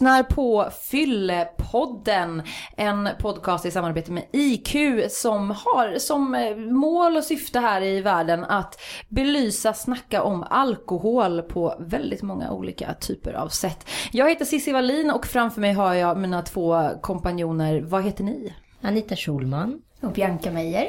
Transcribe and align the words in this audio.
lyssnar 0.00 0.22
på 0.22 0.68
Fyllepodden, 0.90 2.42
en 2.76 3.08
podcast 3.18 3.66
i 3.66 3.70
samarbete 3.70 4.12
med 4.12 4.24
IQ 4.32 4.76
som 5.10 5.50
har 5.50 5.98
som 5.98 6.34
eh, 6.34 6.56
mål 6.56 7.16
och 7.16 7.24
syfte 7.24 7.60
här 7.60 7.82
i 7.82 8.00
världen 8.00 8.44
att 8.44 8.80
belysa, 9.08 9.72
snacka 9.72 10.22
om 10.22 10.44
alkohol 10.50 11.42
på 11.42 11.74
väldigt 11.78 12.22
många 12.22 12.52
olika 12.52 12.94
typer 12.94 13.32
av 13.32 13.48
sätt. 13.48 13.88
Jag 14.12 14.28
heter 14.28 14.44
Cissi 14.44 14.72
Wallin 14.72 15.10
och 15.10 15.26
framför 15.26 15.60
mig 15.60 15.72
har 15.72 15.94
jag 15.94 16.18
mina 16.18 16.42
två 16.42 16.90
kompanjoner. 17.00 17.80
Vad 17.80 18.04
heter 18.04 18.24
ni? 18.24 18.54
Anita 18.82 19.16
Schulman. 19.16 19.82
Och 20.02 20.12
Bianca 20.12 20.50
Meijer. 20.50 20.88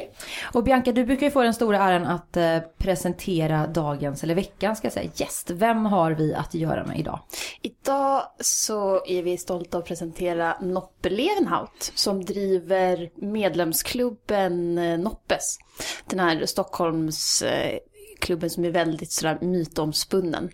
Och 0.53 0.63
Bianca, 0.63 0.91
du 0.91 1.05
brukar 1.05 1.25
ju 1.25 1.31
få 1.31 1.41
den 1.41 1.53
stora 1.53 1.77
äran 1.77 2.05
att 2.05 2.37
eh, 2.37 2.57
presentera 2.77 3.67
dagens, 3.67 4.23
eller 4.23 4.35
veckans 4.35 4.77
ska 4.77 4.85
jag 4.85 4.93
säga, 4.93 5.11
gäst. 5.15 5.49
Vem 5.49 5.85
har 5.85 6.11
vi 6.11 6.33
att 6.33 6.53
göra 6.53 6.85
med 6.85 6.99
idag? 6.99 7.19
Idag 7.61 8.23
så 8.39 9.05
är 9.05 9.23
vi 9.23 9.37
stolta 9.37 9.77
att 9.77 9.85
presentera 9.85 10.57
Noppe 10.61 11.09
Levenhaut 11.09 11.91
som 11.95 12.25
driver 12.25 13.09
medlemsklubben 13.15 14.77
eh, 14.77 14.99
Noppes. 14.99 15.57
Den 16.05 16.19
här 16.19 16.45
Stockholmsklubben 16.45 18.49
som 18.49 18.65
är 18.65 18.71
väldigt 18.71 19.11
sådär 19.11 19.37
mytomspunnen. 19.41 20.49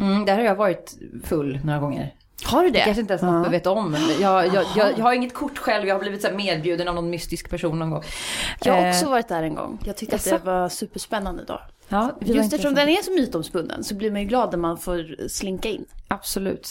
Mm, 0.00 0.24
där 0.24 0.34
har 0.34 0.44
jag 0.44 0.56
varit 0.56 0.98
full 1.24 1.60
några 1.64 1.78
gånger. 1.78 2.14
Har 2.48 2.64
du 2.64 2.70
det? 2.70 2.78
Det 2.78 2.84
kanske 2.84 3.00
inte 3.00 3.12
ens 3.12 3.22
Noppe 3.22 3.46
ja. 3.46 3.50
vet 3.50 3.66
om. 3.66 3.96
Jag, 4.20 4.46
jag, 4.46 4.64
jag, 4.76 4.98
jag, 4.98 5.04
har 5.04 5.12
inget 5.12 5.34
kort 5.34 5.58
själv, 5.58 5.88
jag 5.88 5.94
har 5.94 6.00
blivit 6.00 6.22
så 6.22 6.28
medbjuden 6.30 6.88
av 6.88 6.94
någon 6.94 7.10
mystisk 7.10 7.50
person 7.50 7.78
någon 7.78 7.90
gång. 7.90 8.02
Jag 8.64 8.74
har 8.74 8.88
också 8.88 9.10
varit 9.10 9.28
där 9.28 9.42
en 9.42 9.54
gång. 9.54 9.78
Jag 9.84 9.96
tyckte 9.96 10.16
att 10.16 10.24
det 10.24 10.44
var 10.44 10.68
superspännande 10.68 11.44
då. 11.46 11.60
Ja, 11.88 12.18
Just 12.20 12.52
eftersom 12.52 12.74
den 12.74 12.88
är 12.88 13.02
så 13.02 13.10
mytomspunnen 13.10 13.84
så 13.84 13.94
blir 13.94 14.10
man 14.10 14.20
ju 14.20 14.26
glad 14.26 14.50
när 14.50 14.58
man 14.58 14.78
får 14.78 15.28
slinka 15.28 15.68
in. 15.68 15.84
Absolut. 16.08 16.68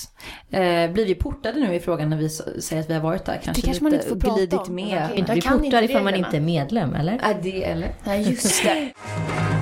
Eh, 0.49 0.91
blir 0.91 1.05
vi 1.05 1.15
portade 1.15 1.59
nu 1.59 1.75
i 1.75 1.79
frågan 1.79 2.09
när 2.09 2.17
vi 2.17 2.29
säger 2.29 2.81
att 2.81 2.89
vi 2.89 2.93
har 2.93 3.01
varit 3.01 3.25
där? 3.25 3.39
Kanske 3.43 3.61
det 3.61 3.65
kanske 3.65 3.83
man 3.83 3.93
inte 3.93 4.07
får 4.07 4.15
prata 4.15 4.59
om. 4.59 4.75
med. 4.75 5.05
Okay. 5.05 5.17
Inte 5.17 5.31
bli 5.31 5.41
portad 5.41 5.83
ifall 5.83 6.03
man 6.03 6.15
inte 6.15 6.37
är 6.37 6.41
medlem, 6.41 6.95
eller? 6.95 7.19
Ja, 7.21 7.33
det 7.41 7.63
eller? 7.63 7.95
Nej, 8.03 8.29
just 8.29 8.63
det. 8.63 8.91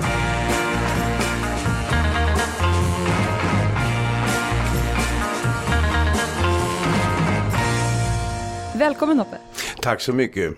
Välkommen 8.78 9.18
Hoppe. 9.18 9.36
Tack 9.80 10.00
så 10.00 10.12
mycket. 10.12 10.54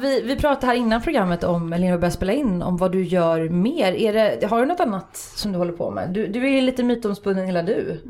Vi, 0.00 0.22
vi 0.22 0.36
pratade 0.36 0.66
här 0.66 0.74
innan 0.74 1.02
programmet 1.02 1.44
om, 1.44 1.72
eller 1.72 1.84
när 1.84 1.92
vi 1.92 1.98
började 1.98 2.16
spela 2.16 2.32
in, 2.32 2.62
om 2.62 2.76
vad 2.76 2.92
du 2.92 3.02
gör 3.04 3.48
mer. 3.48 3.92
Är 3.92 4.12
det, 4.12 4.46
har 4.46 4.60
du 4.60 4.66
något 4.66 4.80
annat 4.80 5.16
som 5.16 5.52
du 5.52 5.58
håller 5.58 5.72
på 5.72 5.90
med? 5.90 6.10
Du, 6.10 6.26
du 6.26 6.56
är 6.56 6.62
lite 6.62 6.82
mytomspunnen 6.82 7.46
hela 7.46 7.62
du. 7.62 8.00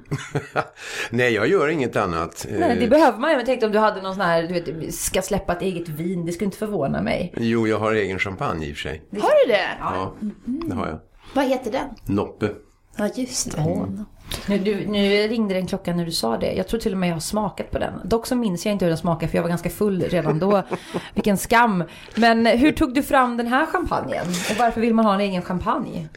Nej, 1.10 1.34
jag 1.34 1.48
gör 1.48 1.68
inget 1.68 1.96
annat. 1.96 2.46
Nej, 2.58 2.76
det 2.80 2.88
behöver 2.88 3.18
man 3.18 3.30
ju. 3.30 3.36
Jag 3.36 3.46
tänkte 3.46 3.66
om 3.66 3.72
du 3.72 3.78
hade 3.78 4.02
någon 4.02 4.14
sån 4.14 4.24
här, 4.24 4.42
du 4.42 4.60
vet, 4.60 4.94
ska 4.94 5.22
släppa 5.22 5.52
ett 5.52 5.62
eget 5.62 5.88
vin. 5.88 6.26
Det 6.26 6.32
skulle 6.32 6.46
inte 6.46 6.58
förvåna 6.58 7.02
mig. 7.02 7.34
Jo, 7.36 7.66
jag 7.66 7.78
har 7.78 7.92
egen 7.92 8.18
champagne 8.18 8.66
i 8.66 8.72
och 8.72 8.76
för 8.76 8.82
sig. 8.82 9.02
Har 9.20 9.46
du 9.46 9.52
det? 9.52 9.68
Ja, 9.80 10.14
det 10.44 10.74
har 10.74 10.86
jag. 10.86 10.98
Vad 11.34 11.44
heter 11.44 11.72
den? 11.72 12.16
Noppe. 12.16 12.50
Ja, 12.96 13.08
just 13.14 13.56
det. 13.56 13.60
Mm. 13.60 14.04
Nu, 14.48 14.58
du, 14.58 14.86
nu 14.86 15.28
ringde 15.28 15.54
den 15.54 15.66
klockan 15.66 15.96
när 15.96 16.04
du 16.04 16.12
sa 16.12 16.36
det. 16.36 16.52
Jag 16.52 16.68
tror 16.68 16.80
till 16.80 16.92
och 16.92 16.98
med 16.98 17.08
jag 17.08 17.14
har 17.14 17.20
smakat 17.20 17.70
på 17.70 17.78
den. 17.78 17.92
Dock 18.04 18.26
så 18.26 18.34
minns 18.36 18.66
jag 18.66 18.72
inte 18.72 18.84
hur 18.84 18.90
den 18.90 18.98
smakar 18.98 19.28
för 19.28 19.36
jag 19.36 19.42
var 19.42 19.48
ganska 19.48 19.70
full 19.70 20.02
redan 20.02 20.38
då. 20.38 20.62
Vilken 21.14 21.36
skam. 21.36 21.84
Men 22.14 22.46
hur 22.46 22.72
tog 22.72 22.94
du 22.94 23.02
fram 23.02 23.36
den 23.36 23.46
här 23.46 23.66
champagnen? 23.66 24.26
Och 24.50 24.56
varför 24.58 24.80
vill 24.80 24.94
man 24.94 25.04
ha 25.04 25.14
en 25.14 25.20
egen 25.20 25.42
champagne? 25.42 26.08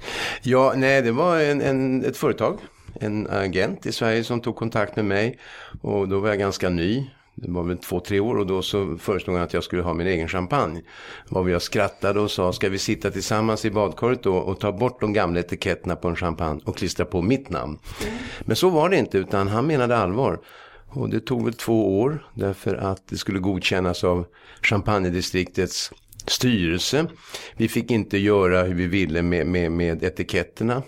Ja, 0.42 0.74
nej 0.76 1.02
det 1.02 1.12
var 1.12 1.40
en, 1.40 1.62
en, 1.62 2.06
ett 2.06 2.18
företag. 2.18 2.58
En 3.00 3.28
agent 3.30 3.86
i 3.86 3.92
Sverige 3.92 4.24
som 4.24 4.42
tog 4.42 4.56
kontakt 4.56 4.96
med 4.96 5.06
mig. 5.06 5.40
Och 5.82 6.08
då 6.08 6.20
var 6.20 6.30
jag 6.30 6.40
ganska 6.40 6.70
ny 6.70 7.10
det 7.42 7.52
var 7.52 7.64
väl 7.64 7.78
två, 7.78 8.00
tre 8.00 8.20
år 8.20 8.38
och 8.38 8.48
då 8.48 8.62
så 8.62 8.98
föreslog 8.98 9.36
han 9.36 9.46
att 9.46 9.54
jag 9.54 9.64
skulle 9.64 9.82
ha 9.82 9.94
min 9.94 10.08
egen 10.08 10.28
champagne. 10.28 10.82
Var 11.30 11.50
jag 11.50 11.62
skrattade 11.62 12.20
och 12.20 12.32
sa, 12.32 12.54
ska 12.54 12.70
vi 12.70 12.78
sitta 12.78 13.12
tillsammans 13.12 13.66
i 13.66 13.72
badkaret 13.72 14.24
då 14.24 14.36
och 14.36 14.60
ta 14.60 14.72
bort 14.72 15.02
de 15.02 15.14
gamla 15.14 15.40
etiketterna 15.40 15.96
på 15.96 16.08
en 16.08 16.16
champagne 16.16 16.62
och 16.66 16.78
klistra 16.78 17.06
på 17.06 17.22
mitt 17.22 17.50
namn. 17.50 17.80
Mm. 18.02 18.14
Men 18.42 18.56
så 18.56 18.70
var 18.70 18.90
det 18.90 18.98
inte 18.98 19.18
utan 19.18 19.48
han 19.48 19.68
menade 19.68 19.98
allvar. 19.98 20.40
Och 20.88 21.10
det 21.10 21.20
tog 21.20 21.46
väl 21.46 21.54
två 21.54 22.02
år 22.02 22.28
därför 22.34 22.76
att 22.76 23.08
det 23.08 23.18
skulle 23.18 23.40
godkännas 23.40 24.04
av 24.04 24.26
champagnedistriktets 24.62 25.92
styrelse. 26.30 27.08
Vi 27.58 27.68
fick 27.68 27.92
inte 27.92 28.18
göra 28.18 28.64
hur 28.64 28.76
vi 28.76 28.88
ville 28.88 29.22
med, 29.22 29.48
med, 29.48 29.72
med 29.72 30.04
etiketterna. 30.04 30.84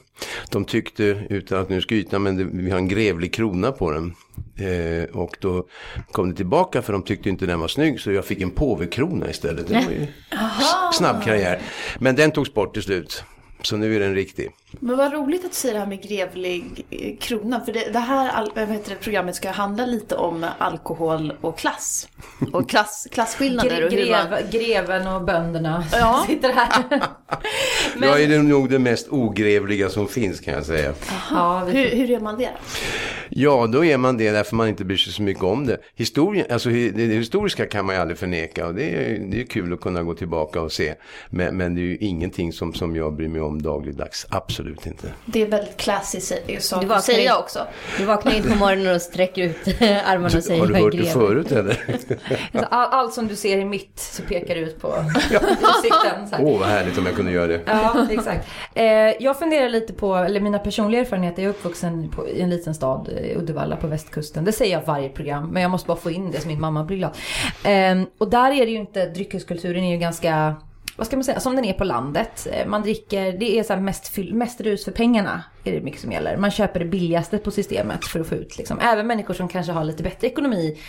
De 0.50 0.66
tyckte, 0.66 1.04
utan 1.30 1.62
att 1.62 1.70
nu 1.70 1.82
skryta, 1.82 2.20
men 2.20 2.38
det, 2.38 2.44
vi 2.44 2.72
har 2.72 2.78
en 2.78 2.88
grevlig 2.88 3.34
krona 3.34 3.72
på 3.72 3.92
den. 3.92 4.14
Eh, 4.58 5.16
och 5.16 5.38
då 5.40 5.68
kom 6.12 6.30
det 6.30 6.36
tillbaka 6.36 6.82
för 6.82 6.94
de 6.94 7.04
tyckte 7.04 7.30
inte 7.30 7.46
den 7.46 7.60
var 7.60 7.68
snygg 7.68 8.00
så 8.00 8.12
jag 8.12 8.26
fick 8.26 8.42
en 8.42 8.52
påvekrona 8.52 9.30
istället. 9.30 9.68
Det 9.68 9.74
var 9.74 9.92
ju 9.92 10.08
snabb 10.94 11.24
karriär. 11.24 11.62
Men 12.00 12.16
den 12.16 12.32
togs 12.32 12.54
bort 12.54 12.74
till 12.74 12.84
slut. 12.84 13.24
Så 13.64 13.78
nu 13.78 13.96
är 13.96 14.00
den 14.00 14.16
riktig. 14.16 14.52
Men 14.80 14.98
vad 14.98 15.14
roligt 15.14 15.46
att 15.46 15.52
du 15.52 15.56
säger 15.56 15.74
det 15.74 15.80
här 15.80 15.88
med 15.88 16.04
grevlig 16.04 16.86
eh, 16.90 17.18
krona. 17.18 17.66
För 17.66 17.74
det, 17.74 17.90
det 17.94 18.00
här 18.00 18.48
vad 18.56 18.70
heter 18.70 18.90
det, 18.90 18.96
programmet 18.96 19.36
ska 19.36 19.52
handla 19.52 19.86
lite 19.86 20.16
om 20.16 20.46
alkohol 20.58 21.34
och 21.42 21.58
klass. 21.58 22.10
Och 22.52 22.70
klass, 22.70 23.08
klasskillnader. 23.12 23.90
Gre, 23.90 23.90
grev, 23.90 24.30
man... 24.30 24.40
Greven 24.52 25.08
och 25.08 25.24
bönderna 25.24 25.86
ja. 25.92 26.24
sitter 26.28 26.54
här. 26.54 26.84
Men... 27.96 28.10
Jag 28.10 28.22
är 28.22 28.44
nog 28.44 28.70
det 28.70 28.80
mest 28.80 29.08
ogrevliga 29.10 29.90
som 29.90 30.08
finns 30.08 30.40
kan 30.40 30.54
jag 30.54 30.66
säga. 30.66 30.94
Ja, 31.32 31.60
hur, 31.60 31.90
hur 31.90 32.12
är 32.12 32.20
man 32.20 32.38
det? 32.38 32.52
Ja, 33.30 33.68
då 33.68 33.86
är 33.86 33.98
man 33.98 34.18
det 34.18 34.32
därför 34.32 34.56
man 34.56 34.68
inte 34.68 34.86
bryr 34.86 34.98
sig 34.98 35.14
så 35.14 35.22
mycket 35.22 35.44
om 35.44 35.66
det. 35.66 35.78
Historien, 35.96 36.46
alltså 36.50 36.70
det 36.70 37.04
historiska 37.04 37.66
kan 37.66 37.86
man 37.86 37.96
ju 37.96 38.02
aldrig 38.02 38.18
förneka 38.18 38.68
och 38.68 38.76
det 38.76 38.84
är, 38.84 39.20
det 39.20 39.42
är 39.42 39.46
kul 39.46 39.74
att 39.74 39.82
kunna 39.82 40.04
gå 40.04 40.14
tillbaka 40.14 40.62
och 40.62 40.72
se. 40.72 40.94
Men, 41.30 41.58
men 41.58 41.76
det 41.76 41.82
är 41.82 41.84
ju 41.84 41.98
ingenting 41.98 42.54
som, 42.54 42.74
som 42.74 42.96
jag 42.96 43.16
bryr 43.16 43.28
mig 43.28 43.42
om 43.42 43.53
dagligdags, 43.62 44.28
absolut 44.30 44.86
inte. 44.86 45.08
Det 45.26 45.42
är 45.42 45.48
väldigt 45.48 45.78
klassiskt 45.78 46.34
sak 46.60 46.82
du 46.82 47.02
säger 47.02 47.26
jag 47.26 47.40
också. 47.40 47.68
Du 47.98 48.06
vaknar 48.06 48.34
inte 48.34 48.50
på 48.50 48.56
morgonen 48.56 48.96
och 48.96 49.02
sträcker 49.02 49.42
ut 49.42 49.68
armarna 49.82 50.38
och 50.38 50.44
säger 50.44 50.60
Har 50.60 50.68
du 50.68 50.76
hört 50.76 50.92
det 50.92 51.06
förut 51.06 51.52
eller? 51.52 51.78
Alltså, 52.54 52.68
allt 52.70 53.14
som 53.14 53.28
du 53.28 53.36
ser 53.36 53.58
i 53.58 53.66
mitt 53.66 54.00
så 54.00 54.24
pekar 54.24 54.56
du 54.56 54.62
ut 54.62 54.82
på 54.82 54.94
sikten. 55.82 56.28
Åh, 56.32 56.56
oh, 56.56 56.60
vad 56.60 56.68
härligt 56.68 56.98
om 56.98 57.06
jag 57.06 57.16
kunde 57.16 57.32
göra 57.32 57.48
det. 57.48 57.62
Ja, 57.66 58.08
exakt. 58.12 58.48
Eh, 58.74 58.86
jag 59.20 59.40
funderar 59.40 59.70
lite 59.70 59.94
på, 59.94 60.16
eller 60.16 60.40
mina 60.40 60.60
personliga 60.60 61.02
erfarenheter, 61.02 61.44
jag 61.44 61.50
är 61.50 61.54
uppvuxen 61.54 62.10
på, 62.10 62.28
i 62.28 62.42
en 62.42 62.50
liten 62.50 62.76
stad 62.76 63.10
Uddevalla 63.36 63.76
på 63.76 63.88
västkusten. 63.88 64.46
Det 64.46 64.52
säger 64.52 64.74
jag 64.74 64.86
varje 64.86 65.10
program, 65.10 65.50
men 65.50 65.62
jag 65.62 65.72
måste 65.72 65.88
bara 65.88 65.98
få 65.98 66.12
in 66.12 66.32
det 66.32 66.42
så 66.42 66.48
min 66.48 66.62
mamma 66.62 66.84
blir 66.84 66.98
glad. 66.98 67.12
Um, 67.92 68.08
och 68.18 68.30
där 68.30 68.52
är 68.52 68.66
det 68.66 68.72
ju 68.72 68.78
inte, 68.78 69.06
dryckeskulturen 69.06 69.84
är 69.84 69.92
ju 69.92 69.98
ganska 69.98 70.56
vad 70.96 71.08
ska 71.08 71.18
man 71.18 71.24
säga, 71.24 71.40
som 71.40 71.56
den 71.56 71.66
är 71.66 71.74
på 71.74 71.84
landet. 71.84 72.48
Eh, 72.52 72.68
man 72.68 72.82
dricker, 72.82 73.32
det 73.32 73.60
är 73.60 73.64
så 73.64 73.76
mest, 73.76 74.18
mest 74.32 74.62
rus 74.62 74.86
för 74.86 74.92
pengarna 74.92 75.44
är 75.64 75.72
det 75.72 75.82
mycket 75.82 76.02
som 76.02 76.12
gäller. 76.12 76.38
Man 76.38 76.52
köper 76.52 76.80
det 76.80 76.86
billigaste 76.86 77.38
på 77.38 77.52
systemet 77.52 78.06
för 78.06 78.20
att 78.20 78.28
få 78.28 78.36
ut 78.36 78.58
liksom. 78.58 78.80
Även 78.80 79.08
människor 79.08 79.34
som 79.34 79.48
kanske 79.48 79.72
har 79.72 79.84
lite 79.84 80.04
bättre 80.04 80.28
ekonomi. 80.28 80.80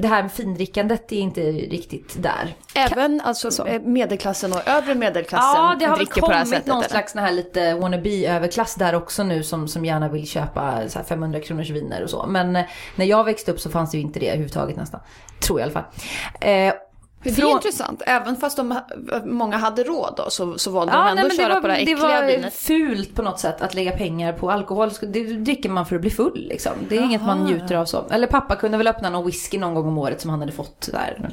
Det 0.00 0.08
här 0.08 0.22
med 0.22 0.32
findrickandet 0.32 1.12
är 1.12 1.16
inte 1.16 1.40
riktigt 1.50 2.22
där. 2.22 2.54
Även 2.74 3.20
alltså 3.20 3.50
så. 3.50 3.66
Eh, 3.66 3.80
medelklassen 3.82 4.52
och 4.52 4.68
övre 4.68 4.94
medelklassen 4.94 5.64
Ja, 5.64 5.76
det 5.78 5.84
har 5.84 5.96
väl 5.96 6.06
kommit 6.06 6.66
någon 6.66 6.84
slags 6.84 7.12
sån 7.12 7.22
här 7.22 7.32
lite 7.32 7.74
wannabe-överklass 7.74 8.74
där 8.74 8.94
också 8.94 9.22
nu 9.22 9.42
som, 9.42 9.68
som 9.68 9.84
gärna 9.84 10.08
vill 10.08 10.26
köpa 10.28 10.88
så 10.88 11.00
500 11.08 11.40
kronors 11.40 11.70
viner 11.70 12.02
och 12.02 12.10
så. 12.10 12.26
Men 12.26 12.56
eh, 12.56 12.64
när 12.96 13.06
jag 13.06 13.24
växte 13.24 13.52
upp 13.52 13.60
så 13.60 13.70
fanns 13.70 13.90
det 13.90 13.96
ju 13.96 14.02
inte 14.02 14.20
det 14.20 14.28
överhuvudtaget 14.28 14.76
nästan. 14.76 15.00
Tror 15.40 15.60
jag 15.60 15.68
i 15.68 15.72
alla 15.72 15.82
fall. 15.82 15.92
Eh, 16.40 16.74
det 17.22 17.38
är 17.38 17.50
intressant. 17.50 18.02
Även 18.06 18.36
fast 18.36 18.56
de, 18.56 18.80
många 19.24 19.56
hade 19.56 19.82
råd 19.82 20.14
då, 20.16 20.30
så, 20.30 20.58
så 20.58 20.70
valde 20.70 20.92
ja, 20.92 20.98
de 20.98 21.08
ändå 21.08 21.22
nej, 21.22 21.26
att 21.26 21.36
köra 21.36 21.54
var, 21.54 21.60
på 21.60 21.66
det 21.66 21.72
här 21.72 21.80
äckliga. 21.80 21.96
Det 21.96 22.02
var 22.02 22.26
vinet. 22.26 22.54
fult 22.54 23.14
på 23.14 23.22
något 23.22 23.40
sätt 23.40 23.62
att 23.62 23.74
lägga 23.74 23.92
pengar 23.92 24.32
på 24.32 24.50
alkohol. 24.50 24.90
Det 25.00 25.24
dricker 25.24 25.68
man 25.68 25.86
för 25.86 25.96
att 25.96 26.00
bli 26.00 26.10
full 26.10 26.46
liksom. 26.48 26.72
Det 26.88 26.94
är 26.94 26.98
Aha. 26.98 27.08
inget 27.08 27.22
man 27.22 27.44
njuter 27.44 27.74
av 27.74 27.84
så. 27.84 28.04
Eller 28.10 28.26
pappa 28.26 28.56
kunde 28.56 28.78
väl 28.78 28.86
öppna 28.86 29.10
någon 29.10 29.26
whisky 29.26 29.58
någon 29.58 29.74
gång 29.74 29.88
om 29.88 29.98
året 29.98 30.20
som 30.20 30.30
han 30.30 30.40
hade 30.40 30.52
fått 30.52 30.88
där. 30.92 31.30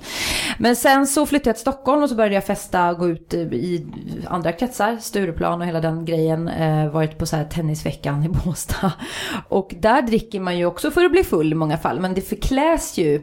Men 0.59 0.75
sen 0.75 1.07
så 1.07 1.25
flyttade 1.25 1.49
jag 1.49 1.55
till 1.55 1.61
Stockholm 1.61 2.03
och 2.03 2.09
så 2.09 2.15
började 2.15 2.35
jag 2.35 2.45
festa 2.45 2.89
och 2.89 2.97
gå 2.97 3.07
ut 3.07 3.33
i 3.33 3.87
andra 4.27 4.51
kretsar. 4.51 4.97
Stureplan 5.01 5.61
och 5.61 5.67
hela 5.67 5.79
den 5.79 6.05
grejen. 6.05 6.47
Eh, 6.47 6.89
varit 6.91 7.17
på 7.17 7.25
så 7.25 7.35
här 7.35 7.45
tennisveckan 7.45 8.23
i 8.23 8.29
Båstad. 8.29 8.91
Och 9.49 9.75
där 9.79 10.01
dricker 10.01 10.39
man 10.39 10.57
ju 10.57 10.65
också 10.65 10.91
för 10.91 11.05
att 11.05 11.11
bli 11.11 11.23
full 11.23 11.51
i 11.51 11.55
många 11.55 11.77
fall. 11.77 11.99
Men 11.99 12.13
det 12.13 12.21
förkläs 12.21 12.97
ju 12.97 13.21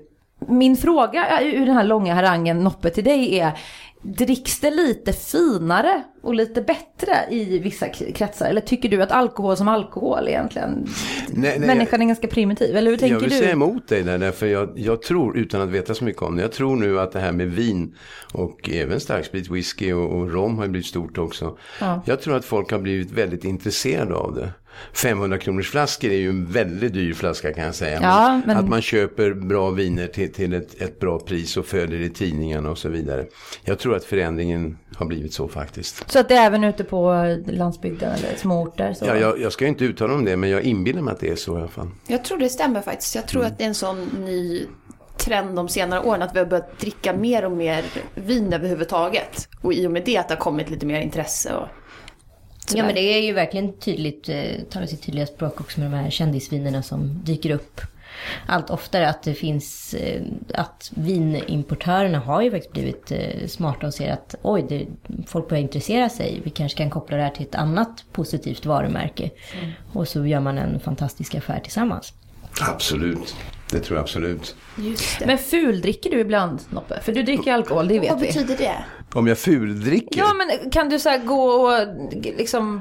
min 0.48 0.76
fråga 0.76 1.42
ur 1.42 1.66
den 1.66 1.76
här 1.76 1.84
långa 1.84 2.14
harangen 2.14 2.58
Noppe 2.58 2.90
till 2.90 3.04
dig 3.04 3.38
är 3.38 3.58
Dricks 4.06 4.60
det 4.60 4.70
lite 4.70 5.12
finare 5.12 6.02
och 6.22 6.34
lite 6.34 6.62
bättre 6.62 7.16
i 7.30 7.58
vissa 7.58 7.88
kretsar? 7.88 8.46
Eller 8.46 8.60
tycker 8.60 8.88
du 8.88 9.02
att 9.02 9.12
alkohol 9.12 9.56
som 9.56 9.68
alkohol 9.68 10.28
egentligen? 10.28 10.86
Nej, 11.28 11.58
nej, 11.58 11.66
Människan 11.66 12.02
är 12.02 12.06
ganska 12.06 12.28
primitiv, 12.28 12.76
eller 12.76 12.90
hur 12.90 12.98
tänker 12.98 13.14
du? 13.14 13.20
Jag 13.20 13.20
vill 13.20 13.30
du? 13.30 13.36
säga 13.36 13.52
emot 13.52 13.88
dig 13.88 14.02
där, 14.02 14.18
därför 14.18 14.46
jag, 14.46 14.72
jag 14.76 15.02
tror, 15.02 15.36
utan 15.38 15.60
att 15.60 15.68
veta 15.68 15.94
så 15.94 16.04
mycket 16.04 16.22
om 16.22 16.36
det, 16.36 16.42
jag 16.42 16.52
tror 16.52 16.76
nu 16.76 17.00
att 17.00 17.12
det 17.12 17.20
här 17.20 17.32
med 17.32 17.50
vin 17.50 17.94
och 18.32 18.70
även 18.72 19.00
starksprit, 19.00 19.50
whisky 19.50 19.92
och, 19.92 20.12
och 20.12 20.32
rom 20.32 20.58
har 20.58 20.68
blivit 20.68 20.86
stort 20.86 21.18
också. 21.18 21.58
Ja. 21.80 22.02
Jag 22.06 22.20
tror 22.20 22.36
att 22.36 22.44
folk 22.44 22.70
har 22.70 22.78
blivit 22.78 23.10
väldigt 23.10 23.44
intresserade 23.44 24.14
av 24.14 24.34
det. 24.34 24.50
500 24.92 25.38
kronors 25.38 25.70
flaskor 25.70 26.10
är 26.10 26.16
ju 26.16 26.28
en 26.28 26.46
väldigt 26.46 26.92
dyr 26.92 27.14
flaska 27.14 27.52
kan 27.52 27.64
jag 27.64 27.74
säga. 27.74 27.98
Ja, 28.02 28.40
men- 28.46 28.56
Att 28.56 28.68
man 28.68 28.82
köper 28.82 29.34
bra 29.34 29.70
viner 29.70 30.06
till, 30.06 30.32
till 30.32 30.52
ett, 30.54 30.82
ett 30.82 31.00
bra 31.00 31.18
pris 31.18 31.56
och 31.56 31.66
följer 31.66 32.00
i 32.00 32.10
tidningarna 32.10 32.70
och 32.70 32.78
så 32.78 32.88
vidare. 32.88 33.26
Jag 33.64 33.78
tror 33.78 33.96
att 33.96 34.04
förändringen 34.04 34.78
har 34.96 35.06
blivit 35.06 35.34
så 35.34 35.48
faktiskt. 35.48 36.10
Så 36.10 36.18
att 36.18 36.28
det 36.28 36.34
är 36.34 36.46
även 36.46 36.64
ute 36.64 36.84
på 36.84 37.12
landsbygden 37.46 38.12
eller 38.12 38.36
småorter? 38.36 38.92
Så. 38.92 39.04
Ja, 39.06 39.16
jag, 39.16 39.40
jag 39.40 39.52
ska 39.52 39.64
ju 39.64 39.68
inte 39.68 39.84
uttala 39.84 40.14
om 40.14 40.24
det 40.24 40.36
men 40.36 40.50
jag 40.50 40.62
inbillar 40.62 41.02
mig 41.02 41.12
att 41.12 41.20
det 41.20 41.30
är 41.30 41.36
så 41.36 41.54
i 41.54 41.60
alla 41.60 41.68
fall. 41.68 41.90
Jag 42.06 42.24
tror 42.24 42.38
det 42.38 42.48
stämmer 42.48 42.80
faktiskt. 42.82 43.14
Jag 43.14 43.26
tror 43.28 43.44
att 43.44 43.58
det 43.58 43.64
är 43.64 43.68
en 43.68 43.74
sån 43.74 44.04
ny 44.04 44.66
trend 45.16 45.56
de 45.56 45.68
senare 45.68 46.00
åren 46.00 46.22
att 46.22 46.34
vi 46.34 46.38
har 46.38 46.46
börjat 46.46 46.78
dricka 46.80 47.12
mer 47.12 47.44
och 47.44 47.52
mer 47.52 47.84
vin 48.14 48.52
överhuvudtaget. 48.52 49.48
Och 49.60 49.72
i 49.74 49.86
och 49.86 49.90
med 49.90 50.02
det 50.04 50.16
att 50.16 50.28
det 50.28 50.34
har 50.34 50.40
kommit 50.40 50.70
lite 50.70 50.86
mer 50.86 51.00
intresse 51.00 51.54
och 51.54 51.68
Ja 52.72 52.84
men 52.84 52.94
det 52.94 53.00
är 53.00 53.22
ju 53.22 53.32
verkligen 53.32 53.72
tydligt, 53.72 54.28
eh, 54.28 54.60
talar 54.70 54.86
sitt 54.86 55.02
tydliga 55.02 55.26
språk 55.26 55.60
också 55.60 55.80
med 55.80 55.90
de 55.90 55.96
här 55.96 56.10
kändisvinerna 56.10 56.82
som 56.82 57.20
dyker 57.24 57.50
upp 57.50 57.80
allt 58.46 58.70
oftare. 58.70 59.08
Att 59.08 59.22
det 59.22 59.34
finns, 59.34 59.94
eh, 59.94 60.22
att 60.54 60.92
vinimportörerna 60.94 62.18
har 62.18 62.42
ju 62.42 62.50
faktiskt 62.50 62.72
blivit 62.72 63.12
eh, 63.12 63.46
smarta 63.46 63.86
och 63.86 63.94
ser 63.94 64.12
att 64.12 64.34
oj, 64.42 64.66
det, 64.68 64.86
folk 65.26 65.48
börjar 65.48 65.62
intressera 65.62 66.08
sig. 66.08 66.40
Vi 66.44 66.50
kanske 66.50 66.78
kan 66.78 66.90
koppla 66.90 67.16
det 67.16 67.22
här 67.22 67.30
till 67.30 67.46
ett 67.46 67.54
annat 67.54 68.04
positivt 68.12 68.66
varumärke. 68.66 69.30
Och 69.92 70.08
så 70.08 70.26
gör 70.26 70.40
man 70.40 70.58
en 70.58 70.80
fantastisk 70.80 71.34
affär 71.34 71.60
tillsammans. 71.60 72.12
Absolut, 72.60 73.36
det 73.70 73.80
tror 73.80 73.96
jag 73.96 74.02
absolut. 74.02 74.56
just 74.76 75.18
det. 75.18 75.26
Men 75.26 75.38
fuldricker 75.38 76.10
du 76.10 76.20
ibland 76.20 76.60
Noppe? 76.70 77.00
För 77.00 77.12
du 77.12 77.22
dricker 77.22 77.52
alkohol, 77.54 77.88
det 77.88 77.98
vet 77.98 78.10
Vad 78.10 78.20
vi. 78.20 78.26
betyder 78.26 78.56
det? 78.56 78.84
Om 79.12 79.26
jag 79.26 79.38
fuldricker? 79.38 80.18
Ja 80.18 80.32
men 80.34 80.70
kan 80.70 80.88
du 80.88 80.98
så 80.98 81.08
här 81.08 81.18
gå 81.18 81.42
och 81.50 81.86
liksom 82.38 82.80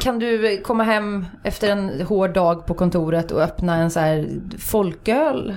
kan 0.00 0.18
du 0.18 0.60
komma 0.64 0.84
hem 0.84 1.26
efter 1.44 1.70
en 1.70 2.00
hård 2.00 2.34
dag 2.34 2.66
på 2.66 2.74
kontoret 2.74 3.30
och 3.30 3.42
öppna 3.42 3.74
en 3.76 3.90
så 3.90 4.00
här 4.00 4.28
folköl? 4.58 5.54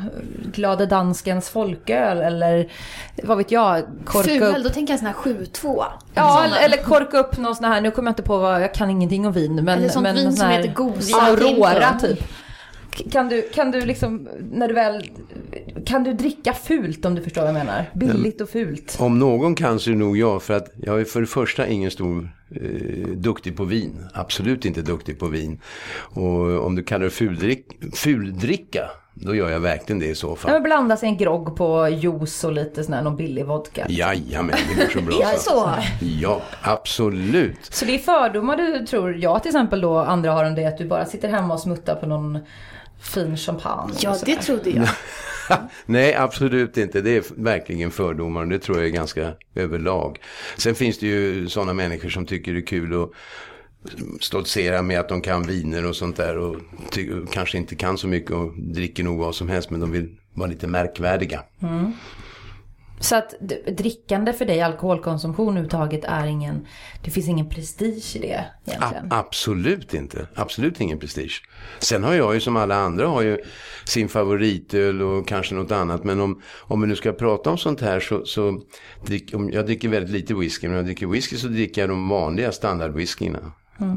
Glade 0.54 0.86
danskens 0.86 1.50
folköl 1.50 2.18
eller 2.18 2.72
vad 3.24 3.38
vet 3.38 3.52
jag? 3.52 3.84
Korka 4.06 4.30
Fulöl, 4.30 4.56
upp. 4.58 4.64
då 4.64 4.70
tänker 4.70 4.94
jag 4.94 5.00
sån 5.00 5.08
här 5.08 5.14
7-2. 5.14 5.84
Ja, 6.14 6.44
Såna. 6.44 6.60
eller 6.60 6.78
korka 6.78 7.18
upp 7.20 7.38
någon 7.38 7.56
sån 7.56 7.66
här, 7.66 7.82
nu 7.82 7.92
kommer 7.92 8.08
jag 8.08 8.12
inte 8.12 8.24
på 8.24 8.38
vad, 8.38 8.62
jag 8.64 8.74
kan 8.74 8.90
ingenting 8.90 9.28
om 9.28 9.34
vin. 9.34 9.56
Men, 9.56 9.68
Eller 9.80 9.90
sånt 9.90 10.04
men 10.04 10.16
vin 10.16 10.24
sån 10.24 10.34
som 10.38 10.48
här 10.48 10.58
heter 10.58 10.74
Gosa. 10.74 11.18
Aurora 11.22 12.00
typ. 12.00 12.20
Kan 13.12 13.30
du, 13.30 13.42
kan 13.42 13.72
du 13.72 13.82
liksom, 13.86 14.30
när 14.52 14.68
du 14.68 14.74
väl, 14.74 15.10
kan 15.86 16.04
du 16.04 16.14
dricka 16.14 16.54
fult 16.54 17.06
om 17.06 17.16
du 17.16 17.22
förstår 17.22 17.42
vad 17.42 17.50
jag 17.50 17.54
menar? 17.56 17.90
Billigt 17.94 18.42
och 18.42 18.50
fult. 18.50 18.98
Om 19.00 19.20
någon 19.20 19.56
kan 19.56 19.80
så 19.80 19.92
är 19.92 19.96
nog 19.96 20.18
jag. 20.18 20.44
För 20.44 20.54
att 20.54 20.68
jag 20.78 21.02
är 21.02 21.06
för 21.06 21.22
det 21.22 21.28
första 21.28 21.68
ingen 21.68 21.92
stor 21.92 22.30
eh, 22.56 23.08
duktig 23.08 23.58
på 23.58 23.64
vin. 23.66 24.06
Absolut 24.14 24.66
inte 24.66 24.82
duktig 24.82 25.20
på 25.20 25.28
vin. 25.28 25.60
Och 26.00 26.66
om 26.66 26.76
du 26.76 26.84
kallar 26.84 27.04
det 27.06 27.10
fuldrick, 27.12 27.66
fuldricka, 27.94 28.90
då 29.16 29.36
gör 29.36 29.50
jag 29.50 29.60
verkligen 29.60 30.00
det 30.00 30.06
i 30.08 30.16
så 30.16 30.28
Ja, 30.28 30.36
fall. 30.36 30.52
men 30.52 30.64
blanda 30.64 30.98
sig 30.98 31.10
en 31.10 31.18
grogg 31.18 31.56
på 31.56 31.90
juice 31.90 32.44
och 32.44 32.52
lite 32.54 32.84
sån 32.84 32.94
här 32.94 33.02
någon 33.02 33.16
billig 33.16 33.46
vodka. 33.46 33.86
Jajamän, 33.90 34.56
det 34.76 34.84
går 34.84 34.92
så 34.92 35.02
bra. 35.02 35.16
Ja, 35.22 35.34
så. 35.38 35.70
Ja, 36.22 36.42
absolut. 36.62 37.58
Så 37.70 37.86
det 37.86 37.96
är 37.96 38.00
fördomar 38.00 38.58
du 38.58 38.86
tror, 38.86 39.16
jag 39.16 39.42
till 39.44 39.50
exempel 39.50 39.82
då, 39.82 39.98
andra 39.98 40.32
har 40.32 40.46
om 40.46 40.56
det, 40.56 40.66
att 40.66 40.78
du 40.78 40.86
bara 40.88 41.06
sitter 41.06 41.30
hemma 41.30 41.54
och 41.54 41.60
smuttar 41.60 41.96
på 41.96 42.06
någon 42.06 42.40
fin 43.04 43.38
champagne. 43.38 43.94
Ja, 44.02 44.18
det 44.26 44.36
trodde 44.36 44.70
jag. 44.70 44.88
Nej, 45.86 46.16
absolut 46.16 46.78
inte. 46.78 47.02
Det 47.02 47.18
är 47.18 47.24
verkligen 47.36 47.92
fördomar 47.92 48.42
och 48.42 48.48
det 48.48 48.60
tror 48.60 48.78
jag 48.78 48.86
är 48.86 48.92
ganska 48.92 49.34
överlag. 49.56 50.20
Sen 50.58 50.76
finns 50.76 50.98
det 51.00 51.08
ju 51.08 51.50
sådana 51.50 51.74
människor 51.74 52.10
som 52.10 52.26
tycker 52.26 52.54
det 52.54 52.60
är 52.60 52.66
kul 52.66 53.04
att 53.04 53.10
stoltsera 54.22 54.82
med 54.82 55.00
att 55.00 55.10
de 55.10 55.22
kan 55.22 55.44
viner 55.48 55.86
och 55.86 55.96
sånt 55.96 56.18
där 56.18 56.38
och 56.38 56.56
ty- 56.92 57.10
kanske 57.32 57.58
inte 57.58 57.76
kan 57.76 57.98
så 57.98 58.08
mycket 58.08 58.32
och 58.32 58.52
dricker 58.58 59.04
nog 59.04 59.18
vad 59.20 59.36
som 59.36 59.50
helst 59.50 59.70
men 59.70 59.80
de 59.80 59.92
vill 59.92 60.16
vara 60.34 60.50
lite 60.50 60.68
märkvärdiga. 60.68 61.44
Så 63.04 63.16
att 63.16 63.34
drickande 63.78 64.34
för 64.34 64.46
dig, 64.46 64.62
alkoholkonsumtion 64.62 65.48
överhuvudtaget 65.48 66.04
är 66.04 66.26
ingen, 66.26 66.68
det 67.04 67.12
finns 67.12 67.28
ingen 67.28 67.50
prestige 67.50 68.16
i 68.16 68.20
det 68.20 68.46
A- 68.80 68.94
absolut 69.10 69.94
inte. 69.94 70.28
Absolut 70.36 70.82
ingen 70.82 71.00
prestige. 71.00 71.44
Sen 71.80 72.04
har 72.04 72.14
jag 72.14 72.34
ju 72.34 72.40
som 72.40 72.58
alla 72.58 72.76
andra 72.76 73.08
har 73.08 73.22
ju 73.22 73.38
sin 73.86 74.10
favoritöl 74.10 75.02
och 75.02 75.28
kanske 75.28 75.56
något 75.56 75.72
annat. 75.72 76.04
Men 76.04 76.20
om, 76.20 76.42
om 76.62 76.82
vi 76.82 76.88
nu 76.88 76.96
ska 76.96 77.12
prata 77.12 77.50
om 77.50 77.58
sånt 77.58 77.82
här 77.82 78.00
så, 78.00 78.26
så 78.26 78.62
drick, 79.06 79.36
om 79.36 79.52
jag 79.52 79.66
dricker 79.66 79.90
väldigt 79.90 80.12
lite 80.12 80.34
whisky. 80.34 80.68
Men 80.68 80.72
om 80.74 80.78
jag 80.78 80.86
dricker 80.86 81.08
whisky 81.08 81.38
så 81.38 81.48
dricker 81.48 81.82
jag 81.82 81.90
de 81.90 82.10
vanliga 82.10 82.52
standardwhiskyna. 82.52 83.52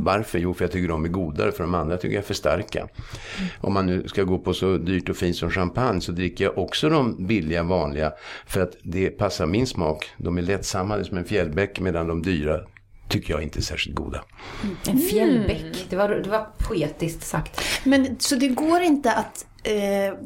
Varför? 0.05 0.39
Jo, 0.39 0.55
för 0.55 0.65
jag 0.65 0.73
tycker 0.73 0.89
de 0.89 1.05
är 1.05 1.09
godare. 1.09 1.53
För 1.53 1.65
de 1.65 1.75
andra 1.75 1.97
tycker 1.97 2.15
jag 2.15 2.23
är 2.23 2.27
för 2.27 2.35
starka. 2.35 2.89
Om 3.61 3.75
man 3.75 3.87
nu 3.87 4.09
ska 4.09 4.23
gå 4.23 4.39
på 4.39 4.55
så 4.55 4.77
dyrt 4.77 5.09
och 5.09 5.17
fint 5.17 5.37
som 5.37 5.51
champagne 5.51 6.01
så 6.01 6.13
dricker 6.13 6.45
jag 6.45 6.59
också 6.59 6.89
de 6.89 7.27
billiga 7.27 7.63
vanliga. 7.63 8.13
För 8.47 8.61
att 8.61 8.77
det 8.83 9.11
passar 9.11 9.47
min 9.47 9.67
smak. 9.67 10.05
De 10.19 10.39
är 10.39 10.43
lättsammade 10.43 11.05
som 11.05 11.19
en 11.19 11.25
fjällbäck 11.25 11.81
medan 11.81 12.07
de 12.07 12.23
dyra 12.23 12.61
tycker 13.09 13.35
jag 13.35 13.43
inte 13.43 13.59
är 13.59 13.63
särskilt 13.63 13.97
goda. 13.97 14.25
En 14.89 14.99
fjällbäck, 14.99 15.87
det 15.89 15.97
var, 15.97 16.09
det 16.09 16.31
var 16.31 16.47
poetiskt 16.59 17.23
sagt. 17.23 17.61
Men 17.85 18.17
så 18.19 18.35
det 18.35 18.49
går 18.49 18.81
inte 18.81 19.13
att 19.13 19.47
eh, 19.63 20.19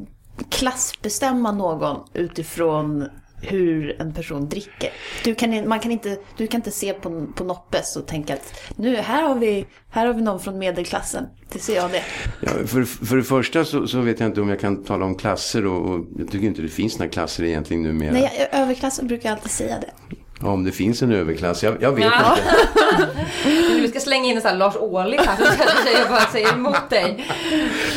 klassbestämma 0.49 1.51
någon 1.51 2.07
utifrån 2.13 3.07
hur 3.41 4.01
en 4.01 4.13
person 4.13 4.49
dricker. 4.49 4.89
Du 5.23 5.35
kan, 5.35 5.67
man 5.67 5.79
kan 5.79 5.91
inte, 5.91 6.17
du 6.37 6.47
kan 6.47 6.57
inte 6.59 6.71
se 6.71 6.93
på, 6.93 7.27
på 7.35 7.43
Noppes 7.43 7.95
och 7.95 8.07
tänka 8.07 8.33
att 8.33 8.53
nu, 8.75 8.95
här 8.95 9.23
har, 9.23 9.35
vi, 9.35 9.65
här 9.89 10.05
har 10.07 10.13
vi 10.13 10.21
någon 10.21 10.39
från 10.39 10.57
medelklassen. 10.57 11.25
Det 11.53 11.59
ser 11.59 11.75
jag 11.75 11.91
det. 11.91 12.03
Ja, 12.41 12.49
för, 12.67 12.83
för 13.05 13.15
det 13.17 13.23
första 13.23 13.65
så, 13.65 13.87
så 13.87 13.99
vet 13.99 14.19
jag 14.19 14.29
inte 14.29 14.41
om 14.41 14.49
jag 14.49 14.59
kan 14.59 14.83
tala 14.83 15.05
om 15.05 15.15
klasser 15.15 15.65
och, 15.65 15.89
och 15.89 16.05
jag 16.19 16.31
tycker 16.31 16.47
inte 16.47 16.61
det 16.61 16.67
finns 16.67 16.99
några 16.99 17.11
klasser 17.11 17.43
egentligen 17.43 17.83
numera. 17.83 18.11
Nej, 18.13 18.49
överklassen 18.51 19.07
brukar 19.07 19.29
jag 19.29 19.35
alltid 19.35 19.51
säga 19.51 19.79
det. 19.79 20.15
Ja, 20.43 20.47
Om 20.51 20.63
det 20.63 20.71
finns 20.71 21.01
en 21.01 21.11
överklass, 21.11 21.63
jag, 21.63 21.81
jag 21.81 21.91
vet 21.91 22.05
Ja. 22.05 22.37
inte. 22.37 23.09
Vi 23.81 23.87
ska 23.87 23.99
slänga 23.99 24.25
in 24.29 24.35
en 24.35 24.41
sån 24.41 24.49
här 24.51 24.57
Lars 24.57 24.75
Ohly 24.75 25.17
här 25.17 25.35
så 25.37 25.43
kanske 25.43 25.91
jag 25.99 26.09
bara 26.09 26.21
säger 26.31 26.53
emot 26.53 26.89
dig. 26.89 27.25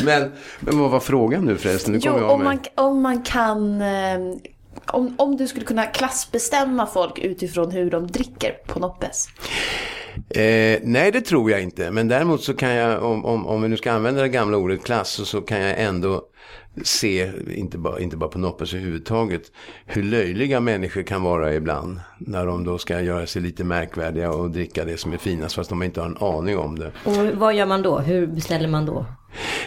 Men, 0.05 0.31
men 0.59 0.79
vad 0.79 0.91
var 0.91 0.99
frågan 0.99 1.45
nu 1.45 1.57
förresten? 1.57 1.93
Nu 1.93 1.99
Jo, 2.03 2.13
om 2.13 2.43
man, 2.43 2.59
om 2.75 3.01
man 3.01 3.21
kan... 3.21 3.81
Eh, 3.81 4.17
om, 4.85 5.15
om 5.17 5.37
du 5.37 5.47
skulle 5.47 5.65
kunna 5.65 5.85
klassbestämma 5.85 6.87
folk 6.87 7.19
utifrån 7.19 7.71
hur 7.71 7.91
de 7.91 8.07
dricker 8.07 8.51
på 8.51 8.79
Noppes. 8.79 9.27
Eh, 10.29 10.79
nej, 10.83 11.11
det 11.11 11.21
tror 11.21 11.51
jag 11.51 11.61
inte. 11.61 11.91
Men 11.91 12.07
däremot 12.07 12.43
så 12.43 12.53
kan 12.53 12.69
jag, 12.69 13.03
om, 13.03 13.25
om, 13.25 13.47
om 13.47 13.61
vi 13.61 13.67
nu 13.67 13.77
ska 13.77 13.91
använda 13.91 14.21
det 14.21 14.29
gamla 14.29 14.57
ordet 14.57 14.83
klass, 14.83 15.09
så, 15.09 15.25
så 15.25 15.41
kan 15.41 15.59
jag 15.59 15.81
ändå 15.81 16.21
se, 16.83 17.31
inte 17.55 17.77
bara, 17.77 17.99
inte 17.99 18.17
bara 18.17 18.29
på 18.29 18.39
Noppes 18.39 18.73
överhuvudtaget, 18.73 19.51
hur 19.85 20.03
löjliga 20.03 20.59
människor 20.59 21.03
kan 21.03 21.23
vara 21.23 21.53
ibland. 21.53 21.99
När 22.19 22.45
de 22.45 22.63
då 22.63 22.77
ska 22.77 23.01
göra 23.01 23.27
sig 23.27 23.41
lite 23.41 23.63
märkvärdiga 23.63 24.31
och 24.31 24.51
dricka 24.51 24.85
det 24.85 24.97
som 24.97 25.13
är 25.13 25.17
finast, 25.17 25.55
fast 25.55 25.69
de 25.69 25.83
inte 25.83 26.01
har 26.01 26.07
en 26.07 26.17
aning 26.17 26.57
om 26.57 26.79
det. 26.79 26.91
Och 27.05 27.37
vad 27.39 27.55
gör 27.55 27.65
man 27.65 27.81
då? 27.81 27.99
Hur 27.99 28.27
beställer 28.27 28.67
man 28.67 28.85
då? 28.85 29.05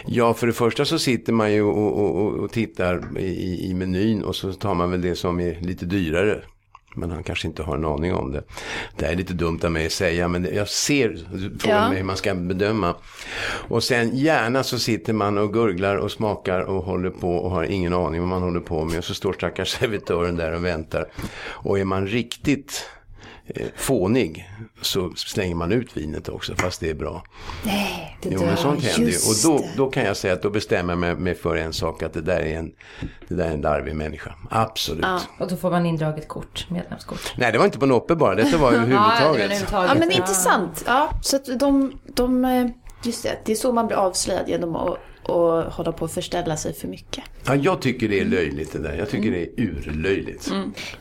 Ja, 0.05 0.33
för 0.33 0.47
det 0.47 0.53
första 0.53 0.85
så 0.85 0.99
sitter 0.99 1.33
man 1.33 1.53
ju 1.53 1.61
och, 1.61 1.99
och, 1.99 2.15
och, 2.15 2.33
och 2.33 2.51
tittar 2.51 3.19
i, 3.19 3.69
i 3.69 3.73
menyn 3.73 4.23
och 4.23 4.35
så 4.35 4.53
tar 4.53 4.73
man 4.73 4.91
väl 4.91 5.01
det 5.01 5.15
som 5.15 5.39
är 5.39 5.61
lite 5.61 5.85
dyrare. 5.85 6.41
Men 6.95 7.11
han 7.11 7.23
kanske 7.23 7.47
inte 7.47 7.63
har 7.63 7.75
en 7.75 7.85
aning 7.85 8.13
om 8.13 8.31
det. 8.31 8.43
Det 8.95 9.05
här 9.05 9.11
är 9.11 9.17
lite 9.17 9.33
dumt 9.33 9.59
av 9.63 9.71
mig 9.71 9.85
att 9.85 9.91
säga, 9.91 10.27
men 10.27 10.47
jag 10.55 10.69
ser 10.69 11.17
frågan 11.59 11.81
Ja. 11.83 11.89
mig 11.89 11.97
hur 11.97 12.03
man 12.03 12.17
ska 12.17 12.35
bedöma. 12.35 12.95
Och 13.43 13.83
sen 13.83 14.17
gärna 14.17 14.63
så 14.63 14.79
sitter 14.79 15.13
man 15.13 15.37
och 15.37 15.53
gurglar 15.53 15.95
och 15.95 16.11
smakar 16.11 16.59
och 16.61 16.83
håller 16.83 17.09
på 17.09 17.35
och 17.35 17.51
har 17.51 17.63
ingen 17.63 17.93
aning 17.93 18.19
vad 18.19 18.29
man 18.29 18.41
håller 18.41 18.59
på 18.59 18.85
med. 18.85 18.97
Och 18.97 19.03
så 19.03 19.13
står 19.13 19.33
stackars 19.33 19.69
servitören 19.69 20.35
där 20.35 20.51
och 20.51 20.65
väntar. 20.65 21.11
Och 21.45 21.79
är 21.79 21.85
man 21.85 22.07
riktigt 22.07 22.85
fånig 23.75 24.49
så 24.81 25.11
slänger 25.15 25.55
man 25.55 25.71
ut 25.71 25.97
vinet 25.97 26.29
också, 26.29 26.55
fast 26.55 26.79
det 26.79 26.89
är 26.89 26.93
bra. 26.93 27.23
Nej, 27.65 28.17
det 28.21 28.29
Jo, 28.31 28.41
men 28.45 28.57
sånt 28.57 28.83
händer 28.83 29.11
ju. 29.11 29.17
Och 29.17 29.35
då, 29.59 29.65
då 29.77 29.89
kan 29.91 30.03
jag 30.03 30.17
säga 30.17 30.33
att 30.33 30.41
då 30.41 30.49
bestämmer 30.49 31.07
jag 31.07 31.19
mig- 31.19 31.35
för 31.35 31.55
en 31.55 31.73
sak, 31.73 32.03
att 32.03 32.13
det 32.13 32.21
där 32.21 32.39
är 32.39 32.57
en, 32.57 32.71
det 33.27 33.35
där 33.35 33.45
är 33.45 33.51
en 33.53 33.61
larvig 33.61 33.95
människa. 33.95 34.35
Absolut. 34.49 35.05
Och 35.39 35.47
då 35.47 35.55
får 35.55 35.71
man 35.71 35.85
indraget 35.85 36.27
kort, 36.27 36.65
medlemskort. 36.69 37.33
Nej, 37.37 37.51
det 37.51 37.57
var 37.57 37.65
inte 37.65 37.79
på 37.79 37.85
Noppe 37.85 38.15
bara, 38.15 38.35
detta 38.35 38.57
var 38.57 38.71
överhuvudtaget. 38.73 39.65
Ja, 39.71 39.95
men 39.99 40.11
intressant. 40.11 40.83
Ja, 40.87 41.09
så 41.21 41.35
att 41.35 41.59
de, 41.59 41.99
de... 42.15 42.45
eh, 42.45 42.67
Just 43.03 43.23
det, 43.23 43.37
det 43.45 43.51
är 43.51 43.55
så 43.55 43.71
man 43.71 43.87
blir 43.87 43.97
avslöjad 43.97 44.49
genom 44.49 44.75
att 44.75 44.97
och 45.29 45.73
hålla 45.73 45.91
på 45.91 46.05
att 46.05 46.11
förställa 46.11 46.57
sig 46.57 46.73
för 46.73 46.87
mycket. 46.87 47.23
Ja, 47.45 47.55
jag 47.55 47.81
tycker 47.81 48.09
det 48.09 48.19
är 48.19 48.25
löjligt 48.25 48.73
det 48.73 48.79
där. 48.79 48.95
Jag 48.97 49.09
tycker 49.09 49.31
det 49.31 49.41
är 49.41 49.49
urlöjligt. 49.57 50.51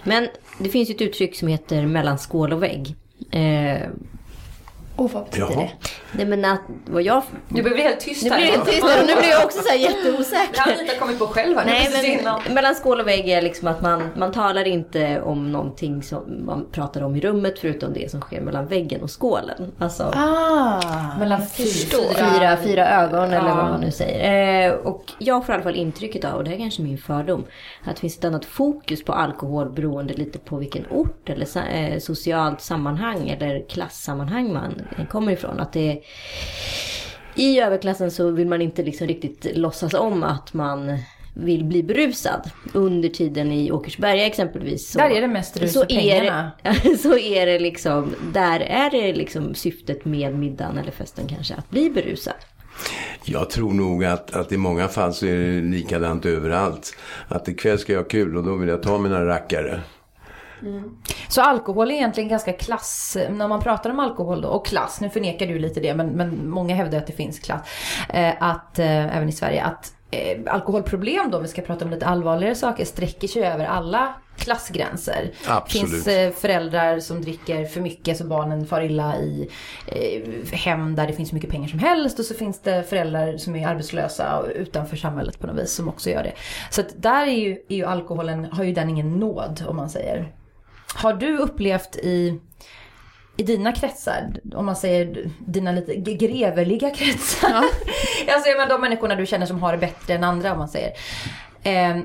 Men 0.05 0.29
det 0.59 0.69
finns 0.69 0.91
ju 0.91 0.95
ett 0.95 1.01
uttryck 1.03 1.37
som 1.37 1.49
heter 1.49 1.87
mellan 1.87 2.19
skål 2.19 2.53
och 2.53 2.63
vägg. 2.63 2.95
Eh, 3.31 3.89
Och 4.99 5.11
vad 5.13 5.25
betyder 5.25 5.47
Jaha. 5.51 5.61
det? 5.61 5.71
Nej 6.13 6.27
men 6.27 6.45
att, 6.45 6.61
vad 6.87 7.03
jag... 7.03 7.23
Du 7.49 7.63
blir 7.63 7.77
helt 7.77 8.01
tyst 8.01 8.25
Nu 8.25 8.31
här. 8.31 8.39
blir 8.39 8.53
det 8.53 8.65
tyst 8.65 8.83
här 8.85 9.01
och 9.03 9.07
nu 9.07 9.15
blir 9.17 9.29
jag 9.31 9.45
också 9.45 9.63
så 9.63 9.69
här 9.69 9.79
Det 9.79 9.87
har 9.87 9.95
jätteosäker. 10.05 10.63
Anita 10.79 10.95
kommit 10.99 11.19
på 11.19 11.27
själv 11.27 11.57
här 11.59 11.65
nu 11.65 11.71
Nej 11.71 12.19
innan. 12.21 12.41
men 12.45 12.55
mellan 12.55 12.75
skål 12.75 13.01
och 13.01 13.07
vägg 13.09 13.29
är 13.29 13.43
liksom 13.43 13.69
att 13.69 13.83
man, 13.83 14.09
man 14.17 14.33
talar 14.33 14.67
inte 14.67 15.21
om 15.21 15.53
någonting 15.53 16.03
som 16.03 16.45
man 16.47 16.67
pratar 16.73 17.03
om 17.03 17.17
i 17.17 17.21
rummet 17.21 17.59
förutom 17.59 17.93
det 17.93 18.11
som 18.11 18.21
sker 18.21 18.41
mellan 18.41 18.67
väggen 18.67 19.03
och 19.03 19.21
skålen. 19.21 19.73
Alltså 19.79 20.13
Ah, 20.17 21.19
Mellan 21.19 21.43
förstår. 21.47 22.15
fyra, 22.15 22.57
fyra 22.57 22.89
ögon 22.89 23.25
eller 23.33 23.49
Ja. 23.49 23.55
vad 23.55 23.65
man 23.65 23.81
nu 23.81 23.91
säger. 23.91 24.69
Eh, 24.71 24.75
och 24.75 25.05
jag 25.19 25.47
får 25.47 25.53
i 25.53 25.55
alla 25.55 25.65
fall 25.65 25.77
intrycket 25.77 26.25
av, 26.25 26.35
och 26.35 26.45
det 26.45 26.51
här 26.51 26.57
är 26.57 26.61
kanske 26.61 26.83
min 26.83 26.99
fördom, 26.99 27.45
att 27.85 27.95
det 27.95 28.01
finns 28.01 28.19
ett 28.19 28.25
annat 28.25 28.45
fokus 28.45 29.05
på 29.05 29.13
alkohol 29.13 29.71
beroende 29.71 30.15
lite 30.15 30.39
på 30.39 30.57
vilken 30.57 30.85
ort 30.91 31.29
eller 31.31 31.47
eh, 31.75 31.99
socialt 31.99 32.61
sammanhang 32.61 33.29
eller 33.29 33.65
klassammanhang 33.69 34.53
man 34.53 34.83
kommer 35.11 35.33
ifrån. 35.33 35.61
Att 35.61 35.73
det 35.73 36.03
i 37.35 37.61
överklassen 37.61 38.11
så 38.11 38.31
vill 38.31 38.49
man 38.49 38.63
inte 38.63 38.83
liksom 38.83 39.07
riktigt 39.07 39.57
låtsas 39.57 39.95
om 39.95 40.23
att 40.23 40.55
man 40.55 40.99
vill 41.35 41.65
bli 41.65 41.83
berusad. 41.83 42.51
Under 42.73 43.09
tiden 43.09 43.53
i 43.53 43.73
Åkersberga 43.73 44.27
exempelvis. 44.27 44.91
Så, 44.91 44.99
Där 44.99 45.11
är 45.11 45.21
det 45.21 45.29
mest 45.29 45.61
rus 45.61 45.73
så 45.73 45.83
är 45.83 45.87
pengarna. 45.87 46.51
det, 46.63 46.99
så 47.03 47.19
är 47.19 47.47
det 47.47 47.59
liksom, 47.59 48.15
där 48.33 48.61
är 48.61 48.91
det 48.91 49.13
liksom 49.13 49.55
syftet 49.55 50.05
med 50.05 50.35
middagen 50.35 50.79
eller 50.79 50.93
festen 50.93 51.27
kanske, 51.29 51.55
att 51.55 51.71
bli 51.71 51.91
berusad. 51.91 52.35
Jag 53.25 53.51
tror 53.51 53.73
nog 53.73 54.05
att, 54.05 54.35
att 54.35 54.53
i 54.53 54.57
många 54.57 54.89
fall 54.89 55.15
så 55.15 55.27
är 55.27 55.37
det 55.37 55.61
likadant 55.61 56.27
överallt. 56.27 56.97
Att 57.29 57.49
ikväll 57.49 57.79
ska 57.79 57.93
jag 57.93 58.01
ha 58.01 58.09
kul 58.09 58.37
och 58.37 58.45
då 58.45 58.57
vill 58.57 58.69
jag 58.69 58.83
ta 58.83 58.99
mina 58.99 59.27
rackare. 59.27 59.81
Så 61.29 61.43
alkohol 61.43 61.91
är 61.91 61.95
egentligen 61.95 62.29
ganska 62.29 62.53
klass, 62.53 63.17
när 63.31 63.49
man 63.49 63.61
pratar 63.61 63.91
om 63.91 64.01
alkohol 64.01 64.41
då, 64.41 64.49
och 64.49 64.67
klass, 64.67 65.01
nu 65.01 65.11
förnekar 65.11 65.47
du 65.47 65.59
lite 65.59 65.81
det 65.81 65.95
men, 65.95 66.07
men 66.07 66.51
många 66.51 66.75
hävdar 66.75 66.99
att 66.99 67.07
det 67.07 67.13
finns 67.13 67.39
klass, 67.39 67.61
eh, 68.09 68.35
att, 68.41 68.79
eh, 68.79 69.17
även 69.17 69.29
i 69.29 69.33
Sverige, 69.33 69.65
att 69.65 69.93
eh, 70.11 70.39
alkoholproblem 70.47 71.31
då, 71.31 71.37
om 71.37 71.43
vi 71.43 71.49
ska 71.49 71.63
prata 71.63 71.85
om 71.85 71.91
lite 71.91 72.07
allvarligare 72.07 72.55
saker, 72.55 72.85
sträcker 72.85 73.29
sig 73.29 73.45
över 73.45 73.65
alla 73.65 74.15
klassgränser. 74.39 75.31
Absolut. 75.49 75.91
Finns 75.91 76.07
eh, 76.07 76.33
föräldrar 76.33 77.01
som 77.01 77.23
dricker 77.23 77.65
för 77.65 77.81
mycket 77.81 78.17
så 78.17 78.25
barnen 78.25 78.67
far 78.67 78.81
illa 78.81 79.17
i 79.17 79.51
eh, 79.87 80.59
hem 80.59 80.95
där 80.95 81.07
det 81.07 81.13
finns 81.13 81.33
mycket 81.33 81.51
pengar 81.51 81.69
som 81.69 81.79
helst 81.79 82.19
och 82.19 82.25
så 82.25 82.35
finns 82.35 82.61
det 82.61 82.83
föräldrar 82.83 83.37
som 83.37 83.57
är 83.57 83.69
arbetslösa 83.69 84.39
och 84.39 84.47
utanför 84.55 84.97
samhället 84.97 85.41
på 85.41 85.47
något 85.47 85.57
vis 85.57 85.73
som 85.73 85.89
också 85.89 86.11
gör 86.11 86.23
det. 86.23 86.33
Så 86.71 86.81
att 86.81 87.03
där 87.03 87.27
är 87.27 87.39
ju, 87.39 87.59
är 87.69 87.77
ju 87.77 87.85
alkoholen, 87.85 88.45
har 88.45 88.65
ju 88.65 88.73
den 88.73 88.89
ingen 88.89 89.19
nåd 89.19 89.65
om 89.69 89.77
man 89.77 89.91
säger. 89.91 90.33
Har 90.95 91.15
du 91.15 91.39
upplevt 91.39 91.97
i, 91.97 92.41
i 93.37 93.43
dina 93.43 93.73
kretsar, 93.73 94.41
om 94.55 94.67
man 94.67 94.77
säger 94.77 95.31
dina 95.47 95.73
lite 95.73 95.95
greveliga 95.95 96.91
kretsar. 96.91 97.55
alltså 98.29 98.49
jag 98.49 98.57
menar 98.57 98.69
de 98.69 98.81
människorna 98.81 99.15
du 99.15 99.27
känner 99.27 99.47
som 99.47 99.63
har 99.63 99.73
det 99.73 99.79
bättre 99.79 100.15
än 100.15 100.25
andra 100.25 100.53
om 100.53 100.59
man 100.59 100.69
säger. 100.69 100.93
Eh, 101.63 101.97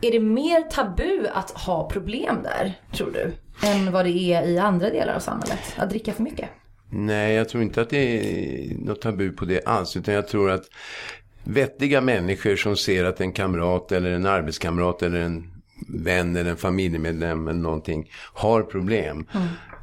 är 0.00 0.12
det 0.12 0.20
mer 0.20 0.60
tabu 0.60 1.26
att 1.32 1.50
ha 1.50 1.88
problem 1.88 2.38
där, 2.42 2.72
tror 2.92 3.10
du? 3.10 3.32
Än 3.68 3.92
vad 3.92 4.04
det 4.04 4.32
är 4.32 4.48
i 4.48 4.58
andra 4.58 4.90
delar 4.90 5.14
av 5.14 5.20
samhället? 5.20 5.74
Att 5.76 5.90
dricka 5.90 6.12
för 6.12 6.22
mycket? 6.22 6.48
Nej, 6.90 7.34
jag 7.34 7.48
tror 7.48 7.62
inte 7.62 7.80
att 7.80 7.90
det 7.90 7.98
är 7.98 8.74
något 8.74 9.00
tabu 9.00 9.32
på 9.32 9.44
det 9.44 9.64
alls. 9.64 9.96
Utan 9.96 10.14
jag 10.14 10.28
tror 10.28 10.50
att 10.50 10.64
vettiga 11.44 12.00
människor 12.00 12.56
som 12.56 12.76
ser 12.76 13.04
att 13.04 13.20
en 13.20 13.32
kamrat 13.32 13.92
eller 13.92 14.10
en 14.10 14.26
arbetskamrat 14.26 15.02
eller 15.02 15.20
en 15.20 15.61
vän 15.88 16.36
eller 16.36 16.50
en 16.50 16.56
familjemedlem 16.56 17.48
eller 17.48 17.60
någonting 17.60 18.10
har 18.34 18.62
problem. 18.62 19.26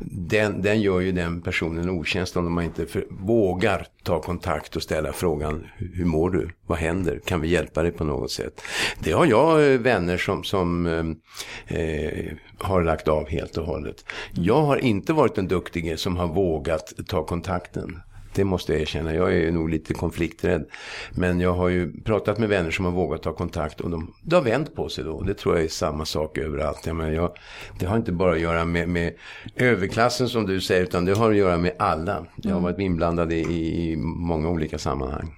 Den, 0.02 0.62
den 0.62 0.82
gör 0.82 1.00
ju 1.00 1.12
den 1.12 1.42
personen 1.42 1.84
en 1.84 1.90
otjänst 1.90 2.38
om 2.38 2.54
man 2.54 2.64
inte 2.64 2.86
för, 2.86 3.06
vågar 3.10 3.88
ta 4.04 4.22
kontakt 4.22 4.76
och 4.76 4.84
ställa 4.84 5.14
frågan 5.14 5.68
hur 5.78 6.00
hur 6.00 6.06
mår 6.06 6.30
du? 6.30 6.50
Vad 6.68 6.78
händer? 6.78 7.20
Kan 7.26 7.42
vi 7.42 7.48
hjälpa 7.48 7.84
dig 7.84 7.92
på 7.92 8.04
något 8.04 8.32
sätt? 8.32 8.62
Det 9.00 9.12
har 9.12 9.26
jag 9.26 9.74
eh, 9.74 9.80
vänner 9.80 10.18
som, 10.18 10.44
som 10.44 10.86
eh, 10.86 11.80
eh, 11.80 12.34
har 12.58 12.84
lagt 12.84 13.08
av 13.08 13.30
helt 13.30 13.58
och 13.58 13.66
hållet. 13.66 14.06
Jag 14.32 14.62
har 14.62 14.78
inte 14.78 15.14
varit 15.14 15.36
den 15.36 15.48
duktige 15.48 15.98
som 15.98 16.18
har 16.18 16.28
vågat 16.28 16.94
ta 17.08 17.26
kontakten. 17.26 18.00
Det 18.36 18.44
måste 18.44 18.72
jag 18.72 18.82
erkänna. 18.82 19.14
Jag 19.14 19.36
är 19.36 19.52
nog 19.52 19.70
lite 19.70 19.94
konflikträdd. 19.94 20.66
Men 21.12 21.40
jag 21.40 21.54
har 21.54 21.70
ju 21.70 22.02
pratat 22.02 22.38
med 22.38 22.50
vänner 22.50 22.72
som 22.72 22.86
har 22.86 22.92
vågat 22.92 23.24
ta 23.24 23.34
kontakt 23.34 23.82
och 23.82 23.90
de, 23.90 24.14
det 24.24 24.36
har 24.36 24.44
vänt 24.44 24.76
på 24.76 24.90
sig 24.90 25.04
då. 25.04 25.22
Det 25.22 25.34
tror 25.34 25.56
jag 25.56 25.64
är 25.64 25.70
samma 25.70 26.06
sak 26.06 26.38
överallt. 26.38 26.86
Jag 26.86 26.96
menar, 26.96 27.12
jag, 27.12 27.32
det 27.80 27.86
har 27.86 27.98
inte 27.98 28.12
bara 28.12 28.34
att 28.34 28.40
göra 28.40 28.66
med, 28.66 28.90
med 28.90 29.14
överklassen 29.56 30.30
som 30.30 30.46
du 30.46 30.62
säger 30.62 30.84
utan 30.84 31.06
det 31.06 31.14
har 31.14 31.32
att 31.32 31.38
göra 31.38 31.58
med 31.58 31.72
alla. 31.80 32.26
Jag 32.36 32.54
har 32.54 32.62
varit 32.62 32.80
inblandad 32.80 33.34
i, 33.34 33.40
i 33.40 33.96
många 33.98 34.50
olika 34.50 34.78
sammanhang. 34.78 35.36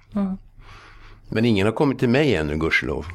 Men 1.28 1.44
ingen 1.44 1.66
har 1.66 1.72
kommit 1.72 1.98
till 1.98 2.08
mig 2.08 2.34
ännu, 2.34 2.56
gudskelov. 2.56 3.06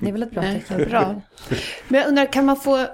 Det 0.00 0.08
är 0.08 0.12
väl 0.12 0.22
ett 0.22 0.30
bra 0.30 0.42
tecken? 0.42 0.88
bra. 0.88 1.20
Men 1.88 2.00
jag 2.00 2.08
undrar, 2.08 2.32
kan 2.32 2.44
man 2.44 2.56
få... 2.56 2.86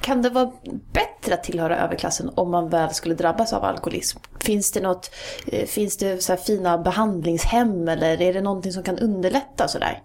Kan 0.00 0.22
det 0.22 0.30
vara 0.30 0.50
bättre 0.92 1.34
att 1.34 1.44
tillhöra 1.44 1.78
överklassen 1.78 2.30
om 2.34 2.50
man 2.50 2.68
väl 2.68 2.94
skulle 2.94 3.14
drabbas 3.14 3.52
av 3.52 3.64
alkoholism? 3.64 4.18
Finns 4.40 4.72
det 4.72 4.80
något, 4.80 5.10
eh, 5.46 5.66
finns 5.66 5.96
det 5.96 6.22
så 6.22 6.32
här 6.32 6.40
fina 6.40 6.78
behandlingshem 6.78 7.88
eller 7.88 8.22
är 8.22 8.32
det 8.32 8.40
någonting 8.40 8.72
som 8.72 8.82
kan 8.82 8.98
underlätta 8.98 9.68
sådär? 9.68 10.02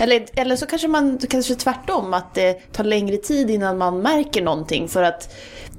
Eller, 0.00 0.26
eller 0.34 0.56
så 0.56 0.66
kanske 0.66 0.88
man 0.88 1.18
kanske 1.30 1.54
tvärtom, 1.54 2.14
att 2.14 2.34
det 2.34 2.72
tar 2.72 2.84
längre 2.84 3.16
tid 3.16 3.50
innan 3.50 3.78
man 3.78 4.00
märker 4.00 4.42
någonting 4.42 4.88
för 4.88 5.02
att 5.02 5.34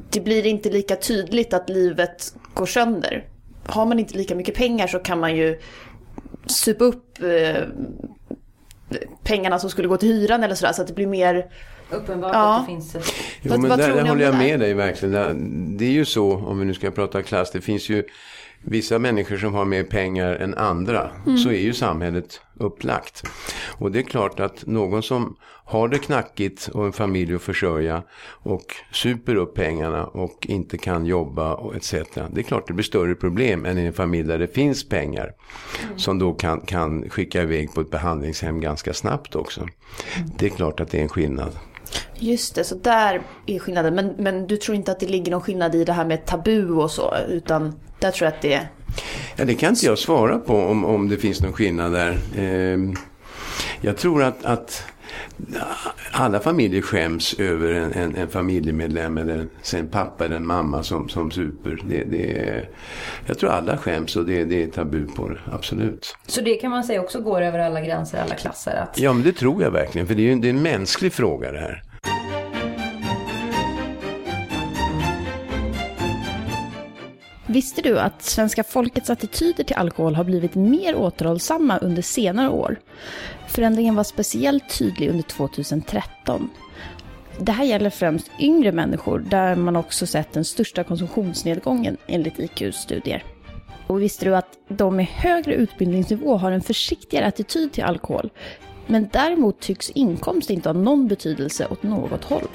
det 0.10 0.20
blir 0.20 0.46
inte 0.46 0.70
lika 0.70 0.96
tydligt 0.96 1.54
att 1.54 1.70
livet 1.70 2.34
går 2.54 2.66
sönder. 2.66 3.28
Har 3.66 3.86
man 3.86 4.00
inte 4.00 4.18
lika 4.18 4.36
mycket 4.36 4.56
pengar 4.56 4.88
så 4.88 5.00
kan 5.00 5.20
man 5.20 5.36
ju 5.36 5.60
supa 6.46 6.84
upp 6.84 7.22
eh, 7.24 7.64
pengarna 9.24 9.60
som 9.60 9.70
skulle 9.70 9.88
gå 9.88 9.98
till 9.98 10.10
hyran 10.10 10.44
eller 10.44 10.56
sådär 10.56 10.74
så 10.74 10.82
att 10.82 10.88
det 10.88 10.94
blir 10.94 11.08
mer... 11.08 11.52
Uppenbart 11.92 12.32
Ja. 12.34 12.56
att 12.56 12.68
det 12.68 12.72
finns 12.74 12.96
ett... 12.96 13.14
Jo, 13.42 13.50
Vad- 13.50 13.60
men 13.60 13.70
vad 13.70 13.80
där, 13.80 13.86
tror 13.86 13.96
där 13.96 14.04
om 14.04 14.10
håller 14.10 14.24
jag 14.26 14.34
där? 14.34 14.40
med 14.40 14.60
dig 14.60 14.74
verkligen. 14.74 15.78
Det- 15.78 15.86
är 15.86 15.90
ju 15.92 16.06
så, 16.06 16.34
om 16.36 16.60
vi 16.60 16.66
nu 16.66 16.74
ska 16.74 16.92
prata 16.92 17.22
klass, 17.22 17.52
det 17.52 17.62
finns 17.62 17.90
ju 17.90 18.04
vissa 18.64 19.00
människor 19.00 19.38
som 19.38 19.54
har 19.54 19.66
mer 19.66 19.84
pengar 19.84 20.34
än 20.36 20.54
andra. 20.54 21.10
Mm. 21.26 21.38
Så 21.38 21.50
är 21.50 21.60
ju 21.60 21.74
samhället 21.74 22.42
upplagt. 22.60 23.24
Och 23.78 23.92
det 23.92 24.00
är 24.00 24.04
klart 24.04 24.40
att 24.40 24.66
någon 24.68 25.04
som 25.04 25.36
har 25.66 25.88
det 25.88 25.98
knackigt 25.98 26.68
och 26.74 26.86
en 26.86 26.92
familj 26.92 27.36
att 27.36 27.42
försörja 27.42 28.04
och 28.44 28.66
super 28.92 29.36
upp 29.36 29.56
pengarna 29.56 30.06
och 30.06 30.46
inte 30.50 30.78
kan 30.78 31.06
jobba 31.06 31.54
och 31.54 31.76
etc. 31.76 31.92
Det 32.32 32.40
är 32.42 32.44
klart 32.44 32.68
det 32.68 32.74
blir 32.74 32.84
större 32.84 33.16
problem 33.16 33.66
än 33.66 33.78
i 33.78 33.86
en 33.86 33.94
familj 33.94 34.28
där 34.28 34.40
det 34.40 34.48
finns 34.48 34.90
pengar. 34.90 35.32
Som 35.96 36.20
då 36.20 36.34
kan, 36.34 36.62
kan 36.62 37.10
skicka 37.10 37.42
iväg 37.42 37.74
på 37.74 37.82
ett 37.82 37.92
behandlingshem 37.92 38.60
ganska 38.62 38.94
snabbt 38.94 39.36
också. 39.36 39.68
Det 40.38 40.46
är 40.46 40.50
klart 40.50 40.80
att 40.80 40.92
det 40.92 40.98
är 40.98 41.02
en 41.02 41.10
skillnad. 41.10 41.52
Just 42.16 42.56
det, 42.56 42.64
så 42.64 42.76
där 42.76 43.22
är 43.46 43.60
skillnaden. 43.60 43.96
Men, 43.96 44.14
men 44.18 44.48
du 44.48 44.58
tror 44.58 44.76
inte 44.76 44.92
att 44.92 45.00
det 45.00 45.08
ligger 45.08 45.32
någon 45.32 45.42
skillnad 45.42 45.76
i 45.76 45.84
det 45.84 45.94
här 45.94 46.06
med 46.06 46.26
tabu 46.26 46.70
och 46.70 46.92
så, 46.92 47.14
utan 47.30 47.80
där 48.00 48.12
tror 48.12 48.26
jag 48.26 48.34
att 48.34 48.42
det 48.42 48.54
är... 48.54 48.70
Ja, 49.36 49.46
det 49.46 49.56
kan 49.56 49.70
inte 49.70 49.86
jag 49.86 49.98
svara 49.98 50.40
på 50.40 50.58
om, 50.58 50.86
om 50.86 51.10
det 51.10 51.18
finns 51.18 51.42
någon 51.42 51.54
skillnad 51.54 51.94
där. 51.94 52.18
Eh, 52.36 52.80
jag 53.82 53.98
tror 53.98 54.24
att, 54.24 54.46
att 54.46 54.84
alla 56.12 56.40
familjer 56.40 56.82
skäms 56.82 57.40
över 57.40 57.74
en, 57.74 57.94
en, 57.94 58.16
en 58.16 58.28
familjemedlem 58.28 59.18
eller 59.18 59.48
en 59.76 59.88
pappa 59.88 60.26
eller 60.26 60.36
en 60.36 60.48
mamma 60.48 60.84
som, 60.84 61.10
som 61.10 61.32
super. 61.32 61.82
Det, 61.90 62.04
det 62.04 62.40
är, 62.40 62.70
jag 63.26 63.40
tror 63.40 63.50
alla 63.50 63.78
skäms 63.78 64.16
och 64.16 64.26
det, 64.26 64.46
det 64.46 64.64
är 64.64 64.68
tabu 64.68 65.08
på 65.08 65.30
det, 65.30 65.40
absolut. 65.52 66.16
Så 66.28 66.42
det 66.42 66.56
kan 66.56 66.72
man 66.72 66.84
säga 66.84 67.02
också 67.02 67.22
går 67.22 67.42
över 67.42 67.60
alla 67.60 67.82
gränser, 67.82 68.22
alla 68.22 68.36
klasser. 68.36 68.76
Att... 68.76 69.00
Ja, 69.00 69.14
men 69.14 69.24
det 69.24 69.34
tror 69.34 69.64
jag 69.64 69.72
verkligen, 69.72 70.08
för 70.08 70.16
det 70.16 70.22
är 70.22 70.36
ju 70.36 70.36
det 70.36 70.48
är 70.48 70.54
en 70.54 70.62
mänsklig 70.62 71.14
fråga 71.14 71.52
det 71.52 71.60
här. 71.60 71.84
Visste 77.52 77.82
du 77.82 78.00
att 78.00 78.22
svenska 78.22 78.64
folkets 78.64 79.10
attityder 79.10 79.64
till 79.64 79.76
alkohol 79.76 80.16
har 80.16 80.24
blivit 80.24 80.56
mer 80.56 80.96
återhållsamma 80.96 81.78
under 81.78 82.02
senare 82.02 82.50
år? 82.50 82.78
Förändringen 83.52 83.96
var 83.96 84.04
speciellt 84.04 84.78
tydlig 84.78 85.10
under 85.10 85.24
2013. 85.24 86.50
Det 87.40 87.52
här 87.52 87.64
gäller 87.66 87.90
främst 87.90 88.32
yngre 88.40 88.72
människor 88.72 89.20
där 89.20 89.56
man 89.56 89.76
också 89.76 90.08
sett 90.08 90.34
den 90.34 90.46
största 90.46 90.84
konsumtionsnedgången 90.84 91.98
enligt 92.08 92.40
IQs 92.40 92.76
studier. 92.76 93.24
Och 93.88 94.02
visste 94.02 94.26
du 94.26 94.36
att 94.36 94.58
de 94.68 94.96
med 94.96 95.06
högre 95.06 95.54
utbildningsnivå 95.54 96.38
har 96.38 96.52
en 96.52 96.62
försiktigare 96.62 97.26
attityd 97.26 97.72
till 97.72 97.84
alkohol? 97.84 98.30
Men 98.88 99.10
däremot 99.14 99.60
tycks 99.60 99.90
inkomst 99.90 100.50
inte 100.50 100.70
ha 100.70 100.74
någon 100.74 101.08
betydelse 101.08 101.68
åt 101.70 101.84
något 101.84 102.24
håll. 102.24 102.48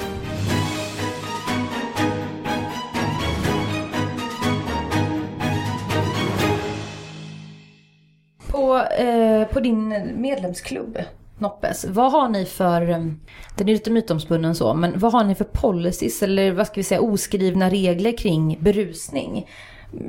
På, 8.67 8.79
eh, 8.79 9.47
på 9.47 9.61
din 9.61 10.13
medlemsklubb, 10.21 10.99
Noppes. 11.39 11.85
Vad 11.85 12.13
har 12.13 12.29
ni 12.29 12.45
för, 12.45 12.91
eh, 12.91 12.99
den 13.57 13.69
är 13.69 13.73
lite 13.73 13.91
mytomspunnen 13.91 14.55
så, 14.55 14.75
men 14.75 14.99
vad 14.99 15.13
har 15.13 15.25
ni 15.25 15.35
för 15.35 15.45
policies 15.45 16.23
eller 16.23 16.53
vad 16.53 16.67
ska 16.67 16.75
vi 16.75 16.85
säga 16.85 17.01
oskrivna 17.01 17.71
regler 17.71 18.17
kring 18.17 18.59
berusning? 18.61 19.49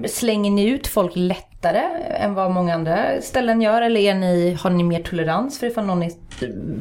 Slänger 0.06 0.52
ni 0.52 0.70
ut 0.70 0.88
folk 0.88 1.12
lättare 1.16 1.82
än 2.10 2.34
vad 2.34 2.52
många 2.52 2.74
andra 2.74 3.22
ställen 3.22 3.62
gör? 3.62 3.82
Eller 3.82 4.00
är 4.00 4.16
ni, 4.16 4.58
har 4.62 4.70
ni 4.70 4.84
mer 4.84 5.00
tolerans 5.00 5.60
för 5.60 5.68
ifall 5.68 5.86
någon 5.86 6.04
är 6.04 6.12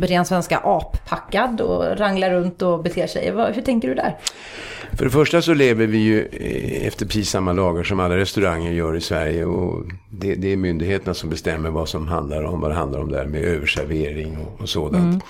ren 0.06 0.24
svenska 0.24 0.58
appackad 0.58 1.60
och 1.60 1.98
ranglar 1.98 2.30
runt 2.30 2.62
och 2.62 2.82
beter 2.82 3.06
sig? 3.06 3.30
Hur 3.30 3.62
tänker 3.62 3.88
du 3.88 3.94
där? 3.94 4.16
För 4.96 5.04
det 5.04 5.10
första 5.10 5.42
så 5.42 5.54
lever 5.54 5.86
vi 5.86 5.98
ju 5.98 6.20
eh, 6.20 6.86
efter 6.86 7.06
precis 7.06 7.30
samma 7.30 7.52
lagar 7.52 7.84
som 7.84 8.00
alla 8.00 8.16
restauranger 8.16 8.72
gör 8.72 8.96
i 8.96 9.00
Sverige. 9.00 9.44
Och 9.44 9.84
det, 10.10 10.34
det 10.34 10.52
är 10.52 10.56
myndigheterna 10.56 11.14
som 11.14 11.30
bestämmer 11.30 11.70
vad 11.70 11.88
som 11.88 12.08
handlar 12.08 12.42
om, 12.42 12.60
vad 12.60 12.70
det 12.70 12.74
handlar 12.74 13.00
om 13.00 13.10
där 13.10 13.26
med 13.26 13.44
överservering 13.44 14.36
och, 14.38 14.60
och 14.60 14.68
sådant. 14.68 15.24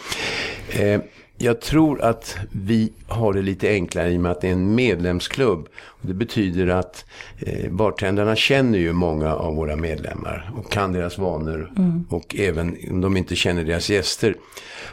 Mm. 0.70 1.00
Eh, 1.00 1.06
jag 1.38 1.60
tror 1.60 2.02
att 2.02 2.36
vi 2.52 2.92
har 3.08 3.32
det 3.32 3.42
lite 3.42 3.68
enklare 3.68 4.10
i 4.10 4.16
och 4.16 4.20
med 4.20 4.32
att 4.32 4.40
det 4.40 4.48
är 4.48 4.52
en 4.52 4.74
medlemsklubb. 4.74 5.68
Och 5.78 6.06
det 6.06 6.14
betyder 6.14 6.66
att 6.66 7.04
eh, 7.38 7.70
bartendrarna 7.70 8.36
känner 8.36 8.78
ju 8.78 8.92
många 8.92 9.34
av 9.34 9.56
våra 9.56 9.76
medlemmar 9.76 10.50
och 10.56 10.72
kan 10.72 10.92
deras 10.92 11.18
vanor. 11.18 11.72
Mm. 11.76 12.04
Och 12.10 12.36
även 12.38 12.76
om 12.90 13.00
de 13.00 13.16
inte 13.16 13.36
känner 13.36 13.64
deras 13.64 13.90
gäster 13.90 14.36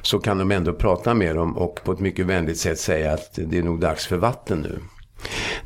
så 0.01 0.19
kan 0.19 0.37
de 0.37 0.51
ändå 0.51 0.73
prata 0.73 1.13
med 1.13 1.35
dem 1.35 1.57
och 1.57 1.79
på 1.83 1.91
ett 1.91 1.99
mycket 1.99 2.25
vänligt 2.25 2.57
sätt 2.57 2.79
säga 2.79 3.13
att 3.13 3.39
det 3.45 3.57
är 3.57 3.63
nog 3.63 3.79
dags 3.79 4.07
för 4.07 4.17
vatten 4.17 4.61
nu. 4.61 4.79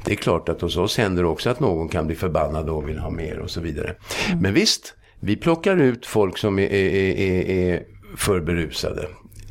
Det 0.06 0.12
är 0.12 0.16
klart 0.16 0.50
att 0.50 0.62
hos 0.62 0.78
oss 0.78 0.98
händer 0.98 1.26
också 1.26 1.50
att 1.50 1.60
någon 1.60 1.90
kan 1.90 2.08
bli 2.08 2.16
förbannad 2.16 2.70
och 2.70 2.90
vill 2.90 3.00
ha 3.00 3.10
mer 3.10 3.40
och 3.40 3.50
så 3.50 3.62
vidare. 3.62 3.96
Mm. 4.28 4.40
Men 4.40 4.54
visst, 4.54 4.94
vi 5.20 5.36
plockar 5.36 5.78
ut 5.78 6.06
folk 6.06 6.38
som 6.38 6.60
är, 6.60 6.74
är, 6.74 7.20
är, 7.20 7.50
är 7.50 7.84
för 8.18 8.40
berusade. 8.40 9.08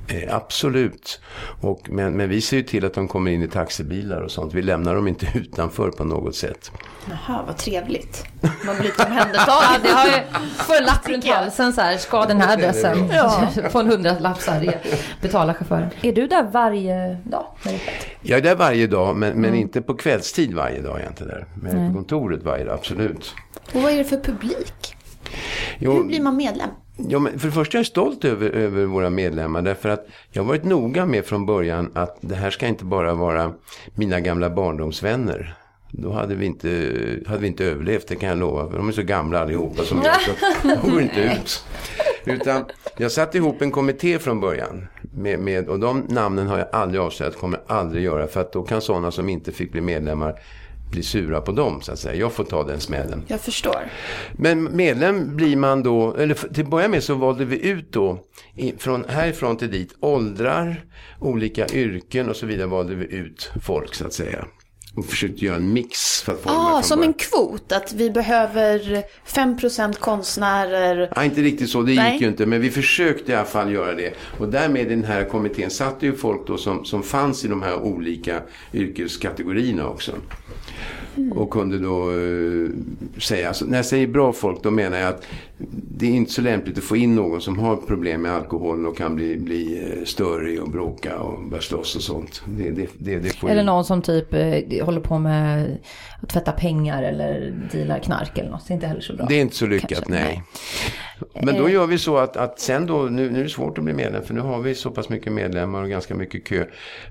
Eh, 0.08 0.36
absolut. 0.36 1.20
Och, 1.60 1.90
men, 1.90 2.12
men 2.12 2.28
vi 2.28 2.40
ser 2.40 2.56
ju 2.56 2.62
till 2.62 2.84
att 2.84 2.94
de 2.94 3.08
kommer 3.08 3.30
in 3.30 3.42
i 3.42 3.48
taxibilar 3.48 4.20
och 4.20 4.30
sånt. 4.30 4.54
Vi 4.54 4.62
lämnar 4.62 4.94
dem 4.94 5.08
inte 5.08 5.26
utanför 5.38 5.90
på 5.90 6.04
något 6.04 6.36
sätt. 6.36 6.72
Jaha, 7.10 7.44
vad 7.46 7.56
trevligt. 7.56 8.24
Man 8.66 8.76
blir 8.76 8.84
lite 8.84 9.04
omhändertagen. 9.04 9.80
det 9.82 9.88
har 9.88 10.76
ju 10.76 10.84
lapp 10.84 11.08
runt 11.08 11.24
halsen 11.24 11.72
så 11.72 11.80
här. 11.80 11.96
Ska 11.96 12.26
den 12.26 12.40
här 12.40 12.52
adressen 12.52 13.08
ja. 13.12 13.48
få 13.70 13.78
en 13.80 13.90
hundralapp 13.90 14.40
så 14.40 14.50
här. 14.50 14.80
Betala 15.20 15.54
chauffören. 15.54 15.90
Är 16.02 16.12
du 16.12 16.26
där 16.26 16.42
varje 16.42 17.16
dag? 17.24 17.46
Jag 18.22 18.38
är 18.38 18.42
där 18.42 18.56
varje 18.56 18.86
dag, 18.86 19.16
men, 19.16 19.32
men 19.32 19.44
mm. 19.44 19.60
inte 19.60 19.82
på 19.82 19.94
kvällstid 19.94 20.54
varje 20.54 20.80
dag. 20.80 20.96
Är 20.96 21.02
jag 21.02 21.10
inte 21.10 21.24
där. 21.24 21.46
Men 21.54 21.76
Nej. 21.76 21.88
på 21.88 21.94
kontoret 21.94 22.42
varje 22.42 22.64
dag, 22.64 22.74
absolut. 22.74 23.34
Och 23.74 23.82
vad 23.82 23.92
är 23.92 23.98
det 23.98 24.04
för 24.04 24.16
publik? 24.16 24.95
Jo, 25.78 25.92
Hur 25.92 26.04
blir 26.04 26.20
man 26.20 26.36
medlem? 26.36 26.70
Ja, 26.96 27.28
för 27.38 27.46
det 27.46 27.52
första 27.52 27.78
är 27.78 27.78
jag 27.78 27.86
stolt 27.86 28.24
över, 28.24 28.50
över 28.50 28.84
våra 28.84 29.10
medlemmar 29.10 29.62
därför 29.62 29.88
att 29.88 30.06
jag 30.30 30.42
har 30.42 30.48
varit 30.48 30.64
noga 30.64 31.06
med 31.06 31.24
från 31.24 31.46
början 31.46 31.90
att 31.94 32.18
det 32.20 32.34
här 32.34 32.50
ska 32.50 32.66
inte 32.66 32.84
bara 32.84 33.14
vara 33.14 33.52
mina 33.94 34.20
gamla 34.20 34.50
barndomsvänner. 34.50 35.56
Då 35.90 36.12
hade 36.12 36.34
vi 36.34 36.46
inte, 36.46 36.68
hade 37.26 37.40
vi 37.40 37.46
inte 37.46 37.64
överlevt, 37.64 38.08
det 38.08 38.16
kan 38.16 38.28
jag 38.28 38.38
lova. 38.38 38.70
För 38.70 38.76
de 38.76 38.88
är 38.88 38.92
så 38.92 39.02
gamla 39.02 39.40
allihopa 39.40 39.82
som 39.82 40.02
jag, 40.04 40.20
så 40.20 40.30
de 40.62 40.90
går 40.90 41.02
inte 41.02 41.20
ut. 41.20 41.64
Utan 42.24 42.64
jag 42.96 43.12
satte 43.12 43.38
ihop 43.38 43.62
en 43.62 43.70
kommitté 43.70 44.18
från 44.18 44.40
början. 44.40 44.86
Med, 45.14 45.38
med, 45.38 45.68
och 45.68 45.78
de 45.80 46.06
namnen 46.08 46.46
har 46.46 46.58
jag 46.58 46.68
aldrig 46.72 47.00
avslöjat, 47.00 47.36
kommer 47.36 47.60
aldrig 47.66 48.04
göra. 48.04 48.26
För 48.26 48.40
att 48.40 48.52
då 48.52 48.62
kan 48.62 48.80
sådana 48.80 49.10
som 49.10 49.28
inte 49.28 49.52
fick 49.52 49.72
bli 49.72 49.80
medlemmar 49.80 50.34
bli 50.90 51.02
sura 51.02 51.40
på 51.40 51.52
dem 51.52 51.82
så 51.82 51.92
att 51.92 51.98
säga. 51.98 52.14
Jag 52.14 52.32
får 52.32 52.44
ta 52.44 52.64
den 52.64 52.80
smällen. 52.80 53.22
Jag 53.26 53.40
förstår. 53.40 53.90
Men 54.32 54.76
medlem 54.76 55.36
blir 55.36 55.56
man 55.56 55.82
då, 55.82 56.14
eller 56.14 56.34
till 56.34 56.64
att 56.64 56.70
börja 56.70 56.88
med 56.88 57.02
så 57.02 57.14
valde 57.14 57.44
vi 57.44 57.66
ut 57.66 57.92
då, 57.92 58.18
från 58.78 59.04
härifrån 59.08 59.56
till 59.56 59.70
dit, 59.70 59.96
åldrar, 60.00 60.84
olika 61.20 61.66
yrken 61.66 62.28
och 62.28 62.36
så 62.36 62.46
vidare 62.46 62.66
valde 62.66 62.94
vi 62.94 63.04
ut 63.04 63.50
folk 63.62 63.94
så 63.94 64.06
att 64.06 64.12
säga 64.12 64.46
och 64.96 65.06
försökte 65.06 65.44
göra 65.44 65.56
en 65.56 65.72
mix. 65.72 66.22
För 66.22 66.32
att 66.32 66.40
få 66.40 66.50
ah, 66.50 66.82
som 66.82 67.02
en 67.02 67.14
kvot, 67.14 67.72
att 67.72 67.92
vi 67.92 68.10
behöver 68.10 69.02
5% 69.26 69.98
konstnärer. 69.98 71.12
Ja, 71.16 71.24
inte 71.24 71.40
riktigt 71.40 71.70
så, 71.70 71.82
det 71.82 71.94
Nej. 71.94 72.12
gick 72.12 72.22
ju 72.22 72.28
inte. 72.28 72.46
Men 72.46 72.60
vi 72.60 72.70
försökte 72.70 73.32
i 73.32 73.34
alla 73.34 73.44
fall 73.44 73.72
göra 73.72 73.94
det. 73.94 74.14
Och 74.38 74.48
därmed 74.48 74.86
i 74.86 74.90
den 74.90 75.04
här 75.04 75.24
kommittén 75.24 75.70
satt 75.70 76.02
ju 76.02 76.16
folk 76.16 76.46
då 76.46 76.56
som, 76.58 76.84
som 76.84 77.02
fanns 77.02 77.44
i 77.44 77.48
de 77.48 77.62
här 77.62 77.74
olika 77.74 78.42
yrkeskategorierna 78.72 79.88
också. 79.88 80.12
Mm. 81.16 81.32
Och 81.32 81.50
kunde 81.50 81.78
då 81.78 82.10
uh, 82.10 82.70
säga, 83.20 83.48
alltså, 83.48 83.64
när 83.64 83.78
jag 83.78 83.86
säger 83.86 84.06
bra 84.06 84.32
folk 84.32 84.62
då 84.62 84.70
menar 84.70 84.98
jag 84.98 85.08
att 85.08 85.26
det 85.98 86.06
är 86.06 86.10
inte 86.10 86.32
så 86.32 86.42
lämpligt 86.42 86.78
att 86.78 86.84
få 86.84 86.96
in 86.96 87.14
någon 87.14 87.40
som 87.40 87.58
har 87.58 87.76
problem 87.76 88.22
med 88.22 88.32
alkohol 88.32 88.86
och 88.86 88.96
kan 88.96 89.16
bli, 89.16 89.36
bli 89.36 89.82
eh, 89.82 90.04
störig 90.04 90.62
och 90.62 90.70
bråka 90.70 91.18
och 91.18 91.42
börja 91.42 91.62
slåss 91.62 91.96
och 91.96 92.02
sånt. 92.02 92.42
Det, 92.46 92.70
det, 92.70 92.88
det, 92.98 93.18
det 93.18 93.48
eller 93.48 93.64
någon 93.64 93.84
som 93.84 94.02
typ 94.02 94.34
eh, 94.34 94.84
håller 94.84 95.00
på 95.00 95.18
med 95.18 95.76
att 96.22 96.28
tvätta 96.28 96.52
pengar 96.52 97.02
eller 97.02 97.54
dealar 97.72 97.98
knark 97.98 98.38
eller 98.38 98.50
något. 98.50 98.66
Det 98.66 98.72
är 98.72 98.74
inte 98.74 98.86
heller 98.86 99.00
så 99.00 99.16
bra. 99.16 99.26
Det 99.26 99.34
är 99.34 99.40
inte 99.40 99.56
så 99.56 99.66
lyckat, 99.66 99.90
Kanske. 99.90 100.12
nej. 100.12 100.42
Men 101.42 101.54
då 101.56 101.68
gör 101.68 101.86
vi 101.86 101.98
så 101.98 102.16
att, 102.16 102.36
att 102.36 102.60
sen 102.60 102.86
då, 102.86 103.02
nu, 103.02 103.30
nu 103.30 103.38
är 103.38 103.42
det 103.42 103.48
svårt 103.48 103.78
att 103.78 103.84
bli 103.84 103.94
medlem 103.94 104.22
för 104.22 104.34
nu 104.34 104.40
har 104.40 104.58
vi 104.58 104.74
så 104.74 104.90
pass 104.90 105.08
mycket 105.08 105.32
medlemmar 105.32 105.82
och 105.82 105.88
ganska 105.88 106.14
mycket 106.14 106.44
kö. 106.44 106.64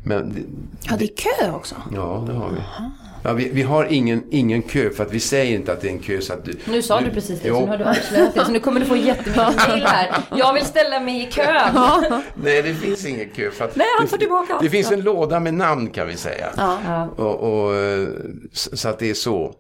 Men, 0.03 0.45
ja, 0.89 0.95
det 0.99 1.05
är 1.05 1.15
kö 1.15 1.51
också? 1.51 1.75
Ja, 1.95 2.23
det 2.27 2.33
har 2.33 2.49
vi. 2.49 2.57
Aha. 2.57 2.91
Ja, 3.25 3.33
vi, 3.33 3.49
vi, 3.49 3.61
har 3.61 3.85
ingen, 3.85 4.23
ingen 4.31 4.61
kö 4.61 4.89
för 4.89 5.03
att 5.03 5.11
vi 5.11 5.19
säger 5.19 5.55
inte 5.55 5.73
att 5.73 5.81
det 5.81 5.87
är 5.87 5.91
en 5.91 5.99
kö. 5.99 6.21
Så 6.21 6.33
att 6.33 6.45
du, 6.45 6.53
nu 6.65 6.81
sa 6.81 6.99
du, 6.99 7.05
du 7.05 7.11
precis 7.11 7.39
det, 7.41 7.47
jo. 7.47 7.55
så 7.55 7.61
nu 7.61 7.67
har 7.67 7.77
du 7.77 7.83
avslöjat 7.83 8.33
det. 8.33 8.45
Så 8.45 8.51
nu 8.51 8.59
kommer 8.59 8.79
du 8.79 8.85
få 8.85 8.95
jättemycket 8.95 9.65
till 9.73 9.85
här. 9.85 10.11
Jag 10.35 10.53
vill 10.53 10.65
ställa 10.65 10.99
mig 10.99 11.27
i 11.27 11.31
kön. 11.31 11.73
Nej, 12.35 12.61
det 12.61 12.73
finns 12.73 13.05
ingen 13.05 13.29
kö. 13.29 13.51
För 13.51 13.65
att 13.65 13.75
Nej, 13.75 13.87
han 13.99 14.07
får 14.07 14.17
tillbaka. 14.17 14.53
Det, 14.53 14.65
det 14.65 14.69
finns 14.69 14.91
en 14.91 15.01
låda 15.01 15.39
med 15.39 15.53
namn 15.53 15.89
kan 15.89 16.07
vi 16.07 16.17
säga. 16.17 16.49
Ja. 16.57 17.09
Och, 17.15 17.35
och, 17.35 17.73
så 18.51 18.89
att 18.89 18.99
det 18.99 19.09
är 19.09 19.13
så. 19.13 19.55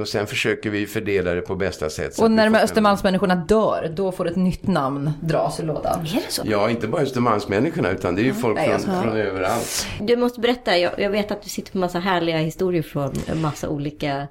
Och 0.00 0.08
sen 0.08 0.26
försöker 0.26 0.70
vi 0.70 0.86
fördela 0.86 1.34
det 1.34 1.40
på 1.40 1.54
bästa 1.54 1.90
sätt. 1.90 2.18
Och 2.18 2.30
när 2.30 2.44
de 2.44 2.54
här 2.54 2.64
Östermalmsmänniskorna 2.64 3.34
dör, 3.34 3.92
då 3.96 4.12
får 4.12 4.28
ett 4.28 4.36
nytt 4.36 4.66
namn 4.66 5.10
dras 5.20 5.60
ur 5.60 5.64
lådan. 5.64 6.00
Är 6.00 6.14
det 6.14 6.20
så? 6.28 6.42
Ja, 6.44 6.70
inte 6.70 6.88
bara 6.88 7.02
Östermalmsmänniskorna, 7.02 7.90
utan 7.90 8.14
det 8.14 8.22
är 8.22 8.24
ju 8.24 8.32
folk 8.32 8.56
Nej, 8.56 8.78
från, 8.78 9.02
från 9.02 9.16
överallt. 9.16 9.86
Du 10.00 10.16
måste 10.16 10.40
berätta, 10.40 10.78
jag, 10.78 11.00
jag, 11.00 11.10
vet 11.10 11.30
att 11.30 11.42
du 11.42 11.48
sitter 11.48 11.72
på 11.72 11.78
massa 11.78 11.98
härliga 11.98 12.38
historier 12.38 12.82
från 12.82 13.12
massa 13.42 13.68
olika 13.68 14.28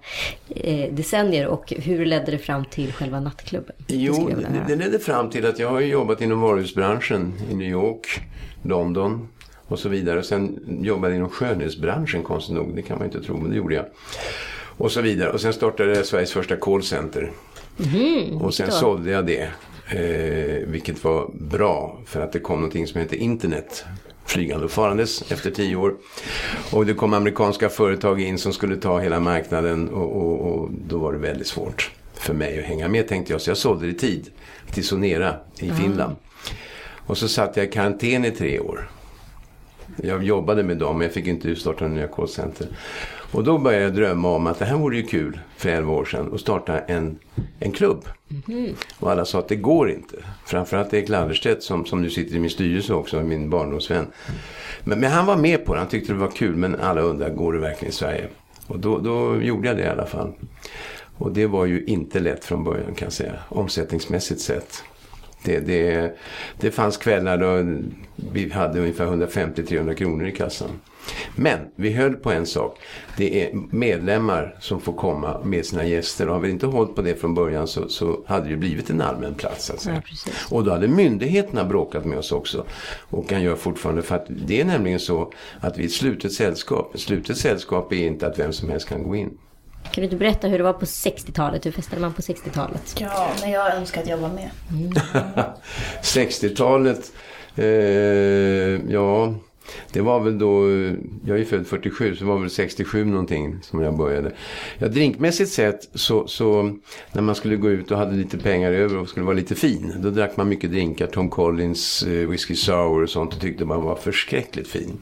eh, 0.49 0.93
decennier. 0.93 1.47
Och 1.47 1.73
hur 1.77 2.05
ledde 2.05 2.31
det 2.31 2.37
fram 2.37 2.65
till 2.65 2.93
själva 2.93 3.19
nattklubben? 3.19 3.75
Jo, 3.87 4.29
det, 4.29 4.75
det 4.75 4.75
ledde 4.75 4.99
fram 4.99 5.29
till 5.29 5.45
att 5.45 5.59
jag 5.59 5.69
har 5.69 5.79
jobbat 5.79 6.21
inom 6.21 6.41
varuhusbranschen 6.41 7.33
i 7.51 7.55
New 7.55 7.69
York, 7.69 8.21
London, 8.63 9.27
och 9.67 9.79
så 9.79 9.89
vidare. 9.89 10.23
Sen 10.23 10.59
jobbade 10.81 11.13
jag 11.13 11.17
inom 11.17 11.29
skönhetsbranschen 11.29 12.23
konstigt 12.23 12.55
nog, 12.55 12.75
det 12.75 12.81
kan 12.81 12.97
man 12.97 13.07
inte 13.07 13.21
tro, 13.21 13.37
men 13.37 13.49
det 13.49 13.57
gjorde 13.57 13.75
jag. 13.75 13.85
Och 14.79 14.91
så 14.91 15.01
vidare. 15.01 15.29
Och 15.29 15.41
sen 15.41 15.53
startade 15.53 15.95
jag 15.95 16.05
Sveriges 16.05 16.33
första 16.33 16.55
callcenter. 16.55 17.31
Mm, 17.93 18.37
och 18.37 18.53
sen 18.53 18.71
sålde 18.71 19.11
jag 19.11 19.25
det. 19.25 19.49
Eh, 19.91 20.67
vilket 20.67 21.03
var 21.03 21.31
bra 21.33 21.99
för 22.05 22.21
att 22.21 22.31
det 22.31 22.39
kom 22.39 22.55
någonting 22.55 22.87
som 22.87 23.01
heter 23.01 23.17
internet 23.17 23.85
flygande 24.25 24.65
och 24.65 24.71
farandes 24.71 25.31
efter 25.31 25.51
tio 25.51 25.75
år. 25.75 25.95
Och 26.71 26.85
det 26.85 26.93
kom 26.93 27.13
amerikanska 27.13 27.69
företag 27.69 28.21
in 28.21 28.37
som 28.37 28.53
skulle 28.53 28.77
ta 28.77 28.99
hela 28.99 29.19
marknaden 29.19 29.89
och, 29.89 30.15
och, 30.15 30.51
och 30.51 30.69
då 30.87 30.97
var 30.97 31.13
det 31.13 31.19
väldigt 31.19 31.47
svårt 31.47 31.91
för 32.13 32.33
mig 32.33 32.59
att 32.59 32.65
hänga 32.65 32.87
med 32.87 33.07
tänkte 33.07 33.33
jag. 33.33 33.41
Så 33.41 33.49
jag 33.49 33.57
sålde 33.57 33.85
det 33.85 33.91
i 33.91 33.95
tid 33.95 34.29
till 34.71 34.87
Sonera 34.87 35.35
i 35.59 35.65
mm. 35.65 35.77
Finland. 35.77 36.15
Och 37.05 37.17
så 37.17 37.27
satt 37.27 37.57
jag 37.57 37.65
i 37.65 37.69
karantän 37.69 38.25
i 38.25 38.31
tre 38.31 38.59
år. 38.59 38.89
Jag 40.03 40.23
jobbade 40.23 40.63
med 40.63 40.77
dem 40.77 40.97
men 40.97 41.05
jag 41.05 41.13
fick 41.13 41.27
inte 41.27 41.55
starta 41.55 41.87
nya 41.87 42.07
callcenter. 42.07 42.67
Och 43.31 43.43
då 43.43 43.57
började 43.57 43.83
jag 43.83 43.93
drömma 43.93 44.29
om 44.29 44.47
att 44.47 44.59
det 44.59 44.65
här 44.65 44.77
vore 44.77 44.97
ju 44.97 45.03
kul 45.03 45.39
för 45.57 45.69
11 45.69 45.93
år 45.93 46.05
sedan 46.05 46.33
att 46.33 46.39
starta 46.39 46.79
en, 46.79 47.19
en 47.59 47.71
klubb. 47.71 48.05
Mm. 48.47 48.75
Och 48.99 49.11
alla 49.11 49.25
sa 49.25 49.39
att 49.39 49.47
det 49.47 49.55
går 49.55 49.91
inte. 49.91 50.17
Framförallt 50.45 50.93
Erik 50.93 51.09
Lallerstedt 51.09 51.63
som, 51.63 51.85
som 51.85 52.01
nu 52.01 52.09
sitter 52.09 52.35
i 52.35 52.39
min 52.39 52.49
styrelse 52.49 52.93
också, 52.93 53.21
min 53.21 53.49
barndomsvän. 53.49 54.07
Men, 54.83 54.99
men 54.99 55.11
han 55.11 55.25
var 55.25 55.35
med 55.35 55.65
på 55.65 55.73
det, 55.73 55.79
han 55.79 55.89
tyckte 55.89 56.13
det 56.13 56.19
var 56.19 56.31
kul. 56.31 56.55
Men 56.55 56.75
alla 56.75 57.01
undrade, 57.01 57.35
går 57.35 57.53
det 57.53 57.59
verkligen 57.59 57.89
i 57.89 57.95
Sverige? 57.95 58.27
Och 58.67 58.79
då, 58.79 58.97
då 58.99 59.41
gjorde 59.41 59.67
jag 59.67 59.77
det 59.77 59.83
i 59.83 59.87
alla 59.87 60.05
fall. 60.05 60.31
Och 61.17 61.31
det 61.31 61.47
var 61.47 61.65
ju 61.65 61.83
inte 61.83 62.19
lätt 62.19 62.45
från 62.45 62.63
början 62.63 62.95
kan 62.95 63.05
jag 63.05 63.13
säga, 63.13 63.33
omsättningsmässigt 63.49 64.41
sett. 64.41 64.83
Det, 65.43 65.59
det, 65.59 66.17
det 66.59 66.71
fanns 66.71 66.97
kvällar 66.97 67.37
då 67.37 67.81
vi 68.15 68.49
hade 68.49 68.79
ungefär 68.79 69.05
150-300 69.05 69.93
kronor 69.93 70.27
i 70.27 70.31
kassan. 70.31 70.69
Men 71.35 71.59
vi 71.75 71.93
höll 71.93 72.13
på 72.13 72.31
en 72.31 72.45
sak. 72.45 72.79
Det 73.17 73.43
är 73.43 73.53
medlemmar 73.71 74.55
som 74.59 74.81
får 74.81 74.93
komma 74.93 75.41
med 75.43 75.65
sina 75.65 75.85
gäster. 75.85 76.27
Och 76.27 76.33
har 76.33 76.41
vi 76.41 76.49
inte 76.49 76.65
hållit 76.65 76.95
på 76.95 77.01
det 77.01 77.15
från 77.15 77.33
början 77.33 77.67
så, 77.67 77.89
så 77.89 78.19
hade 78.27 78.49
det 78.49 78.57
blivit 78.57 78.89
en 78.89 79.01
allmän 79.01 79.35
plats. 79.35 79.69
Alltså. 79.69 79.89
Ja, 79.89 80.01
och 80.49 80.63
då 80.63 80.71
hade 80.71 80.87
myndigheterna 80.87 81.63
bråkat 81.65 82.05
med 82.05 82.17
oss 82.17 82.31
också. 82.31 82.65
Och 83.09 83.29
kan 83.29 83.41
göra 83.41 83.55
fortfarande. 83.55 84.01
För 84.01 84.15
att 84.15 84.25
det 84.29 84.61
är 84.61 84.65
nämligen 84.65 84.99
så 84.99 85.31
att 85.59 85.77
vi 85.77 85.83
är 85.83 85.87
ett 85.87 85.93
slutet 85.93 86.33
sällskap. 86.33 86.95
Ett 86.95 87.01
slutet 87.01 87.37
sällskap 87.37 87.93
är 87.93 88.07
inte 88.07 88.27
att 88.27 88.39
vem 88.39 88.53
som 88.53 88.69
helst 88.69 88.89
kan 88.89 89.03
gå 89.03 89.15
in. 89.15 89.37
Kan 89.83 90.01
du 90.01 90.03
inte 90.03 90.15
berätta 90.15 90.47
hur 90.47 90.57
det 90.57 90.63
var 90.63 90.73
på 90.73 90.85
60-talet? 90.85 91.65
Hur 91.65 91.71
festade 91.71 92.01
man 92.01 92.13
på 92.13 92.21
60-talet? 92.21 92.95
Ja, 92.99 93.29
när 93.41 93.51
jag 93.51 93.75
önskar 93.75 94.01
att 94.01 94.07
jag 94.07 94.17
var 94.17 94.29
med. 94.29 94.49
60-talet, 96.01 97.11
eh, 97.55 97.65
ja, 98.93 99.33
det 99.91 100.01
var 100.01 100.19
väl 100.19 100.39
då, 100.39 100.69
jag 101.25 101.39
är 101.39 101.45
född 101.45 101.67
47, 101.67 102.15
så 102.15 102.23
det 102.23 102.29
var 102.29 102.39
väl 102.39 102.49
67 102.49 103.05
någonting 103.05 103.55
som 103.61 103.81
jag 103.81 103.97
började. 103.97 104.31
Ja, 104.77 104.87
drinkmässigt 104.87 105.51
sett 105.51 105.89
så, 105.93 106.27
så 106.27 106.75
när 107.13 107.21
man 107.21 107.35
skulle 107.35 107.55
gå 107.55 107.69
ut 107.69 107.91
och 107.91 107.97
hade 107.97 108.15
lite 108.15 108.37
pengar 108.37 108.71
över 108.71 108.97
och 108.97 109.09
skulle 109.09 109.25
vara 109.25 109.35
lite 109.35 109.55
fin, 109.55 109.93
då 109.99 110.09
drack 110.09 110.37
man 110.37 110.49
mycket 110.49 110.71
drinkar, 110.71 111.07
Tom 111.07 111.29
Collins, 111.29 112.03
eh, 112.03 112.27
Whiskey 112.29 112.55
Sour 112.55 113.03
och 113.03 113.09
sånt 113.09 113.33
och 113.33 113.41
tyckte 113.41 113.65
man 113.65 113.81
var 113.81 113.95
förskräckligt 113.95 114.67
fin. 114.67 114.97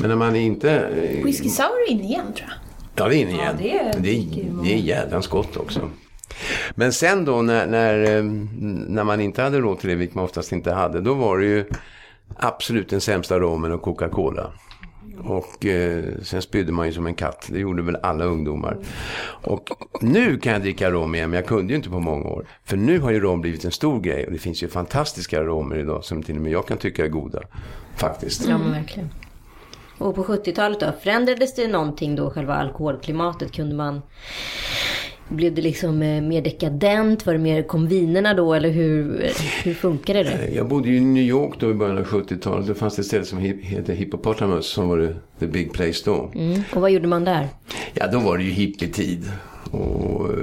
Men 0.00 0.08
när 0.08 0.16
man 0.16 0.36
inte... 0.36 0.70
Eh, 0.72 1.24
Whisky 1.24 1.48
Sour 1.48 1.66
är 1.88 1.92
inne 1.92 2.02
igen 2.04 2.32
tror 2.36 2.48
jag. 2.48 3.04
Ja, 3.04 3.08
det 3.08 3.16
är 3.16 3.20
inne 3.20 3.30
igen. 3.30 3.56
det 3.58 3.70
är- 3.78 3.94
det, 4.00 4.10
är, 4.10 4.62
det 4.64 4.72
är 4.74 4.78
jädrans 4.78 5.26
gott 5.26 5.56
också. 5.56 5.90
Men 6.74 6.92
sen 6.92 7.24
då 7.24 7.42
när, 7.42 7.66
när, 7.66 8.16
eh, 8.16 8.22
när 8.88 9.04
man 9.04 9.20
inte 9.20 9.42
hade 9.42 9.60
råd 9.60 9.78
till 9.80 9.88
det, 9.88 9.94
vilket 9.94 10.14
man 10.14 10.24
oftast 10.24 10.52
inte 10.52 10.72
hade, 10.72 11.00
då 11.00 11.14
var 11.14 11.38
det 11.38 11.46
ju 11.46 11.64
absolut 12.36 12.88
den 12.88 13.00
sämsta 13.00 13.38
rommen 13.38 13.72
och 13.72 13.82
Coca-Cola. 13.82 14.52
Och 15.24 15.66
eh, 15.66 16.04
sen 16.22 16.42
spydde 16.42 16.72
man 16.72 16.86
ju 16.86 16.92
som 16.92 17.06
en 17.06 17.14
katt. 17.14 17.48
Det 17.50 17.58
gjorde 17.58 17.82
väl 17.82 17.96
alla 18.02 18.24
ungdomar. 18.24 18.78
Och 19.26 19.68
nu 20.00 20.38
kan 20.38 20.52
jag 20.52 20.62
dricka 20.62 20.90
rom 20.90 21.14
igen, 21.14 21.30
men 21.30 21.36
jag 21.36 21.46
kunde 21.46 21.72
ju 21.72 21.76
inte 21.76 21.90
på 21.90 22.00
många 22.00 22.28
år. 22.28 22.46
För 22.64 22.76
nu 22.76 22.98
har 22.98 23.10
ju 23.10 23.20
rom 23.20 23.40
blivit 23.40 23.64
en 23.64 23.72
stor 23.72 24.00
grej. 24.00 24.26
Och 24.26 24.32
det 24.32 24.38
finns 24.38 24.62
ju 24.62 24.68
fantastiska 24.68 25.42
romer 25.42 25.76
idag 25.76 26.04
som 26.04 26.22
till 26.22 26.36
och 26.36 26.42
med 26.42 26.52
jag 26.52 26.66
kan 26.66 26.78
tycka 26.78 27.04
är 27.04 27.08
goda. 27.08 27.40
Faktiskt. 27.96 28.48
Ja, 28.48 28.58
men 28.58 28.72
verkligen. 28.72 29.10
Och 29.98 30.14
på 30.14 30.24
70-talet 30.24 30.80
då, 30.80 30.92
förändrades 31.02 31.54
det 31.54 31.68
någonting 31.68 32.16
då, 32.16 32.30
själva 32.30 32.54
alkoholklimatet? 32.54 33.52
Kunde 33.52 33.74
man... 33.74 34.02
Blev 35.28 35.54
det 35.54 35.62
liksom 35.62 36.02
eh, 36.02 36.22
mer 36.22 36.42
dekadent? 36.42 37.26
Var 37.26 37.32
det 37.32 37.38
mer, 37.38 37.62
kom 37.62 37.86
vinerna 37.88 38.34
då? 38.34 38.54
Eller 38.54 38.70
hur, 38.70 39.26
hur 39.64 39.74
funkade 39.74 40.22
det? 40.22 40.48
Jag 40.54 40.68
bodde 40.68 40.88
ju 40.88 40.96
i 40.96 41.00
New 41.00 41.22
York 41.22 41.54
då 41.60 41.70
i 41.70 41.74
början 41.74 41.98
av 41.98 42.04
70-talet. 42.04 42.66
Då 42.66 42.74
fanns 42.74 42.96
det 42.96 43.00
ett 43.02 43.06
ställe 43.06 43.24
som 43.24 43.38
he- 43.38 43.62
heter 43.62 43.94
Hippopotamus 43.94 44.66
som 44.66 44.88
var 44.88 44.98
det 44.98 45.14
the 45.38 45.46
big 45.46 45.72
place 45.72 46.02
då. 46.04 46.30
Mm. 46.34 46.62
Och 46.74 46.80
vad 46.80 46.90
gjorde 46.90 47.08
man 47.08 47.24
där? 47.24 47.48
Ja, 47.94 48.06
då 48.12 48.18
var 48.18 48.38
det 48.38 48.44
ju 48.44 48.50
hippietid. 48.50 49.30
Och 49.70 50.28
eh, 50.32 50.37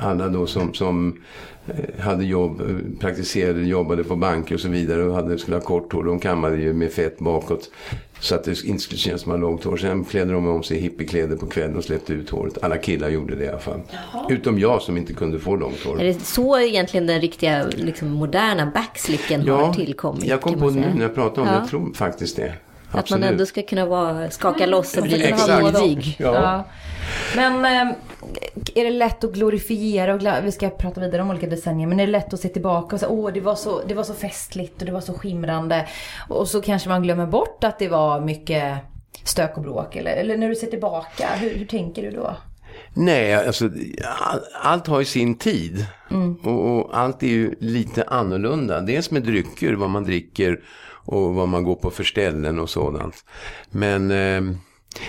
alla 0.00 0.28
då 0.28 0.46
som, 0.46 0.74
som 0.74 1.20
eh, 1.66 2.04
hade 2.04 2.24
jobb, 2.24 2.60
eh, 2.60 2.98
praktiserade, 3.00 3.60
jobbade 3.60 4.04
på 4.04 4.16
banker 4.16 4.54
och 4.54 4.60
så 4.60 4.68
vidare 4.68 5.04
och 5.04 5.14
hade, 5.14 5.38
skulle 5.38 5.56
ha 5.56 5.64
kort 5.64 5.92
hår. 5.92 6.04
De 6.04 6.20
kammade 6.20 6.56
ju 6.56 6.72
med 6.72 6.92
fett 6.92 7.18
bakåt. 7.18 7.70
Så 8.20 8.34
att 8.34 8.44
det 8.44 8.64
inte 8.64 8.82
skulle 8.82 8.98
kännas 8.98 9.22
som 9.22 9.32
man 9.32 9.40
långt 9.40 9.64
hår. 9.64 9.76
Sen 9.76 10.04
klädde 10.04 10.32
de 10.32 10.48
om 10.48 10.62
sig 10.62 10.76
i 10.76 10.80
hippiekläder 10.80 11.36
på 11.36 11.46
kvällen 11.46 11.76
och 11.76 11.84
släppte 11.84 12.12
ut 12.12 12.30
håret. 12.30 12.58
Alla 12.62 12.78
killar 12.78 13.08
gjorde 13.08 13.34
det 13.34 13.44
i 13.44 13.48
alla 13.48 13.58
fall. 13.58 13.80
Utom 14.28 14.58
jag 14.58 14.82
som 14.82 14.96
inte 14.96 15.12
kunde 15.12 15.38
få 15.38 15.56
långt 15.56 15.84
hår. 15.84 16.00
Är 16.00 16.04
det 16.04 16.20
så 16.20 16.60
egentligen 16.60 17.06
den 17.06 17.20
riktiga 17.20 17.66
liksom, 17.76 18.10
moderna 18.10 18.70
backslicken 18.74 19.48
har 19.48 19.74
tillkommit? 19.74 20.24
jag 20.24 20.40
kom 20.40 20.60
på 20.60 20.70
det 20.70 20.80
nu 20.80 20.86
när 20.94 21.02
jag 21.02 21.14
pratade 21.14 21.40
om 21.40 21.46
det. 21.46 21.52
Ja. 21.52 21.60
Jag 21.60 21.68
tror 21.68 21.92
faktiskt 21.94 22.36
det. 22.36 22.52
Att 22.90 22.94
man 22.94 23.00
Absolut. 23.00 23.24
ändå 23.24 23.46
ska 23.46 23.62
kunna 23.62 23.86
vara, 23.86 24.30
skaka 24.30 24.66
loss 24.66 24.96
och 24.96 25.02
bli 25.02 25.34
modig. 25.62 26.16
Ja. 26.18 26.34
Ja. 26.34 26.64
Men 27.36 27.64
eh, 27.64 27.96
är 28.74 28.84
det 28.84 28.90
lätt 28.90 29.24
att 29.24 29.32
glorifiera 29.32 30.14
och 30.14 30.44
vi 30.44 30.52
ska 30.52 30.70
prata 30.70 31.00
vidare 31.00 31.22
om 31.22 31.30
olika 31.30 31.46
decennier, 31.46 31.86
men 31.86 32.00
är 32.00 32.06
det 32.06 32.12
lätt 32.12 32.34
att 32.34 32.40
se 32.40 32.48
tillbaka 32.48 32.96
och 32.96 33.00
säga 33.00 33.10
åh 33.10 33.32
det 33.32 33.40
var, 33.40 33.54
så, 33.54 33.82
det 33.86 33.94
var 33.94 34.02
så 34.02 34.14
festligt 34.14 34.80
och 34.80 34.86
det 34.86 34.92
var 34.92 35.00
så 35.00 35.14
skimrande. 35.14 35.88
Och 36.28 36.48
så 36.48 36.62
kanske 36.62 36.88
man 36.88 37.02
glömmer 37.02 37.26
bort 37.26 37.64
att 37.64 37.78
det 37.78 37.88
var 37.88 38.20
mycket 38.20 38.78
stök 39.24 39.56
och 39.56 39.62
bråk. 39.62 39.96
Eller, 39.96 40.10
eller 40.10 40.36
när 40.36 40.48
du 40.48 40.54
ser 40.54 40.66
tillbaka, 40.66 41.28
hur, 41.40 41.54
hur 41.54 41.66
tänker 41.66 42.02
du 42.02 42.10
då? 42.10 42.36
Nej, 42.94 43.34
alltså 43.34 43.70
all, 44.20 44.40
allt 44.62 44.86
har 44.86 44.98
ju 44.98 45.04
sin 45.04 45.34
tid. 45.34 45.86
Och, 46.44 46.78
och 46.78 46.98
allt 46.98 47.22
är 47.22 47.26
ju 47.26 47.54
lite 47.58 48.04
annorlunda. 48.04 48.80
Dels 48.80 49.10
med 49.10 49.22
drycker, 49.22 49.72
vad 49.72 49.90
man 49.90 50.04
dricker 50.04 50.60
och 51.04 51.34
vad 51.34 51.48
man 51.48 51.64
går 51.64 51.74
på 51.74 51.90
för 51.90 52.04
ställen 52.04 52.58
och 52.58 52.70
sådant. 52.70 53.24
Men 53.70 54.10
eh, 54.10 54.56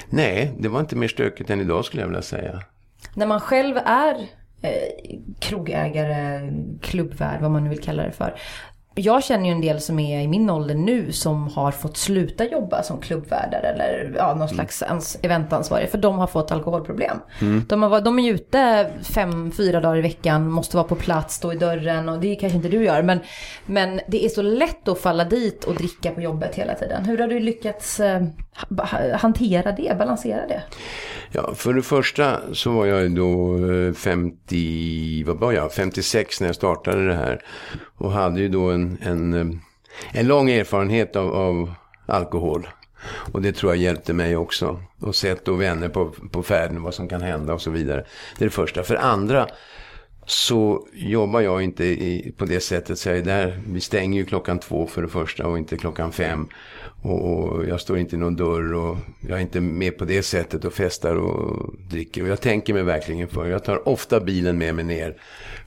nej, 0.09 0.53
det 0.59 0.69
var 0.69 0.79
inte 0.79 0.95
mer 0.95 1.07
stökigt 1.07 1.49
än 1.49 1.61
idag 1.61 1.85
skulle 1.85 2.01
jag 2.01 2.07
vilja 2.07 2.21
säga. 2.21 2.61
När 3.15 3.25
man 3.25 3.39
själv 3.39 3.77
är 3.85 4.15
eh, 4.61 5.17
krogägare, 5.39 6.51
klubbvärd, 6.81 7.41
vad 7.41 7.51
man 7.51 7.63
nu 7.63 7.69
vill 7.69 7.81
kalla 7.81 8.03
det 8.03 8.11
för. 8.11 8.35
Jag 9.01 9.23
känner 9.23 9.45
ju 9.45 9.51
en 9.51 9.61
del 9.61 9.79
som 9.81 9.99
är 9.99 10.21
i 10.21 10.27
min 10.27 10.49
ålder 10.49 10.75
nu 10.75 11.11
som 11.11 11.47
har 11.47 11.71
fått 11.71 11.97
sluta 11.97 12.45
jobba 12.45 12.83
som 12.83 12.97
klubbvärdar 13.01 13.61
eller 13.63 14.13
ja, 14.17 14.35
någon 14.35 14.49
slags 14.49 14.83
ans- 14.83 15.17
eventansvariga 15.21 15.87
för 15.87 15.97
de 15.97 16.17
har 16.19 16.27
fått 16.27 16.51
alkoholproblem. 16.51 17.17
De, 17.67 17.83
har, 17.83 18.01
de 18.01 18.19
är 18.19 18.31
ute 18.33 18.91
fem, 19.03 19.51
fyra 19.51 19.79
dagar 19.81 19.97
i 19.97 20.01
veckan, 20.01 20.49
måste 20.51 20.77
vara 20.77 20.87
på 20.87 20.95
plats, 20.95 21.35
stå 21.35 21.53
i 21.53 21.55
dörren 21.55 22.09
och 22.09 22.19
det 22.19 22.35
kanske 22.35 22.55
inte 22.55 22.69
du 22.69 22.83
gör. 22.83 23.01
Men, 23.03 23.19
men 23.65 23.99
det 24.07 24.25
är 24.25 24.29
så 24.29 24.41
lätt 24.41 24.87
att 24.87 24.99
falla 24.99 25.23
dit 25.23 25.63
och 25.63 25.75
dricka 25.75 26.11
på 26.11 26.21
jobbet 26.21 26.55
hela 26.55 26.73
tiden. 26.75 27.05
Hur 27.05 27.17
har 27.17 27.27
du 27.27 27.39
lyckats 27.39 27.99
eh, 27.99 28.21
ha- 28.69 29.17
hantera 29.17 29.71
det, 29.71 29.97
balansera 29.97 30.47
det? 30.47 30.61
Ja, 31.33 31.53
för 31.55 31.73
det 31.73 31.81
första 31.81 32.39
så 32.53 32.71
var 32.71 32.85
jag 32.85 33.15
då 33.15 33.55
eh, 33.87 33.93
50, 33.93 35.23
vad 35.23 35.37
var 35.39 35.51
jag, 35.51 35.73
56 35.73 36.41
när 36.41 36.47
jag 36.47 36.55
startade 36.55 37.07
det 37.07 37.15
här. 37.15 37.41
Och 38.01 38.11
hade 38.11 38.41
ju 38.41 38.49
då 38.49 38.69
en, 38.69 38.97
en, 39.01 39.59
en 40.13 40.27
lång 40.27 40.49
erfarenhet 40.49 41.15
av, 41.15 41.35
av 41.35 41.73
alkohol. 42.05 42.67
Och 43.31 43.41
det 43.41 43.51
tror 43.51 43.71
jag 43.71 43.81
hjälpte 43.81 44.13
mig 44.13 44.35
också. 44.35 44.79
Och 44.99 45.15
sett 45.15 45.45
då 45.45 45.53
vänner 45.53 45.89
på, 45.89 46.13
på 46.31 46.43
färden, 46.43 46.83
vad 46.83 46.93
som 46.93 47.07
kan 47.07 47.21
hända 47.21 47.53
och 47.53 47.61
så 47.61 47.71
vidare. 47.71 48.05
Det 48.37 48.43
är 48.43 48.47
det 48.47 48.55
första. 48.55 48.83
För 48.83 48.93
det 48.93 49.01
andra 49.01 49.47
så 50.25 50.87
jobbar 50.93 51.41
jag 51.41 51.61
inte 51.61 51.85
i, 51.85 52.33
på 52.37 52.45
det 52.45 52.59
sättet. 52.59 52.99
Så 52.99 53.09
jag 53.09 53.17
är 53.17 53.21
där, 53.21 53.59
vi 53.67 53.81
stänger 53.81 54.19
ju 54.19 54.25
klockan 54.25 54.59
två 54.59 54.87
för 54.87 55.01
det 55.01 55.07
första 55.07 55.47
och 55.47 55.57
inte 55.57 55.77
klockan 55.77 56.11
fem. 56.11 56.47
Och, 57.01 57.33
och 57.33 57.65
jag 57.65 57.81
står 57.81 57.97
inte 57.97 58.15
i 58.15 58.19
någon 58.19 58.35
dörr 58.35 58.73
och 58.73 58.97
jag 59.27 59.37
är 59.37 59.41
inte 59.41 59.61
med 59.61 59.97
på 59.97 60.05
det 60.05 60.23
sättet 60.23 60.65
och 60.65 60.73
festar 60.73 61.15
och 61.15 61.73
dricker. 61.89 62.23
Och 62.23 62.27
jag 62.27 62.41
tänker 62.41 62.73
mig 62.73 62.83
verkligen 62.83 63.27
för. 63.27 63.47
Jag 63.47 63.63
tar 63.63 63.87
ofta 63.87 64.19
bilen 64.19 64.57
med 64.57 64.75
mig 64.75 64.85
ner 64.85 65.15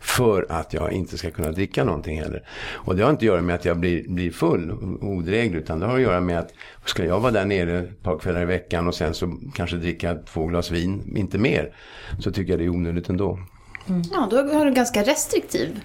för 0.04 0.46
att 0.48 0.74
jag 0.74 0.92
inte 0.92 1.18
ska 1.18 1.30
kunna 1.30 1.50
dricka 1.50 1.84
någonting 1.84 2.20
heller. 2.20 2.42
Och 2.72 2.96
det 2.96 3.02
har 3.02 3.10
inte 3.10 3.20
att 3.20 3.26
göra 3.26 3.42
med 3.42 3.54
att 3.54 3.64
jag 3.64 3.78
blir, 3.78 4.08
blir 4.08 4.30
full 4.30 4.70
och 4.70 5.08
odräglig 5.08 5.58
utan 5.58 5.80
det 5.80 5.86
har 5.86 5.94
att 5.94 6.02
göra 6.02 6.20
med 6.20 6.38
att 6.38 6.54
ska 6.84 7.04
jag 7.04 7.20
vara 7.20 7.32
där 7.32 7.44
nere 7.44 7.78
ett 7.78 8.02
par 8.02 8.18
kvällar 8.18 8.42
i 8.42 8.44
veckan 8.44 8.88
och 8.88 8.94
sen 8.94 9.14
så 9.14 9.38
kanske 9.54 9.76
dricka 9.76 10.14
två 10.14 10.46
glas 10.46 10.70
vin, 10.70 11.16
inte 11.16 11.38
mer, 11.38 11.74
så 12.20 12.32
tycker 12.32 12.52
jag 12.52 12.60
det 12.60 12.64
är 12.64 12.68
onödigt 12.68 13.08
ändå. 13.08 13.38
Mm. 13.88 14.02
Ja, 14.12 14.28
då 14.30 14.36
har 14.36 14.66
du 14.66 14.72
ganska 14.72 15.02
restriktiv. 15.02 15.80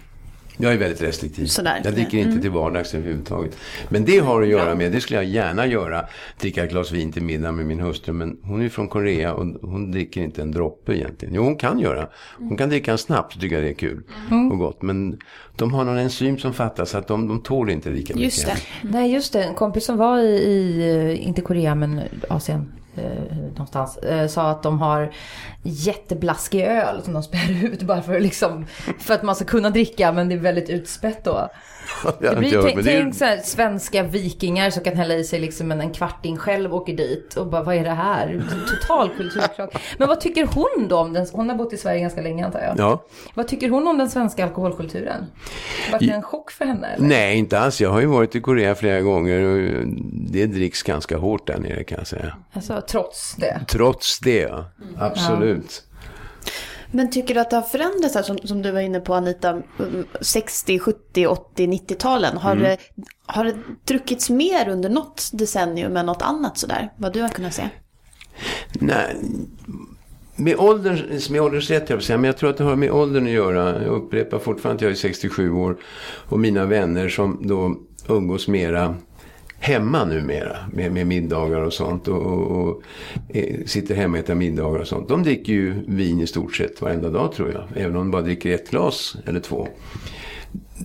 Jag 0.62 0.74
är 0.74 0.78
väldigt 0.78 1.02
restriktiv. 1.02 1.46
Sådär. 1.46 1.82
Jag 1.84 1.94
dricker 1.94 2.18
inte 2.18 2.42
till 2.42 2.52
vardags 2.52 2.94
överhuvudtaget. 2.94 3.58
Men 3.90 4.06
det 4.06 4.20
har 4.20 4.42
att 4.42 4.48
göra 4.48 4.76
med, 4.76 4.92
det 4.92 5.02
skulle 5.02 5.20
jag 5.20 5.26
gärna 5.26 5.66
göra, 5.66 6.06
dricka 6.40 6.64
ett 6.64 6.70
glas 6.70 6.92
vin 6.92 7.12
till 7.12 7.24
middag 7.24 7.52
med 7.52 7.66
min 7.66 7.80
hustru. 7.80 8.14
Men 8.14 8.38
hon 8.44 8.62
är 8.62 8.70
från 8.70 8.88
Korea 8.88 9.34
och 9.34 9.46
hon 9.62 9.92
dricker 9.92 10.22
inte 10.22 10.42
en 10.42 10.52
droppe 10.52 10.98
egentligen. 10.98 11.36
Jo, 11.36 11.44
hon 11.44 11.56
kan 11.56 11.80
göra. 11.80 12.08
Hon 12.38 12.58
kan 12.58 12.70
dricka 12.70 12.92
en 12.92 12.98
snaps 12.98 13.36
och 13.36 13.42
tycker 13.42 13.56
jag 13.56 13.66
det 13.66 13.70
är 13.70 13.74
kul 13.74 14.04
och 14.52 14.58
gott. 14.58 14.82
Men 14.82 15.20
de 15.56 15.74
har 15.74 15.86
någon 15.86 15.98
enzym 15.98 16.38
som 16.38 16.54
fattas 16.54 16.90
så 16.90 16.98
att 16.98 17.08
de, 17.08 17.28
de 17.28 17.42
tål 17.42 17.70
inte 17.70 17.90
lika 17.90 18.14
mycket. 18.14 18.24
Just 18.24 18.46
det. 18.46 18.58
Nej 18.82 19.14
just 19.14 19.34
det, 19.34 19.44
en 19.44 19.56
kompis 19.56 19.86
som 19.86 19.98
var 19.98 20.20
i, 20.20 20.30
i 20.30 21.18
inte 21.18 21.42
Korea 21.42 21.76
men 21.76 22.02
Asien 22.30 22.72
eh, 22.96 23.38
någonstans, 23.48 23.98
eh, 23.98 24.28
sa 24.28 24.50
att 24.50 24.64
de 24.64 24.80
har 24.82 25.14
jätteblaskig 25.64 26.62
öl 26.62 27.02
som 27.04 27.14
de 27.14 27.24
spär 27.24 27.64
ut 27.66 27.82
bara 27.82 28.02
för, 28.02 28.20
liksom, 28.20 28.66
för 29.00 29.14
att 29.14 29.24
man 29.24 29.36
ska 29.36 29.46
kunna 29.46 29.70
dricka 29.70 30.12
men 30.12 30.30
det 30.30 30.36
är 30.36 30.40
väldigt 30.40 30.70
utspätt 30.70 31.24
då. 31.24 31.50
Det 32.20 32.36
blir, 32.40 32.56
hört, 32.56 32.66
tänk 32.66 32.86
tänk 32.86 33.16
så 33.16 33.26
här, 33.26 33.38
svenska 33.38 34.04
vikingar 34.04 34.70
som 34.70 34.84
kan 34.84 34.96
hälla 34.96 35.14
i 35.14 35.24
sig 35.24 35.40
liksom 35.40 35.72
en, 35.72 35.82
en 35.82 35.94
kvarting 35.94 36.38
själv 36.38 36.76
åker 36.76 36.94
dit 36.94 37.36
och 37.36 37.48
bara 37.48 37.64
vad 37.64 37.76
är 37.76 37.84
det 37.84 37.90
här? 37.90 38.42
Total 38.68 39.10
kulturkrock. 39.18 39.74
Men 39.98 40.08
vad 40.08 40.22
tycker 40.22 40.46
hon 40.46 40.88
då 40.88 40.98
om 40.98 41.14
den, 41.14 41.28
hon 41.32 41.50
har 41.50 41.56
bott 41.56 41.74
i 41.74 41.78
Sverige 41.78 42.02
ganska 42.02 42.22
länge 42.22 42.46
antar 42.46 42.60
jag. 42.60 42.80
Ja. 42.80 43.04
Vad 43.34 43.48
tycker 43.48 43.70
hon 43.70 43.88
om 43.88 43.98
den 43.98 44.10
svenska 44.10 44.44
alkoholkulturen? 44.44 45.26
Var 45.92 46.00
det 46.00 46.10
en 46.10 46.22
chock 46.22 46.52
för 46.52 46.66
henne? 46.66 46.88
Eller? 46.88 47.08
Nej, 47.08 47.38
inte 47.38 47.60
alls. 47.60 47.82
Jag 47.82 47.90
har 47.90 48.00
ju 48.00 48.06
varit 48.06 48.36
i 48.36 48.42
Korea 48.42 48.76
flera 48.76 49.02
gånger 49.02 49.42
och 49.44 49.84
det 50.12 50.46
dricks 50.46 50.84
ganska 50.84 51.18
hårt 51.18 51.48
där 51.48 51.58
nere 51.58 51.84
kan 51.84 51.98
jag 51.98 52.08
säga. 52.08 52.36
Alltså 52.54 52.82
trots 52.90 53.36
det. 53.36 53.62
Trots 53.68 54.20
det, 54.20 54.40
ja. 54.42 54.66
Absolut. 54.98 55.84
Men 56.92 57.10
tycker 57.10 57.34
du 57.34 57.40
att 57.40 57.50
det 57.50 57.56
har 57.56 57.64
förändrats 57.64 58.16
här, 58.16 58.24
som, 58.24 58.38
som 58.38 58.62
du 58.62 58.72
var 58.72 58.80
inne 58.80 59.00
på 59.00 59.14
Anita, 59.14 59.50
mm, 59.50 60.06
60, 60.22 60.80
70, 60.80 61.28
80, 61.28 61.68
90-talen? 61.68 62.38
Har, 62.38 62.56
det, 62.56 62.78
har 63.26 63.46
det 63.46 63.56
druckits 63.86 64.30
mer 64.30 64.70
under 64.70 64.90
något 64.90 65.30
decennium 65.34 65.98
än 65.98 66.06
något 66.06 66.22
annat 66.22 66.58
sådär? 66.58 66.94
Vad 66.98 67.14
du 67.14 67.22
har 67.22 67.30
kunnat 67.30 67.54
se? 67.54 67.70
Nej, 68.74 69.16
med 70.36 70.56
åldern, 70.58 71.20
med 71.30 71.42
ålderns 71.42 71.70
rätt 71.70 71.90
jag 71.90 72.04
säga, 72.04 72.18
men 72.18 72.26
jag 72.26 72.38
tror 72.38 72.50
att 72.50 72.58
det 72.58 72.64
har 72.64 72.76
med 72.76 72.92
åldern 72.92 73.26
att 73.26 73.32
göra. 73.32 73.84
Jag 73.84 73.94
upprepar 73.94 74.40
fortfarande 74.40 74.76
att 74.76 74.82
jag 74.82 74.92
är 74.92 74.96
67 74.96 75.52
år 75.52 75.78
och 76.30 76.40
mina 76.40 76.66
vänner 76.66 77.10
som 77.10 77.40
då 77.42 77.76
umgås 78.08 78.48
mera 78.48 78.96
hemma 79.60 80.06
numera 80.06 80.58
med, 80.74 80.92
med 80.92 81.08
middagar 81.08 81.62
och 81.62 81.74
sånt. 81.74 82.08
Och, 82.08 82.22
och, 82.22 82.68
och 82.68 82.82
eh, 83.30 83.56
sitter 83.66 83.96
hemma 83.96 84.18
och 84.18 84.24
äter 84.24 84.36
middagar 84.36 84.80
och 84.80 84.88
sånt. 84.88 85.08
De 85.08 85.24
dricker 85.24 85.54
ju 85.54 85.74
vin 85.88 86.22
i 86.22 86.28
stort 86.28 86.56
sett 86.56 86.82
varenda 86.82 87.10
dag 87.10 87.32
tror 87.32 87.52
jag. 87.52 87.84
Även 87.84 87.96
om 87.96 88.02
de 88.02 88.12
bara 88.12 88.22
dricker 88.22 88.56
ett 88.56 88.70
glas 88.70 89.18
eller 89.26 89.40
två. 89.40 89.68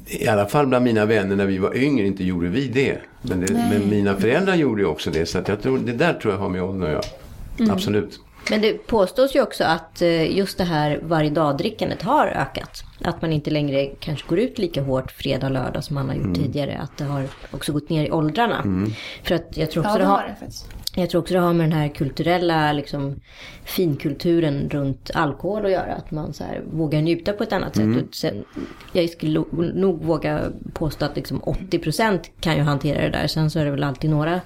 I 0.07 0.29
alla 0.29 0.47
fall 0.47 0.67
bland 0.67 0.85
mina 0.85 1.07
vänner 1.07 1.37
när 1.37 1.47
vi 1.47 1.59
var 1.59 1.77
yngre 1.77 2.07
inte 2.07 2.25
gjorde 2.25 2.49
vi 2.49 2.69
det. 2.69 2.99
Men, 3.23 3.41
det, 3.41 3.53
men 3.53 3.91
mina 3.91 4.17
föräldrar 4.17 4.55
gjorde 4.55 4.83
ju 4.83 4.89
också 4.89 5.11
det. 5.11 5.27
Så 5.27 5.39
att 5.39 5.49
jag 5.49 5.63
tror, 5.63 5.79
det 5.79 5.93
där 5.93 6.15
tror 6.15 6.35
jag 6.35 6.41
har 6.41 6.49
med 6.49 6.63
åldern 6.63 6.83
att 6.83 6.91
göra. 6.91 7.73
Absolut. 7.73 8.21
Men 8.51 8.61
det 8.61 8.87
påstås 8.87 9.37
ju 9.37 9.43
också 9.43 9.65
att 9.65 10.03
eh, 10.03 10.37
just 10.37 10.59
det 10.59 10.65
här 10.65 11.01
varje 11.03 11.31
dag-drickandet 11.31 12.03
har 12.03 12.27
ökat. 12.27 12.85
Att 13.05 13.23
man 13.23 13.33
inte 13.33 13.51
längre 13.51 13.87
kanske 13.87 14.29
går 14.29 14.39
ut 14.39 14.59
lika 14.59 14.83
hårt 14.83 15.11
fredag 15.13 15.47
och 15.47 15.53
lördag 15.53 15.85
som 15.85 15.95
man 15.95 16.09
har 16.09 16.17
gjort 16.17 16.35
tidigare. 16.35 16.79
Att 16.83 16.97
det 16.97 17.05
har 17.05 17.29
också 17.51 17.73
gått 17.73 17.89
ner 17.89 18.05
i 18.07 18.11
åldrarna. 18.11 18.89
För 19.23 19.35
att 19.35 19.57
jag 19.57 19.71
tror 19.71 19.83
också 19.83 19.93
Ja, 19.93 19.99
det 19.99 20.05
det 20.05 20.09
har... 20.09 20.17
har 20.17 20.29
det 20.29 20.35
faktiskt. 20.41 20.67
Jag 20.97 21.11
tror 21.11 21.21
också 21.21 21.35
det 21.35 21.41
har 21.41 21.53
med 21.53 21.71
den 21.71 21.79
här 21.79 21.89
kulturella 21.89 22.73
liksom, 22.73 23.21
finkulturen 23.65 24.69
runt 24.71 25.11
alkohol 25.15 25.65
att 25.65 25.71
göra. 25.71 25.95
Att 25.95 26.11
man 26.11 26.35
så 26.35 26.45
här, 26.45 26.63
vågar 26.73 27.03
njuta 27.03 27.33
på 27.33 27.43
ett 27.43 27.53
annat 27.53 27.77
sätt. 27.77 27.87
Och 28.09 28.15
sen, 28.15 28.45
jag 28.93 29.11
skulle 29.11 29.45
nog 29.75 30.05
våga 30.05 30.41
påstå 30.73 31.05
att 31.05 31.17
liksom 31.17 31.41
80% 31.41 32.21
kan 32.41 32.57
ju 32.57 32.63
hantera 32.63 33.03
det 33.03 33.11
där. 33.11 33.27
Sen 33.27 33.51
så 33.51 33.59
är 33.59 33.65
det 33.65 33.71
väl 33.71 33.85
alltid 33.85 34.11
några 34.11 34.41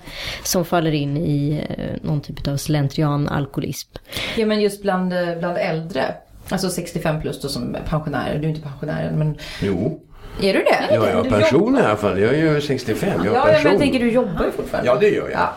som 0.45 0.65
faller 0.65 0.93
in 0.93 1.17
i 1.17 1.65
eh, 1.69 2.09
någon 2.09 2.21
typ 2.21 2.49
av 2.49 2.57
slentrian 2.57 3.29
alkoholism. 3.29 3.91
Ja 4.37 4.47
men 4.47 4.61
just 4.61 4.83
bland, 4.83 5.13
eh, 5.13 5.39
bland 5.39 5.59
äldre. 5.59 6.15
Alltså 6.49 6.71
65 6.71 7.21
plus 7.21 7.41
då 7.41 7.49
som 7.49 7.77
pensionärer. 7.89 8.39
Du 8.39 8.45
är 8.45 8.49
inte 8.49 8.63
pensionär 8.63 9.13
men 9.13 9.39
Jo. 9.63 10.01
Är 10.41 10.53
du 10.53 10.59
det? 10.63 10.87
Ja, 10.91 11.09
jag 11.09 11.17
har 11.17 11.25
pension 11.25 11.77
i 11.77 11.81
alla 11.81 11.97
fall. 11.97 12.21
Jag 12.21 12.35
är 12.35 12.55
ju 12.55 12.61
65. 12.61 13.09
Jag 13.09 13.19
har 13.19 13.25
Ja, 13.27 13.33
ja, 13.35 13.45
pension. 13.45 13.63
men 13.63 13.73
jag 13.73 13.81
tänker 13.81 13.99
du 14.01 14.11
jobbar 14.11 14.45
ju 14.45 14.51
fortfarande. 14.51 14.91
Ja, 14.91 14.97
det 15.01 15.09
gör 15.09 15.29
jag. 15.29 15.41
Ja. 15.41 15.55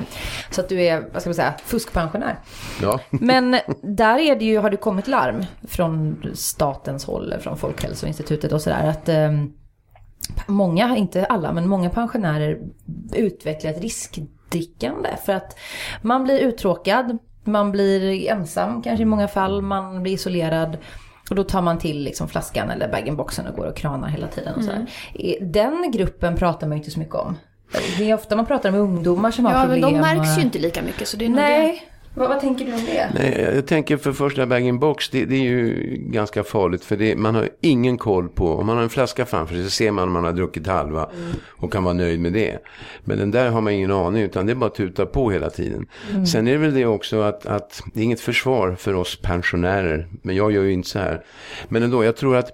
Så 0.50 0.62
att 0.62 0.70
du 0.70 0.82
är, 0.82 1.04
vad 1.13 1.22
ska 1.22 1.30
man 1.30 1.36
säga, 1.36 1.54
fuskpensionär. 1.65 2.39
Ja. 2.82 3.00
Men 3.10 3.58
där 3.82 4.20
är 4.20 4.36
det 4.36 4.46
ju, 4.46 4.58
har 4.58 4.70
det 4.70 4.78
kommit 4.78 5.08
larm 5.08 5.46
från 5.67 6.22
statens 6.34 7.06
håll, 7.06 7.34
från 7.41 7.58
Folkhälsoinstitutet 7.58 8.52
och 8.52 8.62
sådär 8.62 8.88
att 8.89 9.10
eh, 9.10 9.32
många, 10.48 10.98
inte 10.98 11.26
alla, 11.26 11.54
men 11.54 11.67
många 11.67 11.89
pensionärer 11.89 12.60
utvecklar 13.15 13.72
ett 13.72 13.82
riskdrickande 13.82 15.10
för 15.26 15.34
att 15.34 15.58
man 16.02 16.24
blir 16.24 16.39
uttråkad, 16.39 17.17
man 17.44 17.72
blir 17.72 18.30
ensam 18.30 18.82
kanske 18.82 19.02
i 19.02 19.06
många 19.06 19.28
fall, 19.28 19.62
man 19.62 20.04
blir 20.04 20.13
isolerad. 20.13 20.78
Och 21.32 21.36
då 21.36 21.44
tar 21.44 21.62
man 21.62 21.78
till 21.78 22.04
liksom 22.04 22.28
flaskan 22.28 22.70
eller 22.70 22.88
bag-in-boxen 22.88 23.48
och 23.48 23.56
går 23.56 23.65
och 23.65 23.76
kranar 23.76 24.08
hela 24.08 24.28
tiden. 24.28 24.56
Och 24.56 24.63
sådär. 24.63 24.86
Den 25.41 25.91
gruppen 25.91 26.36
pratar 26.36 26.67
man 26.67 26.78
ju 26.78 26.80
inte 26.82 26.91
så 26.91 27.00
mycket 27.00 27.15
om. 27.15 27.38
Det 27.98 28.10
är 28.10 28.13
ofta 28.13 28.36
man 28.36 28.46
pratar 28.46 28.72
med 28.72 28.80
ungdomar 28.80 29.32
som 29.32 29.46
har 29.46 29.52
Ja, 29.54 29.58
men 29.60 29.82
problem. 29.82 29.94
de 29.94 30.00
märks 30.15 30.38
ju 30.38 30.41
inte 30.41 30.60
lika 30.60 30.82
mycket. 30.82 31.08
Så 31.08 31.17
det 31.17 31.26
är 31.26 31.30
nog. 31.30 31.38
Nej, 31.38 31.84
vad, 32.13 32.30
vad 32.30 32.39
tänker 32.39 32.65
du 32.65 32.74
om 32.74 32.86
det? 32.86 33.12
Nej, 33.15 33.52
jag 33.56 33.67
tänker 33.67 33.97
för 33.97 34.12
första 34.12 34.45
bag-in-box, 34.45 35.10
det, 35.10 35.26
det 35.26 35.36
är 35.36 35.43
ju 35.43 35.95
ganska 35.97 36.43
farligt 36.43 36.84
för 36.84 36.97
det, 36.97 37.15
man 37.15 37.36
har 37.36 37.50
ingen 37.62 37.97
koll 37.97 38.30
på, 38.30 38.56
om 38.56 38.65
man 38.65 38.76
har 38.76 38.84
en 38.84 38.89
flaska 38.89 39.26
framför 39.26 39.56
sig 39.56 39.63
så 39.63 39.69
ser 39.69 39.91
man 39.91 40.04
om 40.04 40.13
man 40.13 40.24
har 40.24 40.32
druckit 40.32 40.67
halva 40.67 41.10
och 41.47 41.74
kan 41.74 41.84
vara 41.84 41.93
nöjd 41.93 42.19
med 42.19 42.34
det. 42.34 42.58
Men 43.04 43.17
den 43.17 43.32
där 43.32 43.50
har 43.50 43.62
man 43.62 43.74
ingen 43.74 43.91
aning 43.91 44.21
utan 44.21 44.45
det 44.45 44.52
är 44.52 44.56
bara 44.56 44.65
att 44.65 44.76
tuta 44.76 45.06
på 45.06 45.32
hela 45.32 45.50
tiden. 45.50 45.88
Sen 46.32 46.47
är 46.47 46.52
det 46.52 46.58
väl 46.58 46.74
det 46.74 46.86
också 46.86 47.21
att, 47.21 47.45
att 47.45 47.84
det 47.93 48.00
är 48.00 48.04
inget 48.04 48.19
försvar 48.21 48.76
för 48.76 48.93
oss 48.93 49.21
pensionärer, 49.21 50.08
men 50.21 50.36
jag 50.36 50.52
gör 50.52 50.63
ju 50.63 50.74
inte 50.74 50.89
så 50.89 51.00
här. 51.00 51.24
Men 51.69 51.84
ändå, 51.84 52.04
jag 52.04 52.17
tror 52.17 52.36
att 52.36 52.52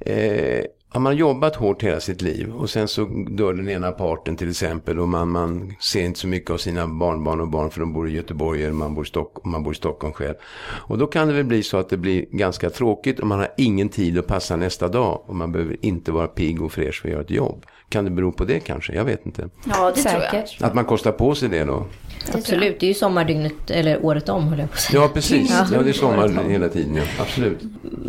eh, 0.00 0.64
har 0.88 1.00
man 1.00 1.16
jobbat 1.16 1.56
hårt 1.56 1.82
hela 1.82 2.00
sitt 2.00 2.22
liv 2.22 2.52
och 2.54 2.70
sen 2.70 2.88
så 2.88 3.04
dör 3.30 3.54
den 3.54 3.68
ena 3.68 3.92
parten 3.92 4.36
till 4.36 4.50
exempel 4.50 4.98
och 4.98 5.08
man, 5.08 5.28
man 5.28 5.74
ser 5.80 6.04
inte 6.04 6.18
så 6.18 6.28
mycket 6.28 6.50
av 6.50 6.58
sina 6.58 6.86
barnbarn 6.86 7.40
och 7.40 7.48
barn 7.48 7.70
för 7.70 7.80
de 7.80 7.92
bor 7.92 8.08
i 8.08 8.12
Göteborg 8.12 8.62
eller 8.62 8.72
man 8.72 8.94
bor 8.94 9.04
i, 9.04 9.08
Stock, 9.08 9.44
man 9.44 9.62
bor 9.62 9.72
i 9.72 9.76
Stockholm 9.76 10.12
själv. 10.12 10.34
Och 10.64 10.98
då 10.98 11.06
kan 11.06 11.28
det 11.28 11.34
väl 11.34 11.44
bli 11.44 11.62
så 11.62 11.76
att 11.76 11.88
det 11.88 11.96
blir 11.96 12.24
ganska 12.30 12.70
tråkigt 12.70 13.20
och 13.20 13.26
man 13.26 13.38
har 13.38 13.48
ingen 13.56 13.88
tid 13.88 14.18
att 14.18 14.26
passa 14.26 14.56
nästa 14.56 14.88
dag 14.88 15.22
och 15.26 15.36
man 15.36 15.52
behöver 15.52 15.76
inte 15.80 16.12
vara 16.12 16.26
pigg 16.26 16.62
och 16.62 16.72
fräsch 16.72 17.02
för 17.02 17.08
att 17.08 17.12
göra 17.12 17.22
ett 17.22 17.30
jobb. 17.30 17.66
Kan 17.88 18.04
det 18.04 18.10
bero 18.10 18.32
på 18.32 18.44
det 18.44 18.60
kanske? 18.60 18.94
Jag 18.94 19.04
vet 19.04 19.26
inte. 19.26 19.48
Ja, 19.64 19.92
det 19.94 20.02
tror 20.02 20.22
jag. 20.22 20.30
Säkert. 20.30 20.62
Att 20.62 20.74
man 20.74 20.84
kostar 20.84 21.12
på 21.12 21.34
sig 21.34 21.48
det 21.48 21.64
då? 21.64 21.86
Absolut, 22.32 22.80
det 22.80 22.86
är 22.86 22.88
ju 22.88 22.94
sommardygnet, 22.94 23.70
eller 23.70 24.04
året 24.04 24.28
om 24.28 24.48
höll 24.48 24.58
jag 24.58 24.70
på 24.70 24.74
att 24.74 24.80
säga. 24.80 25.00
Ja, 25.00 25.08
precis. 25.08 25.50
Ja, 25.72 25.82
det 25.82 25.88
är 25.88 25.92
sommar 25.92 26.48
hela 26.48 26.68
tiden. 26.68 26.96
Ja. 26.96 27.02
Absolut. 27.18 27.58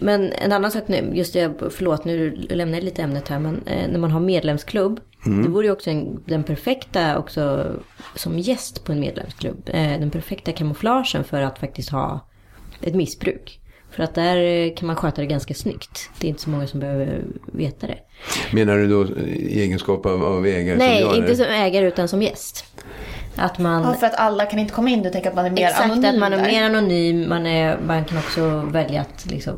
Men 0.02 0.32
en 0.32 0.52
annan 0.52 0.72
sak 0.72 0.84
nu, 0.88 1.12
just 1.14 1.34
det, 1.34 1.54
förlåt 1.70 2.06
nu 2.06 2.36
lämnar 2.36 2.78
jag 2.78 2.84
lite 2.84 3.02
ämnet 3.02 3.28
här, 3.28 3.40
men 3.40 3.62
eh, 3.66 3.92
när 3.92 4.00
man 4.00 4.12
har 4.12 4.20
medlemsklubb, 4.20 5.00
det 5.44 5.50
vore 5.50 5.66
ju 5.66 5.72
också 5.72 5.90
en, 5.90 6.24
den 6.26 6.44
perfekta, 6.44 7.18
också 7.18 7.72
som 8.16 8.40
gäst 8.40 8.84
på 8.84 8.92
en 8.92 9.00
medlemsklubb, 9.00 9.70
eh, 9.74 10.00
den 10.00 10.10
perfekta 10.12 10.52
kamouflagen 10.52 11.24
för 11.24 11.42
att 11.42 11.60
faktiskt 11.60 11.90
ha 11.90 12.28
ett 12.82 12.96
missbruk. 12.96 13.60
För 13.98 14.04
att 14.04 14.16
där 14.16 14.38
eh, 14.38 14.74
kan 14.76 14.88
man 14.88 14.96
sköta 14.96 15.22
det 15.22 15.28
ganska 15.28 15.54
snyggt. 15.54 16.10
Det 16.20 16.28
är 16.28 16.30
inte 16.30 16.42
så 16.42 16.50
många 16.50 16.68
som 16.68 16.80
behöver 16.80 17.24
veta 17.54 17.88
det. 17.88 17.98
Menar 18.54 18.78
du 18.78 18.88
då 18.88 19.06
i 19.26 19.62
egenskap 19.62 20.06
av, 20.06 20.24
av 20.24 20.46
ägare? 20.46 20.78
Nej, 20.78 21.04
som 21.04 21.16
inte 21.16 21.36
som 21.36 21.46
ägare 21.46 21.88
utan 21.88 22.08
som 22.08 22.22
gäst. 22.22 22.66
Att 23.36 23.60
man... 23.60 23.84
Ja, 23.84 23.94
för 23.94 24.08
att 24.08 24.16
alla 24.16 24.46
kan 24.46 24.60
inte 24.60 24.74
komma 24.74 24.90
in. 24.90 25.04
Du 25.04 25.10
tänker 25.10 25.30
att 25.30 25.36
man 25.36 25.46
är 25.46 25.50
mer 25.50 25.68
Exakt, 25.68 25.84
anonym 25.92 26.10
att 26.14 26.20
man 26.20 26.34
är 26.34 26.38
där. 26.38 26.46
mer 26.46 26.64
anonym. 26.64 27.30
Man, 27.30 27.46
är, 27.46 27.80
man 27.88 28.06
kan 28.06 28.18
också 28.18 28.64
välja 28.72 29.02
att 29.02 29.26
liksom, 29.32 29.54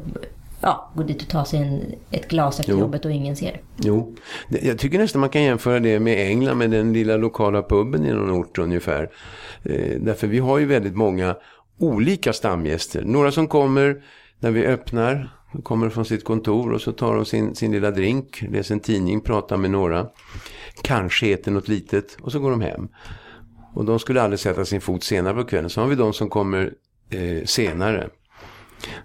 ja, 0.62 0.92
gå 0.96 1.04
dit 1.04 1.22
och 1.22 1.28
ta 1.28 1.46
sig 1.46 1.60
en, 1.60 1.82
ett 2.12 2.28
glas 2.28 2.60
efter 2.60 2.74
Jo. 2.74 2.80
jobbet 2.80 3.06
och 3.06 3.12
ingen 3.12 3.36
ser. 3.36 3.62
Jo, 3.78 4.16
jag 4.62 4.80
tycker 4.80 4.98
nästan 5.00 5.20
man 5.20 5.30
kan 5.30 5.44
jämföra 5.44 5.80
det 5.80 6.00
med 6.00 6.28
England 6.28 6.58
med 6.58 6.72
den 6.72 6.94
lilla 6.94 7.18
lokala 7.18 7.64
puben 7.64 8.06
i 8.06 8.12
någon 8.12 8.32
ort 8.32 8.58
ungefär. 8.58 9.10
Eh, 9.64 10.00
därför 10.00 10.28
vi 10.28 10.40
har 10.40 10.58
ju 10.58 10.66
väldigt 10.66 10.96
många 10.96 11.36
olika 11.80 12.34
stamgäster. 12.34 13.02
Några 13.02 13.32
som 13.32 13.48
kommer 13.48 14.02
när 14.40 14.52
vi 14.52 14.66
öppnar, 14.66 15.30
kommer 15.64 15.90
från 15.90 16.06
sitt 16.06 16.24
kontor 16.24 16.74
och 16.74 16.82
så 16.82 16.92
tar 16.92 17.16
de 17.16 17.26
sin, 17.26 17.56
sin 17.56 17.72
lilla 17.72 17.92
drink, 17.92 18.42
läser 18.42 18.74
en 18.74 18.80
tidning, 18.80 19.22
pratar 19.22 19.58
med 19.58 19.72
några. 19.72 20.08
Kanske 20.82 21.34
äter 21.34 21.52
något 21.52 21.68
litet 21.68 22.18
och 22.22 22.32
så 22.32 22.40
går 22.40 22.52
de 22.52 22.62
hem. 22.62 22.88
Och 23.74 23.86
de 23.86 24.00
skulle 24.00 24.22
aldrig 24.22 24.40
sätta 24.40 24.66
sin 24.66 24.82
fot 24.82 25.04
senare 25.04 25.34
på 25.34 25.44
kvällen. 25.44 25.70
Så 25.70 25.82
har 25.82 25.88
vi 25.88 25.96
de 25.96 26.14
som 26.14 26.30
kommer 26.30 26.74
eh, 27.10 27.46
senare. 27.46 28.10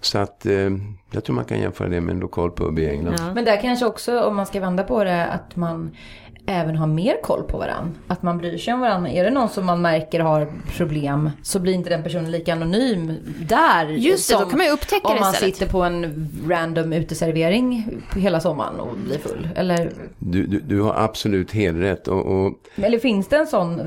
Så 0.00 0.18
att 0.18 0.46
eh, 0.46 0.70
jag 1.10 1.24
tror 1.24 1.36
man 1.36 1.44
kan 1.44 1.60
jämföra 1.60 1.88
det 1.88 2.00
med 2.00 2.14
en 2.14 2.20
lokal 2.20 2.50
pub 2.50 2.78
i 2.78 2.88
England. 2.88 3.16
Ja. 3.18 3.34
Men 3.34 3.44
där 3.44 3.60
kanske 3.60 3.86
också, 3.86 4.20
om 4.20 4.36
man 4.36 4.46
ska 4.46 4.60
vända 4.60 4.82
på 4.82 5.04
det, 5.04 5.26
att 5.26 5.56
man 5.56 5.96
även 6.46 6.76
har 6.76 6.86
mer 6.86 7.22
koll 7.22 7.42
på 7.42 7.58
varandra. 7.58 7.90
Att 8.08 8.22
man 8.22 8.38
bryr 8.38 8.58
sig 8.58 8.74
om 8.74 8.80
varandra. 8.80 9.10
Är 9.10 9.24
det 9.24 9.30
någon 9.30 9.48
som 9.48 9.66
man 9.66 9.82
märker 9.82 10.20
har 10.20 10.52
problem 10.76 11.30
så 11.42 11.58
blir 11.58 11.72
inte 11.72 11.90
den 11.90 12.02
personen 12.02 12.30
lika 12.30 12.52
anonym 12.52 13.12
där. 13.48 13.86
Just 13.86 14.30
det, 14.30 14.34
då 14.34 14.44
kan 14.44 14.58
man 14.58 14.66
ju 14.66 14.72
upptäcka 14.72 15.08
om 15.08 15.14
det 15.14 15.20
man 15.20 15.32
istället. 15.32 15.56
sitter 15.56 15.72
på 15.72 15.82
en 15.82 16.28
random 16.48 16.92
uteservering 16.92 18.00
på 18.12 18.18
hela 18.18 18.40
sommaren 18.40 18.80
och 18.80 18.96
blir 19.06 19.18
full. 19.18 19.48
Eller, 19.56 19.90
Du, 20.18 20.46
du, 20.46 20.60
du 20.60 20.80
har 20.80 20.94
absolut 20.94 21.52
helt 21.52 21.78
rätt. 21.78 22.08
Och, 22.08 22.26
och, 22.26 22.52
eller 22.76 22.98
finns 22.98 23.28
det 23.28 23.36
en 23.36 23.46
sån, 23.46 23.80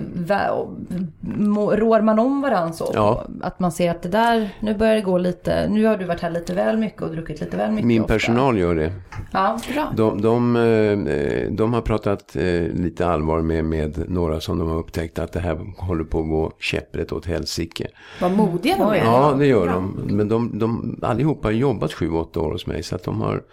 rår 1.72 2.02
man 2.02 2.20
om 2.20 2.42
varandra 2.42 2.74
så? 2.74 2.92
Ja. 2.94 3.26
Att 3.42 3.60
man 3.60 3.72
ser 3.72 3.92
att 3.92 4.02
det 4.02 4.10
där, 4.10 4.50
nu 4.60 4.74
börjar 4.74 4.96
det 4.96 5.02
gå 5.02 5.18
lite, 5.18 5.68
nu 5.70 5.86
har 5.86 5.98
du 5.98 6.06
varit 6.06 6.22
här 6.22 6.30
lite 6.30 6.54
väl 6.54 6.78
mycket 6.78 7.02
och 7.02 7.12
druckit 7.12 7.42
lite 7.42 7.58
väl 7.58 7.72
mycket 7.72 7.88
min 7.88 8.02
ofta. 8.02 8.14
personal 8.14 8.58
gör 8.58 8.76
det. 8.76 8.92
Ja, 9.32 9.60
Bra. 9.74 9.94
De, 9.96 10.22
de, 10.22 10.56
eh, 10.56 11.52
de 11.52 11.74
har 11.74 11.82
pratat 11.82 12.36
eh, 12.48 12.72
lite 12.74 13.08
allvar 13.08 13.42
med, 13.42 13.66
med 13.66 14.10
några 14.10 14.40
som 14.40 14.60
de 14.60 14.68
har 14.68 14.78
upptäckt 14.78 15.20
att 15.20 15.32
det 15.32 15.40
här 15.40 15.74
håller 15.78 16.04
på 16.04 16.20
att 16.20 16.30
gå 16.30 16.52
käpprätt 16.60 17.12
åt 17.12 17.26
helsike. 17.26 17.88
Vad 18.22 18.32
modiga 18.32 18.78
de 18.78 18.92
är. 18.92 18.96
Ja, 18.96 19.36
det 19.40 19.46
gör 19.46 19.68
de. 19.68 20.02
Men 20.08 20.30
de, 20.30 20.60
de 20.60 21.00
allihopa 21.02 21.48
har 21.48 21.54
jobbat 21.54 21.92
7-8 21.92 22.38
år 22.38 22.52
hos 22.52 22.68
mig. 22.68 22.84
Så 22.84 22.96
att 22.96 23.04
de 23.04 23.22
har, 23.22 23.44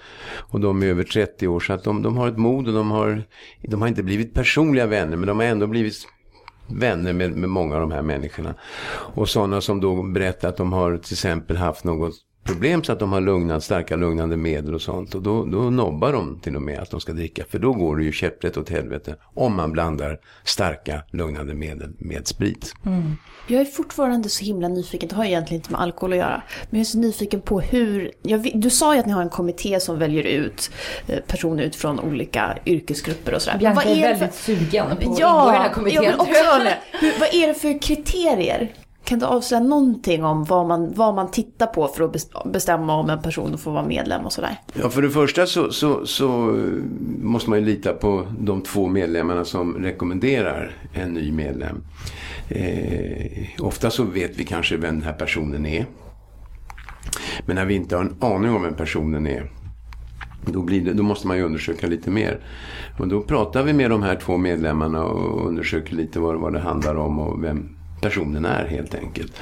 och 0.50 0.61
de 0.61 0.83
är 0.83 0.87
över 0.87 1.04
30 1.04 1.48
år. 1.48 1.61
Så 1.61 1.72
att 1.72 1.85
de, 1.85 2.02
de 2.02 2.16
har 2.16 2.28
ett 2.28 2.38
mod 2.38 2.68
och 2.68 2.74
de 2.74 2.90
har, 2.90 3.22
de 3.62 3.80
har 3.80 3.88
inte 3.88 4.02
blivit 4.02 4.35
personliga 4.35 4.87
vänner. 4.87 5.16
Men 5.16 5.26
de 5.26 5.38
har 5.38 5.46
ändå 5.46 5.66
blivit 5.66 5.94
vänner 6.66 7.12
med, 7.12 7.30
med 7.30 7.50
många 7.50 7.74
av 7.74 7.80
de 7.80 7.92
här 7.92 8.02
människorna. 8.02 8.54
Och 9.14 9.28
sådana 9.28 9.61
som 9.61 9.80
då 9.80 10.02
berättar 10.02 10.48
att 10.48 10.57
de 10.57 10.72
har 10.72 10.96
till 10.96 11.14
exempel 11.14 11.57
haft 11.57 11.85
något 11.85 12.14
problem 12.44 12.85
så 12.85 12.92
att 12.92 12.98
de 12.98 13.12
har 13.12 13.20
lugnat, 13.20 13.64
starka 13.64 13.96
lugnande 13.96 14.37
medel 14.37 14.74
och 14.74 14.83
sånt. 14.83 15.14
Och 15.14 15.22
då, 15.22 15.44
då 15.44 15.59
nobbar 15.59 16.12
de 16.12 16.40
till 16.40 16.57
och 16.57 16.62
med 16.62 16.78
att 16.78 16.90
de 16.90 17.00
ska 17.00 17.12
dricka. 17.12 17.44
För 17.50 17.59
då 17.59 17.72
går 17.72 17.96
det 17.96 18.04
ju 18.04 18.12
käpprätt 18.12 18.57
åt 18.57 18.68
helvete 18.70 19.16
om 19.35 19.57
man 19.57 19.72
blandar 19.72 20.18
starka 20.44 21.02
lugnande 21.11 21.54
medel 21.54 21.92
med 21.98 22.26
sprit. 22.26 22.74
Jag 23.46 23.61
är 23.61 23.64
fortfarande 23.64 24.28
så 24.28 24.44
himla 24.44 24.68
nyfiken, 24.68 25.09
det 25.09 25.14
har 25.14 25.24
egentligen 25.24 25.61
inte 25.61 25.72
med 25.72 25.80
alkohol 25.80 26.12
att 26.12 26.18
göra. 26.18 26.42
Men 26.70 26.78
jag 26.78 26.80
är 26.80 26.85
så 26.90 26.98
nyfiken 26.98 27.40
på 27.40 27.61
hur, 27.61 28.11
jag, 28.22 28.50
du 28.54 28.70
sa 28.70 28.94
ju 28.94 29.00
att 29.00 29.07
ni 29.07 29.12
har 29.12 29.22
en 29.22 29.28
kommitté 29.28 29.80
som 29.80 29.98
väljer 29.98 30.22
ut 30.22 30.70
eh, 31.07 31.18
personer 31.26 31.62
utifrån 31.62 32.00
olika 32.00 32.59
yrkesgrupper 32.66 33.35
och 33.35 33.42
sådär. 33.42 33.59
Bianca 33.59 33.83
Vad 33.85 33.92
är, 33.92 33.96
det 33.96 34.02
väldigt 34.09 34.35
sugen 34.35 34.87
på 34.87 34.92
att 34.92 35.02
ingå 35.02 35.12
i 35.14 35.20
den 35.20 35.28
Ja, 35.28 35.50
här 35.50 35.64
jag 35.64 35.74
kommittén. 35.74 36.00
vill 36.02 36.14
också. 36.14 36.35
Hur, 37.00 37.20
vad 37.20 37.35
är 37.35 37.48
det 37.48 37.54
för 37.54 37.83
kriterier? 37.83 38.72
Kan 39.04 39.18
du 39.18 39.26
avslöja 39.26 39.62
någonting 39.62 40.24
om 40.24 40.44
vad 40.44 40.66
man, 40.66 40.94
vad 40.94 41.14
man 41.14 41.30
tittar 41.30 41.66
på 41.66 41.88
för 41.88 42.04
att 42.04 42.52
bestämma 42.52 42.94
om 42.96 43.10
en 43.10 43.22
person 43.22 43.58
får 43.58 43.72
vara 43.72 43.86
medlem 43.86 44.24
och 44.24 44.32
sådär? 44.32 44.56
Ja, 44.74 44.88
för 44.88 45.02
det 45.02 45.10
första 45.10 45.46
så, 45.46 45.72
så, 45.72 46.06
så 46.06 46.28
måste 47.22 47.50
man 47.50 47.58
ju 47.58 47.64
lita 47.64 47.92
på 47.92 48.26
de 48.38 48.62
två 48.62 48.88
medlemmarna 48.88 49.44
som 49.44 49.74
rekommenderar 49.74 50.76
en 50.92 51.14
ny 51.14 51.32
medlem. 51.32 51.84
Eh, 52.48 53.42
ofta 53.58 53.90
så 53.90 54.04
vet 54.04 54.36
vi 54.36 54.44
kanske 54.44 54.76
vem 54.76 54.94
den 54.94 55.04
här 55.04 55.12
personen 55.12 55.66
är. 55.66 55.86
Men 57.46 57.56
när 57.56 57.64
vi 57.64 57.74
inte 57.74 57.96
har 57.96 58.04
en 58.04 58.16
aning 58.20 58.50
om 58.50 58.62
vem 58.62 58.74
personen 58.74 59.26
är 59.26 59.50
då, 60.52 60.62
blir 60.62 60.80
det, 60.80 60.92
då 60.92 61.02
måste 61.02 61.26
man 61.26 61.36
ju 61.36 61.42
undersöka 61.42 61.86
lite 61.86 62.10
mer. 62.10 62.40
Och 62.98 63.08
då 63.08 63.22
pratar 63.22 63.62
vi 63.62 63.72
med 63.72 63.90
de 63.90 64.02
här 64.02 64.16
två 64.16 64.36
medlemmarna 64.36 65.04
och 65.04 65.46
undersöker 65.46 65.94
lite 65.94 66.20
vad, 66.20 66.36
vad 66.36 66.52
det 66.52 66.60
handlar 66.60 66.94
om 66.94 67.18
och 67.18 67.44
vem 67.44 67.76
personen 68.04 68.44
är 68.44 68.66
helt 68.66 68.94
enkelt. 68.94 69.32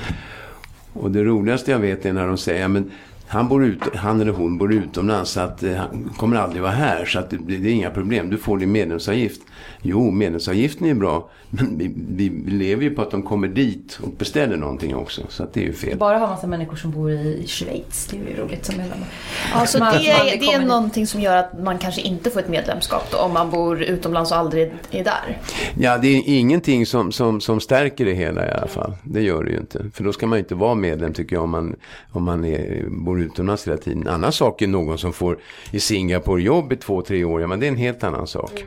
Och 0.93 1.11
det 1.11 1.25
roligaste 1.25 1.71
jag 1.71 1.79
vet 1.79 2.07
är 2.07 2.13
när 2.13 2.27
de 2.27 2.39
säger, 2.39 2.69
men 2.69 2.91
han, 3.27 3.49
bor 3.49 3.65
ut, 3.65 3.81
han 3.95 4.21
eller 4.21 4.33
hon 4.33 4.59
bor 4.59 4.73
utomlands 4.73 5.31
så 5.31 5.41
att 5.41 5.63
eh, 5.63 5.75
han 5.75 6.11
kommer 6.17 6.37
aldrig 6.37 6.63
vara 6.63 6.73
här 6.73 7.05
så 7.05 7.19
att 7.19 7.31
det, 7.31 7.37
det 7.37 7.69
är 7.69 7.73
inga 7.73 7.91
problem. 7.91 8.31
Du 8.31 8.39
får 8.39 8.59
din 8.59 8.73
medlemsavgift. 8.73 9.43
Jo, 9.83 10.11
medlemsavgiften 10.11 10.87
är 10.87 10.95
bra. 10.95 11.29
Men 11.51 11.79
vi, 11.79 11.93
vi, 12.09 12.51
lever 12.51 12.83
ju 12.83 12.91
på 12.91 13.03
att 13.03 13.11
de 13.11 13.23
kommer 13.23 13.49
dit 13.49 13.99
och 14.03 14.11
beställer 14.19 14.57
någonting 14.57 14.95
också. 14.95 15.23
Så 15.29 15.43
att 15.43 15.53
det 15.53 15.61
är 15.61 15.65
ju 15.65 15.73
fel. 15.73 15.99
Bara 15.99 16.19
ha 16.19 16.27
massa 16.27 16.47
människor 16.47 16.77
som 16.77 16.91
bor 16.91 17.11
i 17.11 17.45
Schweiz. 17.47 18.09
Det 18.11 18.17
är 18.17 18.21
ju 18.21 18.37
roligt 18.37 18.65
som 18.65 18.77
medlemmar. 18.77 19.07
Alltså 19.55 19.79
det, 19.79 20.11
är, 20.11 20.41
det 20.41 20.47
är 20.47 20.65
någonting 20.65 21.07
som 21.07 21.21
gör 21.21 21.37
att 21.37 21.63
man 21.63 21.79
kanske 21.79 22.01
inte 22.01 22.31
får 22.31 22.41
ett 22.41 22.49
medlemskap 22.49 23.11
då, 23.11 23.19
om 23.19 23.33
man 23.33 23.51
bor 23.51 23.83
utomlands 23.83 24.33
och 24.33 24.37
aldrig 24.39 24.73
är 24.91 25.05
där? 25.05 25.39
Ja, 25.79 25.99
det 25.99 26.09
är 26.09 26.23
ingenting 26.27 26.87
som, 26.87 27.13
som, 27.13 27.41
som 27.41 27.61
stärker 27.61 28.05
det 28.05 28.15
hela 28.15 28.49
i 28.49 28.51
alla 28.51 28.69
fall. 28.69 28.95
Det 29.05 29.23
gör 29.23 29.45
det 29.45 29.51
ju 29.51 29.59
inte. 29.59 29.85
För 29.95 30.05
då 30.05 30.13
ska 30.13 30.27
man 30.27 30.39
inte 30.39 30.55
vara 30.55 30.75
medlem 30.75 31.13
tycker 31.13 31.37
jag 31.37 31.43
om 31.43 31.51
man, 31.51 31.77
om 32.11 32.25
man 32.25 32.45
är, 32.45 32.85
bor 32.89 33.21
utomlands 33.21 33.67
hela 33.67 33.77
tiden. 33.77 34.03
En 34.03 34.09
annan 34.09 34.33
sak 34.33 34.63
är 34.63 34.67
någon 34.67 34.99
som 34.99 35.13
får 35.13 35.39
i 35.71 35.81
Singapore 35.81 36.43
jobb 36.43 36.73
i 36.73 36.77
två, 36.77 37.03
tre 37.03 37.25
år. 37.25 37.41
Ja, 37.41 37.47
men 37.47 37.61
det 37.61 37.67
är 37.67 37.71
en 37.71 37.77
helt 37.77 38.05
annan 38.05 38.27
sak. 38.27 38.53
Mm. 38.53 38.67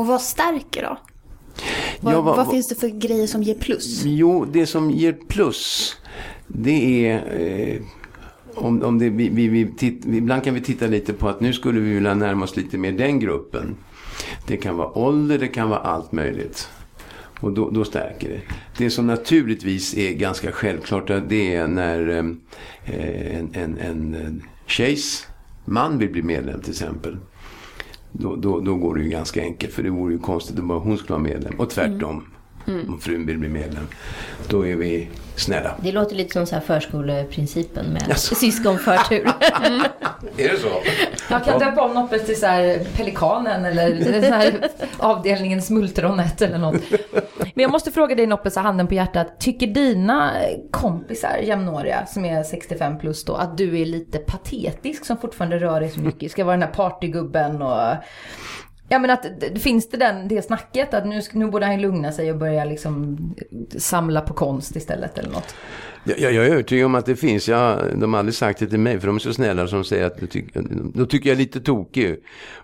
Och 0.00 0.06
vad 0.06 0.20
stärker 0.20 0.82
då? 0.82 0.98
Vad, 2.00 2.14
ja, 2.14 2.20
vad, 2.20 2.36
vad, 2.36 2.50
finns 2.50 2.68
det 2.68 2.74
för 2.74 2.88
grejer 2.88 3.26
som 3.26 3.42
ger 3.42 3.54
plus? 3.54 4.02
Jo, 4.04 4.44
det 4.44 4.66
som 4.66 4.90
ger 4.90 5.12
plus 5.28 5.96
det 6.46 7.06
är 7.06 7.40
eh, 7.40 7.82
om, 8.54 8.82
om 8.82 8.98
det, 8.98 9.08
vi, 9.08 9.28
vi, 9.28 9.48
vi 9.48 9.72
titt, 9.76 10.04
ibland 10.04 10.44
kan 10.44 10.54
vi 10.54 10.60
titta 10.60 10.86
lite 10.86 11.12
på 11.12 11.28
att 11.28 11.40
nu 11.40 11.52
skulle 11.52 11.80
vi 11.80 11.94
vilja 11.94 12.14
närma 12.14 12.44
oss 12.44 12.56
lite 12.56 12.78
mer 12.78 12.92
den 12.92 13.20
gruppen. 13.20 13.76
Det 14.46 14.56
kan 14.56 14.76
vara 14.76 14.98
ålder, 14.98 15.38
det 15.38 15.48
kan 15.48 15.68
vara 15.68 15.80
allt 15.80 16.12
möjligt. 16.12 16.68
Och 17.40 17.52
då, 17.52 17.70
då 17.70 17.84
stärker 17.84 18.28
det. 18.28 18.40
Det 18.78 18.90
som 18.90 19.06
naturligtvis 19.06 19.96
är 19.96 20.12
ganska 20.12 20.52
självklart 20.52 21.10
det 21.28 21.54
är 21.54 21.66
när 21.66 22.08
eh, 22.08 23.38
en, 23.38 23.50
en, 23.54 23.78
en 23.78 24.42
tjejs 24.66 25.26
man 25.64 25.98
vill 25.98 26.10
bli 26.10 26.22
medlem 26.22 26.60
till 26.60 26.70
exempel. 26.70 27.16
Då, 28.12 28.36
då, 28.36 28.60
då 28.60 28.76
går 28.76 28.94
det 28.94 29.02
ju 29.02 29.08
ganska 29.08 29.42
enkelt. 29.42 29.72
För 29.72 29.82
det 29.82 29.90
vore 29.90 30.12
ju 30.12 30.18
konstigt 30.18 30.58
om 30.58 30.68
bara 30.68 30.78
hon 30.78 30.98
skulle 30.98 31.18
vara 31.18 31.22
medlem. 31.22 31.60
Och 31.60 31.70
tvärtom. 31.70 32.10
Mm. 32.10 32.24
Om 32.88 33.00
frun 33.00 33.26
vill 33.26 33.38
bli 33.38 33.48
medlem. 33.48 33.88
Då 34.48 34.66
är 34.66 34.76
vi 34.76 35.08
snälla. 35.36 35.74
Det 35.82 35.92
låter 35.92 36.16
lite 36.16 36.32
som 36.32 36.46
så 36.46 36.54
här 36.54 36.62
förskoleprincipen 36.62 37.86
med 37.86 38.02
alltså. 38.02 38.34
syskonförtur. 38.40 39.30
mm. 39.66 39.80
Är 40.36 40.48
det 40.48 40.56
så? 40.56 40.68
Jag 41.30 41.44
kan 41.44 41.58
döpa 41.58 41.82
om 41.82 41.94
Noppes 41.94 42.26
till 42.26 42.40
så 42.40 42.46
här 42.46 42.78
Pelikanen 42.96 43.64
eller 43.64 44.20
så 44.28 44.34
här 44.34 44.68
avdelningen 44.98 45.62
Smultronet 45.62 46.42
eller 46.42 46.58
något. 46.58 46.82
Men 47.54 47.62
jag 47.62 47.70
måste 47.70 47.90
fråga 47.90 48.14
dig 48.14 48.26
Noppes, 48.26 48.56
handen 48.56 48.86
på 48.86 48.94
hjärtat. 48.94 49.40
Tycker 49.40 49.66
dina 49.66 50.32
kompisar, 50.70 51.36
jämnåriga, 51.42 52.06
som 52.06 52.24
är 52.24 52.42
65 52.42 52.98
plus 52.98 53.24
då, 53.24 53.34
att 53.34 53.58
du 53.58 53.80
är 53.80 53.86
lite 53.86 54.18
patetisk 54.18 55.04
som 55.04 55.16
fortfarande 55.16 55.58
rör 55.58 55.80
dig 55.80 55.90
så 55.90 56.00
mycket? 56.00 56.32
Ska 56.32 56.44
vara 56.44 56.56
den 56.56 56.62
här 56.62 56.74
partygubben 56.74 57.62
och 57.62 57.94
Ja 58.92 58.98
men 58.98 59.10
att 59.10 59.26
finns 59.58 59.88
det 59.88 59.96
den, 59.96 60.28
det 60.28 60.42
snacket 60.42 60.94
att 60.94 61.06
nu, 61.06 61.20
nu 61.32 61.46
borde 61.46 61.66
han 61.66 61.80
lugna 61.80 62.12
sig 62.12 62.32
och 62.32 62.38
börja 62.38 62.64
liksom 62.64 63.18
samla 63.76 64.20
på 64.20 64.34
konst 64.34 64.76
istället 64.76 65.18
eller 65.18 65.30
något? 65.30 65.54
Jag, 66.04 66.18
jag 66.18 66.46
är 66.46 66.50
övertygad 66.50 66.86
om 66.86 66.94
att 66.94 67.06
det 67.06 67.16
finns. 67.16 67.48
Jag, 67.48 67.78
de 67.96 68.12
har 68.12 68.18
aldrig 68.18 68.34
sagt 68.34 68.58
det 68.58 68.66
till 68.66 68.78
mig 68.78 69.00
för 69.00 69.06
de 69.06 69.16
är 69.16 69.20
så 69.20 69.32
snälla 69.32 69.68
som 69.68 69.84
säger 69.84 70.06
att 70.06 70.20
då 70.94 71.06
tycker 71.06 71.28
jag 71.28 71.34
är 71.34 71.38
lite 71.38 71.60
tokig 71.60 72.16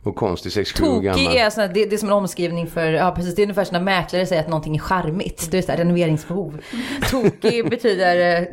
och 0.03 0.17
konstig 0.17 0.51
6-7 0.51 0.83
år 0.83 1.01
gammal. 1.01 1.25
Tokig 1.25 1.41
är, 1.41 1.51
såna, 1.51 1.67
det, 1.67 1.87
det 1.87 1.97
är 1.97 1.99
som 1.99 2.09
en 2.09 2.15
omskrivning 2.15 2.67
för, 2.67 2.93
ja 2.93 3.13
precis 3.17 3.35
det 3.35 3.43
är 3.43 3.45
ungefär 3.45 3.65
som 3.65 3.75
när 3.75 3.85
mäklare 3.85 4.27
säger 4.27 4.43
att 4.43 4.49
någonting 4.49 4.77
är 4.77 4.81
charmigt. 4.81 5.49
Det 5.51 5.59
är 5.59 5.63
så 5.63 5.73
här, 5.73 5.79
renoveringsbehov. 5.79 6.61
Tokig 7.11 7.71
betyder 7.71 8.41
eh, 8.41 8.49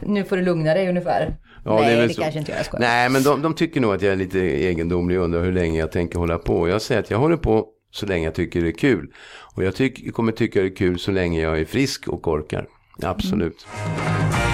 nu 0.00 0.24
får 0.24 0.36
du 0.36 0.42
lugna 0.42 0.74
dig 0.74 0.88
ungefär. 0.88 1.36
Ja, 1.64 1.80
Nej, 1.80 1.96
det, 1.96 2.06
det 2.06 2.14
kanske 2.14 2.38
inte 2.38 2.52
jag 2.52 2.64
skojar. 2.64 2.80
Nej, 2.80 3.08
men 3.08 3.22
de, 3.22 3.42
de, 3.42 3.54
tycker 3.54 3.80
nog 3.80 3.94
att 3.94 4.02
jag 4.02 4.12
är 4.12 4.16
lite 4.16 4.38
egendomlig 4.38 5.18
och 5.18 5.24
undrar 5.24 5.44
hur 5.44 5.52
länge 5.52 5.78
jag 5.78 5.92
tänker 5.92 6.18
hålla 6.18 6.38
på. 6.38 6.68
Jag 6.68 6.82
säger 6.82 7.00
att 7.00 7.10
jag 7.10 7.18
håller 7.18 7.36
på 7.36 7.66
så 7.90 8.06
länge 8.06 8.24
jag 8.24 8.34
tycker 8.34 8.62
det 8.62 8.68
är 8.68 8.72
kul. 8.72 9.12
Och 9.54 9.64
jag 9.64 9.74
tyck, 9.76 10.14
kommer 10.14 10.32
tycka 10.32 10.60
det 10.60 10.66
är 10.66 10.76
kul 10.76 10.98
så 10.98 11.10
länge 11.10 11.40
jag 11.40 11.60
är 11.60 11.64
frisk 11.64 12.08
och 12.08 12.28
orkar. 12.28 12.66
Absolut. 13.02 13.66
Mm. 13.86 14.47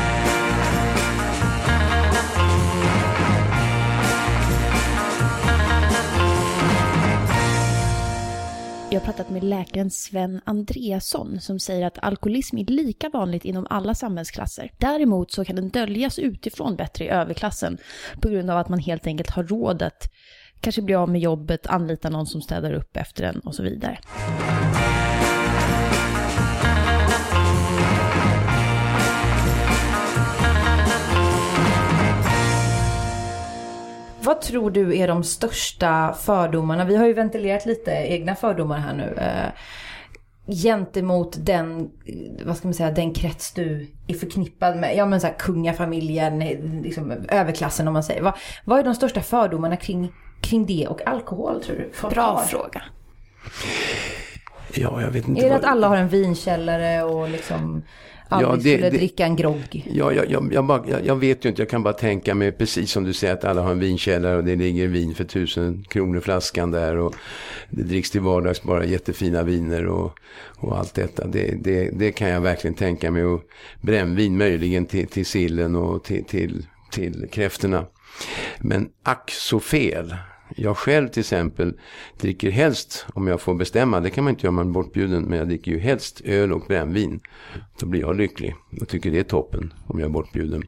Jag 8.94 9.00
har 9.00 9.06
pratat 9.06 9.30
med 9.30 9.44
läkaren 9.44 9.90
Sven 9.90 10.40
Andreasson 10.44 11.40
som 11.40 11.58
säger 11.58 11.86
att 11.86 11.98
alkoholism 12.02 12.58
är 12.58 12.64
lika 12.64 13.08
vanligt 13.08 13.44
inom 13.44 13.66
alla 13.70 13.94
samhällsklasser. 13.94 14.70
Däremot 14.78 15.32
så 15.32 15.44
kan 15.44 15.56
den 15.56 15.68
döljas 15.68 16.18
utifrån 16.18 16.76
bättre 16.76 17.04
i 17.04 17.08
överklassen 17.08 17.78
på 18.20 18.28
grund 18.28 18.50
av 18.50 18.58
att 18.58 18.68
man 18.68 18.78
helt 18.78 19.06
enkelt 19.06 19.30
har 19.30 19.44
råd 19.44 19.82
att 19.82 20.10
kanske 20.60 20.82
bli 20.82 20.94
av 20.94 21.08
med 21.08 21.20
jobbet, 21.20 21.66
anlita 21.66 22.10
någon 22.10 22.26
som 22.26 22.42
städar 22.42 22.72
upp 22.72 22.96
efter 22.96 23.24
en 23.24 23.38
och 23.38 23.54
så 23.54 23.62
vidare. 23.62 23.98
Vad 34.24 34.40
tror 34.40 34.70
du 34.70 34.98
är 34.98 35.08
de 35.08 35.24
största 35.24 36.12
fördomarna? 36.12 36.84
Vi 36.84 36.96
har 36.96 37.06
ju 37.06 37.12
ventilerat 37.12 37.66
lite 37.66 37.90
egna 37.90 38.34
fördomar 38.34 38.78
här 38.78 38.94
nu. 38.94 39.14
Eh, 39.18 39.50
gentemot 40.46 41.36
den, 41.38 41.90
vad 42.44 42.56
ska 42.56 42.68
man 42.68 42.74
säga, 42.74 42.90
den 42.90 43.14
krets 43.14 43.52
du 43.52 43.90
är 44.06 44.14
förknippad 44.14 44.76
med. 44.76 44.96
Ja 44.96 45.06
men 45.06 45.20
så 45.20 45.26
här, 45.26 45.34
kungafamiljen, 45.34 46.38
liksom, 46.82 47.12
överklassen 47.28 47.88
om 47.88 47.94
man 47.94 48.04
säger. 48.04 48.22
Vad, 48.22 48.34
vad 48.64 48.78
är 48.78 48.84
de 48.84 48.94
största 48.94 49.20
fördomarna 49.20 49.76
kring, 49.76 50.12
kring 50.40 50.66
det 50.66 50.86
och 50.86 51.06
alkohol 51.06 51.62
tror 51.62 51.76
du? 51.76 51.90
Folk 51.92 52.14
Bra 52.14 52.22
har? 52.22 52.42
fråga. 52.42 52.82
Ja, 54.74 55.00
jag 55.00 55.10
vet 55.10 55.28
inte. 55.28 55.40
Är 55.40 55.44
det 55.44 55.50
vad... 55.50 55.58
att 55.58 55.64
alla 55.64 55.88
har 55.88 55.96
en 55.96 56.08
vinkällare 56.08 57.02
och 57.02 57.28
liksom 57.28 57.82
aldrig 58.28 58.50
ja, 58.50 58.56
det, 58.56 58.60
skulle 58.62 58.90
det, 58.90 58.96
dricka 58.96 59.24
en 59.24 59.36
grogg. 59.36 59.86
Ja, 59.92 60.12
jag, 60.12 60.30
jag, 60.30 60.52
jag, 60.52 60.64
bara, 60.64 61.00
jag, 61.04 61.16
vet 61.16 61.44
ju 61.44 61.48
inte, 61.48 61.62
jag 61.62 61.68
kan 61.68 61.82
bara 61.82 61.94
tänka 61.94 62.34
mig 62.34 62.52
precis 62.52 62.90
som 62.90 63.04
du 63.04 63.12
säger 63.12 63.34
att 63.34 63.44
alla 63.44 63.62
har 63.62 63.70
en 63.70 63.78
vinkällare 63.78 64.36
och 64.36 64.44
det 64.44 64.56
ligger 64.56 64.86
vin 64.86 65.14
för 65.14 65.24
tusen 65.24 65.84
kronor 65.88 66.20
flaskan 66.20 66.70
där 66.70 66.96
och 66.96 67.14
det 67.70 67.82
dricks 67.82 68.10
till 68.10 68.20
vardags 68.20 68.62
bara 68.62 68.84
jättefina 68.84 69.42
viner 69.42 69.86
och, 69.86 70.18
och 70.56 70.78
allt 70.78 70.94
detta. 70.94 71.26
Det, 71.26 71.54
det, 71.62 71.90
det 71.92 72.12
kan 72.12 72.28
jag 72.28 72.40
verkligen 72.40 72.74
tänka 72.74 73.10
mig 73.10 73.24
och 73.24 73.42
brännvin 73.80 74.38
möjligen 74.38 74.86
till, 74.86 75.06
till 75.06 75.26
sillen 75.26 75.76
och 75.76 76.04
till, 76.04 76.24
till, 76.24 76.66
till 76.90 77.26
kräftorna. 77.32 77.86
Men 78.58 78.88
ack 79.02 79.30
så 79.30 79.60
fel. 79.60 80.14
Jag 80.54 80.76
själv 80.76 81.08
till 81.08 81.20
exempel 81.20 81.72
dricker 82.20 82.50
helst, 82.50 83.06
om 83.14 83.26
jag 83.26 83.40
får 83.40 83.54
bestämma, 83.54 84.00
det 84.00 84.10
kan 84.10 84.24
man 84.24 84.30
inte 84.30 84.46
göra 84.46 84.48
om 84.48 84.54
man 84.54 84.68
är 84.68 84.72
bortbjuden, 84.72 85.22
men 85.22 85.38
jag 85.38 85.48
dricker 85.48 85.72
ju 85.72 85.78
helst 85.78 86.20
öl 86.24 86.52
och 86.52 86.60
brännvin. 86.68 87.20
Då 87.78 87.86
blir 87.86 88.00
jag 88.00 88.16
lycklig 88.16 88.54
och 88.80 88.88
tycker 88.88 89.10
det 89.10 89.18
är 89.18 89.24
toppen 89.24 89.72
om 89.86 89.98
jag 89.98 90.06
är 90.06 90.10
bortbjuden. 90.10 90.62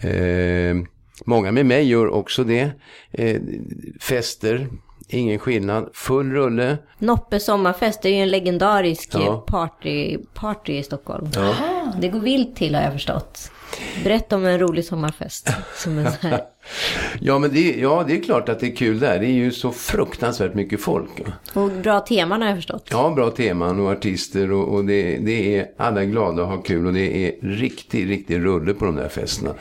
Eh, 0.00 0.90
många 1.24 1.52
med 1.52 1.66
mig 1.66 1.88
gör 1.88 2.08
också 2.08 2.44
det. 2.44 2.70
Eh, 3.10 3.40
fester, 4.00 4.68
ingen 5.08 5.38
skillnad, 5.38 5.90
full 5.92 6.32
rulle. 6.32 6.78
Noppe 6.98 7.40
sommarfest 7.40 8.04
är 8.04 8.08
ju 8.08 8.14
en 8.16 8.30
legendarisk 8.30 9.10
ja. 9.14 9.44
party, 9.46 10.18
party 10.34 10.72
i 10.72 10.82
Stockholm. 10.82 11.28
Ja. 11.34 11.54
Det 12.00 12.08
går 12.08 12.20
vilt 12.20 12.56
till 12.56 12.74
har 12.74 12.82
jag 12.82 12.92
förstått. 12.92 13.50
Berätta 14.04 14.36
om 14.36 14.44
en 14.44 14.58
rolig 14.58 14.84
sommarfest. 14.84 15.50
Som 15.74 16.04
så 16.20 16.28
här. 16.28 16.40
ja, 17.20 17.38
men 17.38 17.50
det, 17.54 17.74
ja, 17.80 18.04
det 18.08 18.16
är 18.16 18.22
klart 18.22 18.48
att 18.48 18.60
det 18.60 18.66
är 18.66 18.76
kul 18.76 18.98
där. 18.98 19.18
Det 19.18 19.26
är 19.26 19.32
ju 19.32 19.52
så 19.52 19.72
fruktansvärt 19.72 20.54
mycket 20.54 20.80
folk. 20.80 21.10
Och 21.54 21.70
bra 21.70 22.00
teman 22.00 22.42
har 22.42 22.48
jag 22.48 22.58
förstått. 22.58 22.88
Ja, 22.90 23.12
bra 23.16 23.30
teman 23.30 23.80
och 23.80 23.90
artister 23.90 24.52
och, 24.52 24.74
och 24.74 24.84
det, 24.84 25.18
det 25.18 25.56
är 25.56 25.66
alla 25.76 26.04
glada 26.04 26.42
och 26.42 26.48
har 26.48 26.62
kul 26.62 26.86
och 26.86 26.92
det 26.92 27.26
är 27.26 27.32
riktigt, 27.42 28.08
riktigt 28.08 28.38
rulle 28.38 28.74
på 28.74 28.84
de 28.84 28.96
där 28.96 29.08
festerna. 29.08 29.54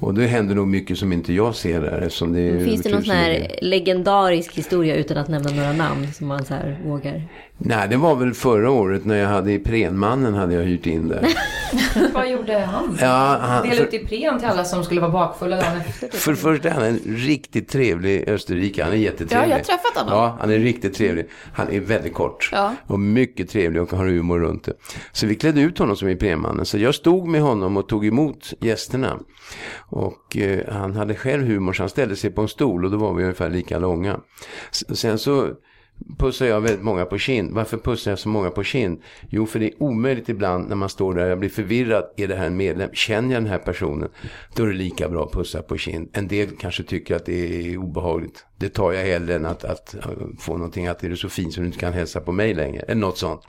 Och 0.00 0.14
det 0.14 0.26
händer 0.26 0.54
nog 0.54 0.68
mycket 0.68 0.98
som 0.98 1.12
inte 1.12 1.32
jag 1.32 1.54
ser 1.54 1.80
där. 1.80 2.00
Eftersom 2.00 2.32
det 2.32 2.64
Finns 2.64 2.82
det 2.82 2.90
någon 2.90 3.04
sån 3.04 3.14
här 3.14 3.58
legendarisk 3.62 4.54
historia 4.54 4.96
utan 4.96 5.16
att 5.16 5.28
nämna 5.28 5.50
några 5.50 5.72
namn 5.72 6.12
som 6.12 6.26
man 6.26 6.44
så 6.44 6.54
här 6.54 6.80
vågar? 6.84 7.22
Nej, 7.62 7.88
det 7.88 7.96
var 7.96 8.16
väl 8.16 8.34
förra 8.34 8.70
året 8.70 9.04
när 9.04 9.16
jag 9.16 9.28
hade 9.28 9.52
Iprenmannen 9.52 10.34
hade 10.34 10.54
jag 10.54 10.62
hyrt 10.62 10.86
in 10.86 11.08
där. 11.08 11.26
Vad 12.14 12.30
gjorde 12.30 12.58
han? 12.58 12.96
Ja, 13.00 13.38
han, 13.40 13.62
Delade 13.68 13.82
ut 13.82 13.92
Ipren 13.94 14.38
till 14.38 14.48
alla 14.48 14.64
som 14.64 14.84
skulle 14.84 15.00
vara 15.00 15.10
bakfulla 15.10 15.56
dagen 15.56 15.76
efter. 15.86 16.08
typ. 16.08 16.20
för 16.20 16.30
det 16.30 16.36
första 16.36 16.68
är 16.68 16.72
han 16.72 16.82
en 16.84 16.98
riktigt 17.06 17.68
trevlig 17.68 18.28
österrikare. 18.28 18.84
Han 18.84 18.92
är 18.92 18.96
jättetrevlig. 18.96 19.46
Ja, 19.46 19.50
jag 19.50 19.56
har 19.56 19.64
träffat 19.64 19.96
honom. 19.96 20.14
Ja, 20.18 20.36
han 20.40 20.50
är 20.50 20.58
riktigt 20.58 20.94
trevlig. 20.94 21.26
Han 21.54 21.68
är 21.72 21.80
väldigt 21.80 22.14
kort. 22.14 22.48
Ja. 22.52 22.74
Och 22.86 23.00
mycket 23.00 23.50
trevlig 23.50 23.82
och 23.82 23.90
har 23.92 24.06
humor 24.06 24.38
runt 24.40 24.64
det. 24.64 24.72
Så 25.12 25.26
vi 25.26 25.34
klädde 25.34 25.60
ut 25.60 25.78
honom 25.78 25.96
som 25.96 26.08
Iprenmannen. 26.08 26.66
Så 26.66 26.78
jag 26.78 26.94
stod 26.94 27.28
med 27.28 27.40
honom 27.42 27.76
och 27.76 27.88
tog 27.88 28.06
emot 28.06 28.52
gästerna. 28.60 29.18
Och 29.78 30.36
eh, 30.36 30.60
han 30.74 30.96
hade 30.96 31.14
själv 31.14 31.46
humor 31.46 31.72
så 31.72 31.82
han 31.82 31.90
ställde 31.90 32.16
sig 32.16 32.30
på 32.30 32.42
en 32.42 32.48
stol 32.48 32.84
och 32.84 32.90
då 32.90 32.96
var 32.96 33.14
vi 33.14 33.22
ungefär 33.22 33.50
lika 33.50 33.78
långa. 33.78 34.20
S- 34.70 34.98
Sen 35.00 35.18
så 35.18 35.48
pussar 36.18 36.46
jag 36.46 36.60
väldigt 36.60 36.84
många 36.84 37.04
på 37.04 37.18
kind. 37.18 37.54
Varför 37.54 37.76
pussar 37.76 38.10
jag 38.10 38.18
så 38.18 38.28
många 38.28 38.50
på 38.50 38.62
kind? 38.62 39.02
Jo, 39.28 39.46
för 39.46 39.58
det 39.58 39.66
är 39.66 39.82
omöjligt 39.82 40.28
ibland 40.28 40.68
när 40.68 40.76
man 40.76 40.88
står 40.88 41.14
där, 41.14 41.26
jag 41.26 41.38
blir 41.38 41.48
förvirrad. 41.48 42.04
Är 42.16 42.28
det 42.28 42.34
här 42.34 42.46
en 42.46 42.56
medlem? 42.56 42.90
Känner 42.92 43.34
jag 43.34 43.42
den 43.42 43.50
här 43.50 43.58
personen? 43.58 44.08
Då 44.54 44.62
är 44.62 44.66
det 44.66 44.74
lika 44.74 45.08
bra 45.08 45.24
att 45.24 45.32
pussa 45.32 45.62
på 45.62 45.76
kind. 45.76 46.08
En 46.12 46.28
del 46.28 46.48
kanske 46.60 46.82
tycker 46.82 47.16
att 47.16 47.26
det 47.26 47.72
är 47.72 47.76
obehagligt. 47.76 48.46
Det 48.56 48.68
tar 48.68 48.92
jag 48.92 49.04
hellre 49.04 49.34
än 49.34 49.46
att, 49.46 49.64
att 49.64 49.94
äh, 49.94 50.00
få 50.38 50.52
någonting 50.52 50.86
att 50.86 51.04
är 51.04 51.08
du 51.08 51.16
så 51.16 51.28
fin 51.28 51.52
så 51.52 51.60
du 51.60 51.66
inte 51.66 51.78
kan 51.78 51.92
hälsa 51.92 52.20
på 52.20 52.32
mig 52.32 52.54
längre. 52.54 52.82
Eller 52.82 53.00
något 53.00 53.18
sånt. 53.18 53.42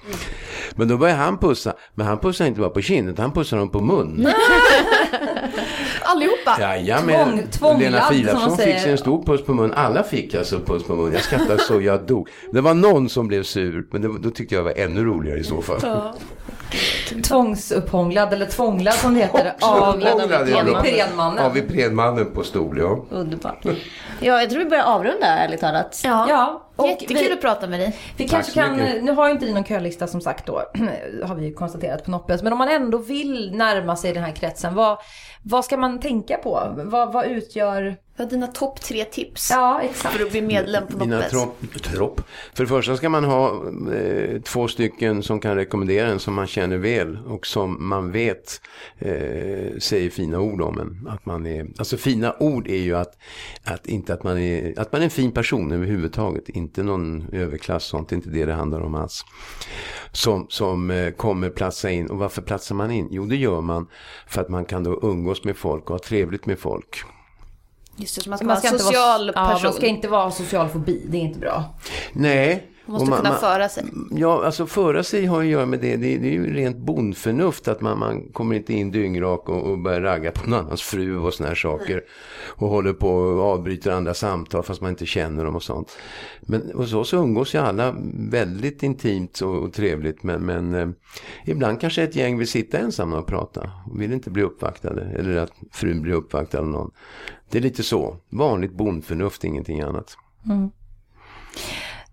Men 0.76 0.88
då 0.88 0.97
börjar 0.97 1.16
han 1.16 1.38
pussa. 1.38 1.76
Men 1.93 2.08
han 2.08 2.20
pussar 2.20 2.45
inte 2.45 2.60
bara 2.60 2.70
på 2.70 2.82
kind, 2.82 3.10
utan 3.10 3.24
han 3.24 3.34
pussar 3.34 3.58
dem 3.58 3.70
på 3.70 3.82
mun. 3.82 4.28
Allihopa. 6.01 6.57
Jajamän. 6.59 7.16
Tvång- 7.16 7.47
tvånglad, 7.51 8.14
Lena 8.16 8.34
man 8.34 8.57
fick 8.57 8.80
sig 8.80 8.91
en 8.91 8.97
stor 8.97 9.24
puss 9.24 9.45
på 9.45 9.53
mun. 9.53 9.74
Alla 9.74 10.03
fick 10.03 10.36
alltså 10.36 10.59
puss 10.59 10.84
på 10.84 10.95
mun. 10.95 11.14
Jag 11.14 11.22
skrattade 11.22 11.59
så 11.59 11.82
jag 11.82 12.01
dog. 12.07 12.28
Det 12.51 12.62
var 12.62 12.74
någon 12.74 13.09
som 13.09 13.28
blev 13.28 13.43
sur, 13.43 13.86
men 13.91 14.01
det, 14.01 14.20
då 14.20 14.30
tyckte 14.30 14.55
jag 14.55 14.66
det 14.66 14.74
var 14.74 14.84
ännu 14.86 15.03
roligare 15.03 15.39
i 15.39 15.43
så 15.43 15.62
fall. 15.62 15.80
Tvångsupphånglad 17.24 18.34
eller 18.34 18.45
tvånglad 18.45 18.93
som 18.93 19.14
det 19.14 19.20
heter. 19.20 19.53
Av 19.62 20.01
ja, 20.01 20.18
av 21.39 22.26
på 22.26 22.43
stol, 22.43 22.78
ja. 22.80 23.05
Underbart. 23.09 23.66
Ja, 24.20 24.41
jag 24.41 24.49
tror 24.49 24.59
vi 24.59 24.70
börjar 24.70 24.84
avrunda 24.84 25.26
ärligt 25.26 25.59
talat. 25.59 26.01
Ja. 26.03 26.26
Ja, 26.30 26.70
och 26.76 26.88
Jättekul 26.88 27.18
vi, 27.18 27.32
att 27.34 27.41
prata 27.41 27.68
med 27.68 27.80
dig. 27.80 27.97
vi 28.18 28.24
Tack 28.24 28.32
kanske 28.32 28.53
kan, 28.53 28.78
mycket. 28.78 29.03
nu 29.03 29.12
har 29.12 29.28
ju 29.28 29.32
inte 29.34 29.45
ni 29.45 29.53
någon 29.53 29.64
kölista 29.64 30.07
som 30.07 30.22
sagt 30.22 30.45
då, 30.45 30.53
har 31.24 31.36
vi 31.36 31.45
ju 31.45 31.53
konstaterat 31.53 32.05
på 32.05 32.12
Noppes, 32.12 32.43
men 32.43 32.51
om 32.53 32.57
man 32.57 32.70
ändå 32.70 32.97
vill 32.97 33.51
närma 33.55 33.95
sig 33.95 34.14
den 34.14 34.24
här 34.24 34.32
kretsen, 34.32 34.76
vad, 34.76 34.97
vad 35.43 35.66
ska 35.66 35.78
man 35.78 35.99
tänka 35.99 36.38
på? 36.38 36.74
Vad, 36.78 37.14
vad 37.14 37.26
utgör, 37.26 37.95
Vad 38.22 38.28
är 38.28 38.32
dina 38.32 38.47
topp 38.47 38.82
tre 38.82 39.05
tips 39.05 39.49
ja 39.51 39.82
exakt. 39.82 40.15
för 40.15 40.26
att 40.26 40.32
bli 40.32 40.41
medlem 40.41 40.88
på 40.88 40.97
Dina 40.97 41.15
Noppes? 41.15 41.32
tropp, 41.32 41.84
tropp. 41.84 42.22
För 42.53 42.63
det 42.63 42.67
första 42.67 42.97
ska 42.97 43.09
man 43.09 43.24
ha 43.24 43.63
eh, 43.93 44.41
två 44.41 44.67
stycken 44.67 45.24
som 45.24 45.39
kan 45.39 45.55
rekommendera 45.55 46.07
en 46.07 46.19
som 46.19 46.34
man 46.34 46.47
känner 46.47 46.78
väl 46.78 47.17
och 47.28 47.47
som 47.47 47.89
man 47.89 48.11
vet 48.11 48.61
eh, 48.97 49.78
säger 49.80 50.09
fina 50.09 50.39
ord 50.39 50.61
om 50.61 50.80
en. 50.80 51.07
Att 51.09 51.26
man 51.26 51.45
är, 51.45 51.67
alltså 51.78 51.97
fina 51.97 52.36
ord 52.39 52.67
är 52.67 52.78
ju 52.78 52.95
att, 52.95 53.17
att, 53.63 53.88
inte 53.88 54.13
att, 54.13 54.24
man 54.24 54.38
är, 54.38 54.80
att 54.80 54.91
man 54.91 55.01
är 55.01 55.05
en 55.05 55.11
fin 55.11 55.32
person 55.32 55.72
överhuvudtaget. 55.72 56.49
Inte 56.49 56.84
någon 56.84 57.28
överklass, 57.32 57.84
sånt 57.84 58.09
det 58.09 58.13
är 58.13 58.17
inte 58.17 58.30
det 58.30 58.45
det 58.45 58.53
handlar 58.53 58.82
om 58.82 58.95
alls. 58.95 59.26
Som, 60.11 60.45
som 60.49 60.91
eh, 60.91 61.11
kommer 61.11 61.49
platsa 61.49 61.91
in. 61.91 62.09
Och 62.09 62.17
varför 62.17 62.41
platsar 62.41 62.76
man 62.76 62.91
in? 62.91 63.07
Jo, 63.11 63.26
det 63.26 63.36
gör 63.36 63.61
man 63.61 63.88
för 64.28 64.41
att 64.41 64.49
man 64.49 64.65
kan 64.65 64.84
då 64.84 64.99
umgås 65.03 65.43
med 65.43 65.57
folk 65.57 65.84
och 65.84 65.95
ha 65.95 65.99
trevligt 65.99 66.45
med 66.45 66.59
folk. 66.59 67.03
Just 67.96 68.16
det, 68.16 68.22
så 68.22 68.30
man 68.30 68.38
ska 68.38 68.46
Man 68.46 68.50
vara 68.50 68.60
ska 68.60 68.68
en 68.68 68.74
inte 68.74 68.84
social 68.84 69.34
vara, 69.34 69.48
ja, 69.48 69.54
person. 69.54 69.64
man 69.64 69.74
ska 69.74 69.86
inte 69.86 70.08
vara 70.08 70.32
social 70.32 70.70
fobi, 70.70 71.06
det 71.10 71.18
är 71.18 71.22
inte 71.22 71.39
bra. 71.39 71.76
Nej. 72.14 72.68
Man 72.86 73.00
måste 73.00 73.12
och 73.12 73.18
kunna 73.18 73.36
föra 73.36 73.70
sig. 73.70 73.84
Ja, 74.12 74.46
alltså 74.46 74.68
föra 74.68 75.04
sig 75.04 75.26
har 75.26 75.39
att 75.39 75.46
göra 75.46 75.66
med 75.66 75.80
det. 75.80 75.96
Det, 75.96 76.18
det 76.18 76.28
är 76.28 76.32
ju 76.32 76.54
rent 76.54 76.78
bondförnuft 76.78 77.68
att 77.68 77.82
man, 77.82 78.00
man 78.00 78.30
kommer 78.34 78.56
inte 78.56 78.74
in 78.74 78.92
dyngrak 78.92 79.50
och, 79.50 79.64
och 79.64 79.80
börjar 79.80 80.02
ragga 80.02 80.32
på 80.32 80.50
någon 80.50 80.60
annans 80.60 80.82
fru 80.82 81.18
och 81.18 81.34
såna 81.34 81.50
här 81.50 81.56
saker. 81.56 82.02
Och 82.48 82.70
håller 82.70 82.94
på 82.94 83.10
och 83.10 83.44
avbryter 83.44 83.92
andra 83.92 84.14
samtal 84.14 84.64
fast 84.64 84.82
man 84.82 84.89
inte 84.89 85.06
känner 85.06 85.46
dem 85.46 85.56
och 85.56 85.64
sånt. 85.64 85.98
Men 86.42 86.72
hos 86.76 86.94
oss 86.94 87.14
umgås 87.14 87.56
ju 87.56 87.60
alla 87.60 87.96
väldigt 88.14 88.84
intimt 88.84 89.42
och, 89.42 89.56
och 89.64 89.74
trevligt. 89.74 90.24
Men, 90.24 90.46
men 90.46 90.74
eh, 90.74 90.89
ibland 91.46 91.82
kanske 91.82 92.04
ett 92.04 92.16
gäng 92.16 92.38
vill 92.38 92.48
sitta 92.48 92.78
ensamma 92.78 93.18
och 93.18 93.28
prata. 93.28 93.72
Och 93.92 94.02
vill 94.02 94.14
inte 94.14 94.30
bli 94.30 94.44
uppvaktade. 94.44 95.02
Eller 95.02 95.36
att 95.38 95.54
frun 95.72 96.02
blir 96.02 96.14
uppvaktad 96.14 96.60
av 96.60 96.68
någon. 96.68 96.92
Det 97.52 97.58
är 97.58 97.62
lite 97.62 97.84
så. 97.84 98.16
Vanligt 98.30 98.72
bondförnuft, 98.74 99.43
ingenting 99.43 99.82
annat. 99.82 100.18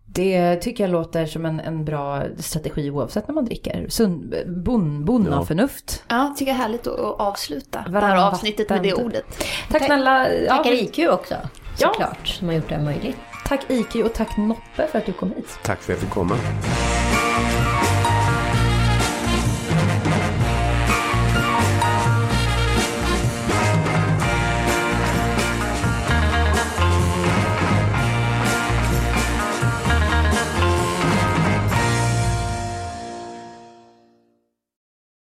Det 0.07 0.57
tycker 0.57 0.84
jag 0.84 0.91
låter 0.91 1.26
som 1.26 1.47
en, 1.47 1.61
en 1.61 1.84
bra 1.84 2.22
strategi 2.39 2.91
oavsett 2.91 3.28
när 3.28 3.34
man 3.34 3.45
dricker. 3.45 3.86
Sund, 3.89 4.34
bon, 4.64 5.05
bonnaförnuft. 5.05 6.05
Ja, 6.09 6.34
tycker 6.39 6.53
jag 6.53 6.59
är 6.59 6.62
härligt 6.62 6.86
att 6.86 7.01
att 7.01 7.20
avsluta 7.20 7.82
det 7.86 7.91
Varann 7.93 8.11
här 8.11 8.28
avsnittet 8.28 8.70
med 8.70 8.82
det 8.82 8.95
ordet. 8.95 9.24
Tack 9.70 9.84
snälla. 9.84 10.32
Ja, 10.34 10.57
Tackar 10.57 10.72
IQ 10.72 10.99
också, 11.11 11.34
Ja. 11.80 11.89
såklart, 11.93 12.28
som 12.28 12.49
har 12.49 12.55
gjort 12.55 12.68
det 12.68 12.74
här 12.74 12.84
möjligt. 12.84 13.16
tack 13.47 13.70
IQ 13.70 13.95
och 14.05 14.14
tack 14.14 14.36
Noppe 14.36 14.86
för 14.93 14.99
att 14.99 15.07
du 15.07 15.12
kom 15.12 15.28
hit. 15.32 15.59
Tack 15.62 15.82
för 15.82 15.93
att 15.93 15.99
jag 15.99 15.99
fick 15.99 16.11
komma. 16.14 16.36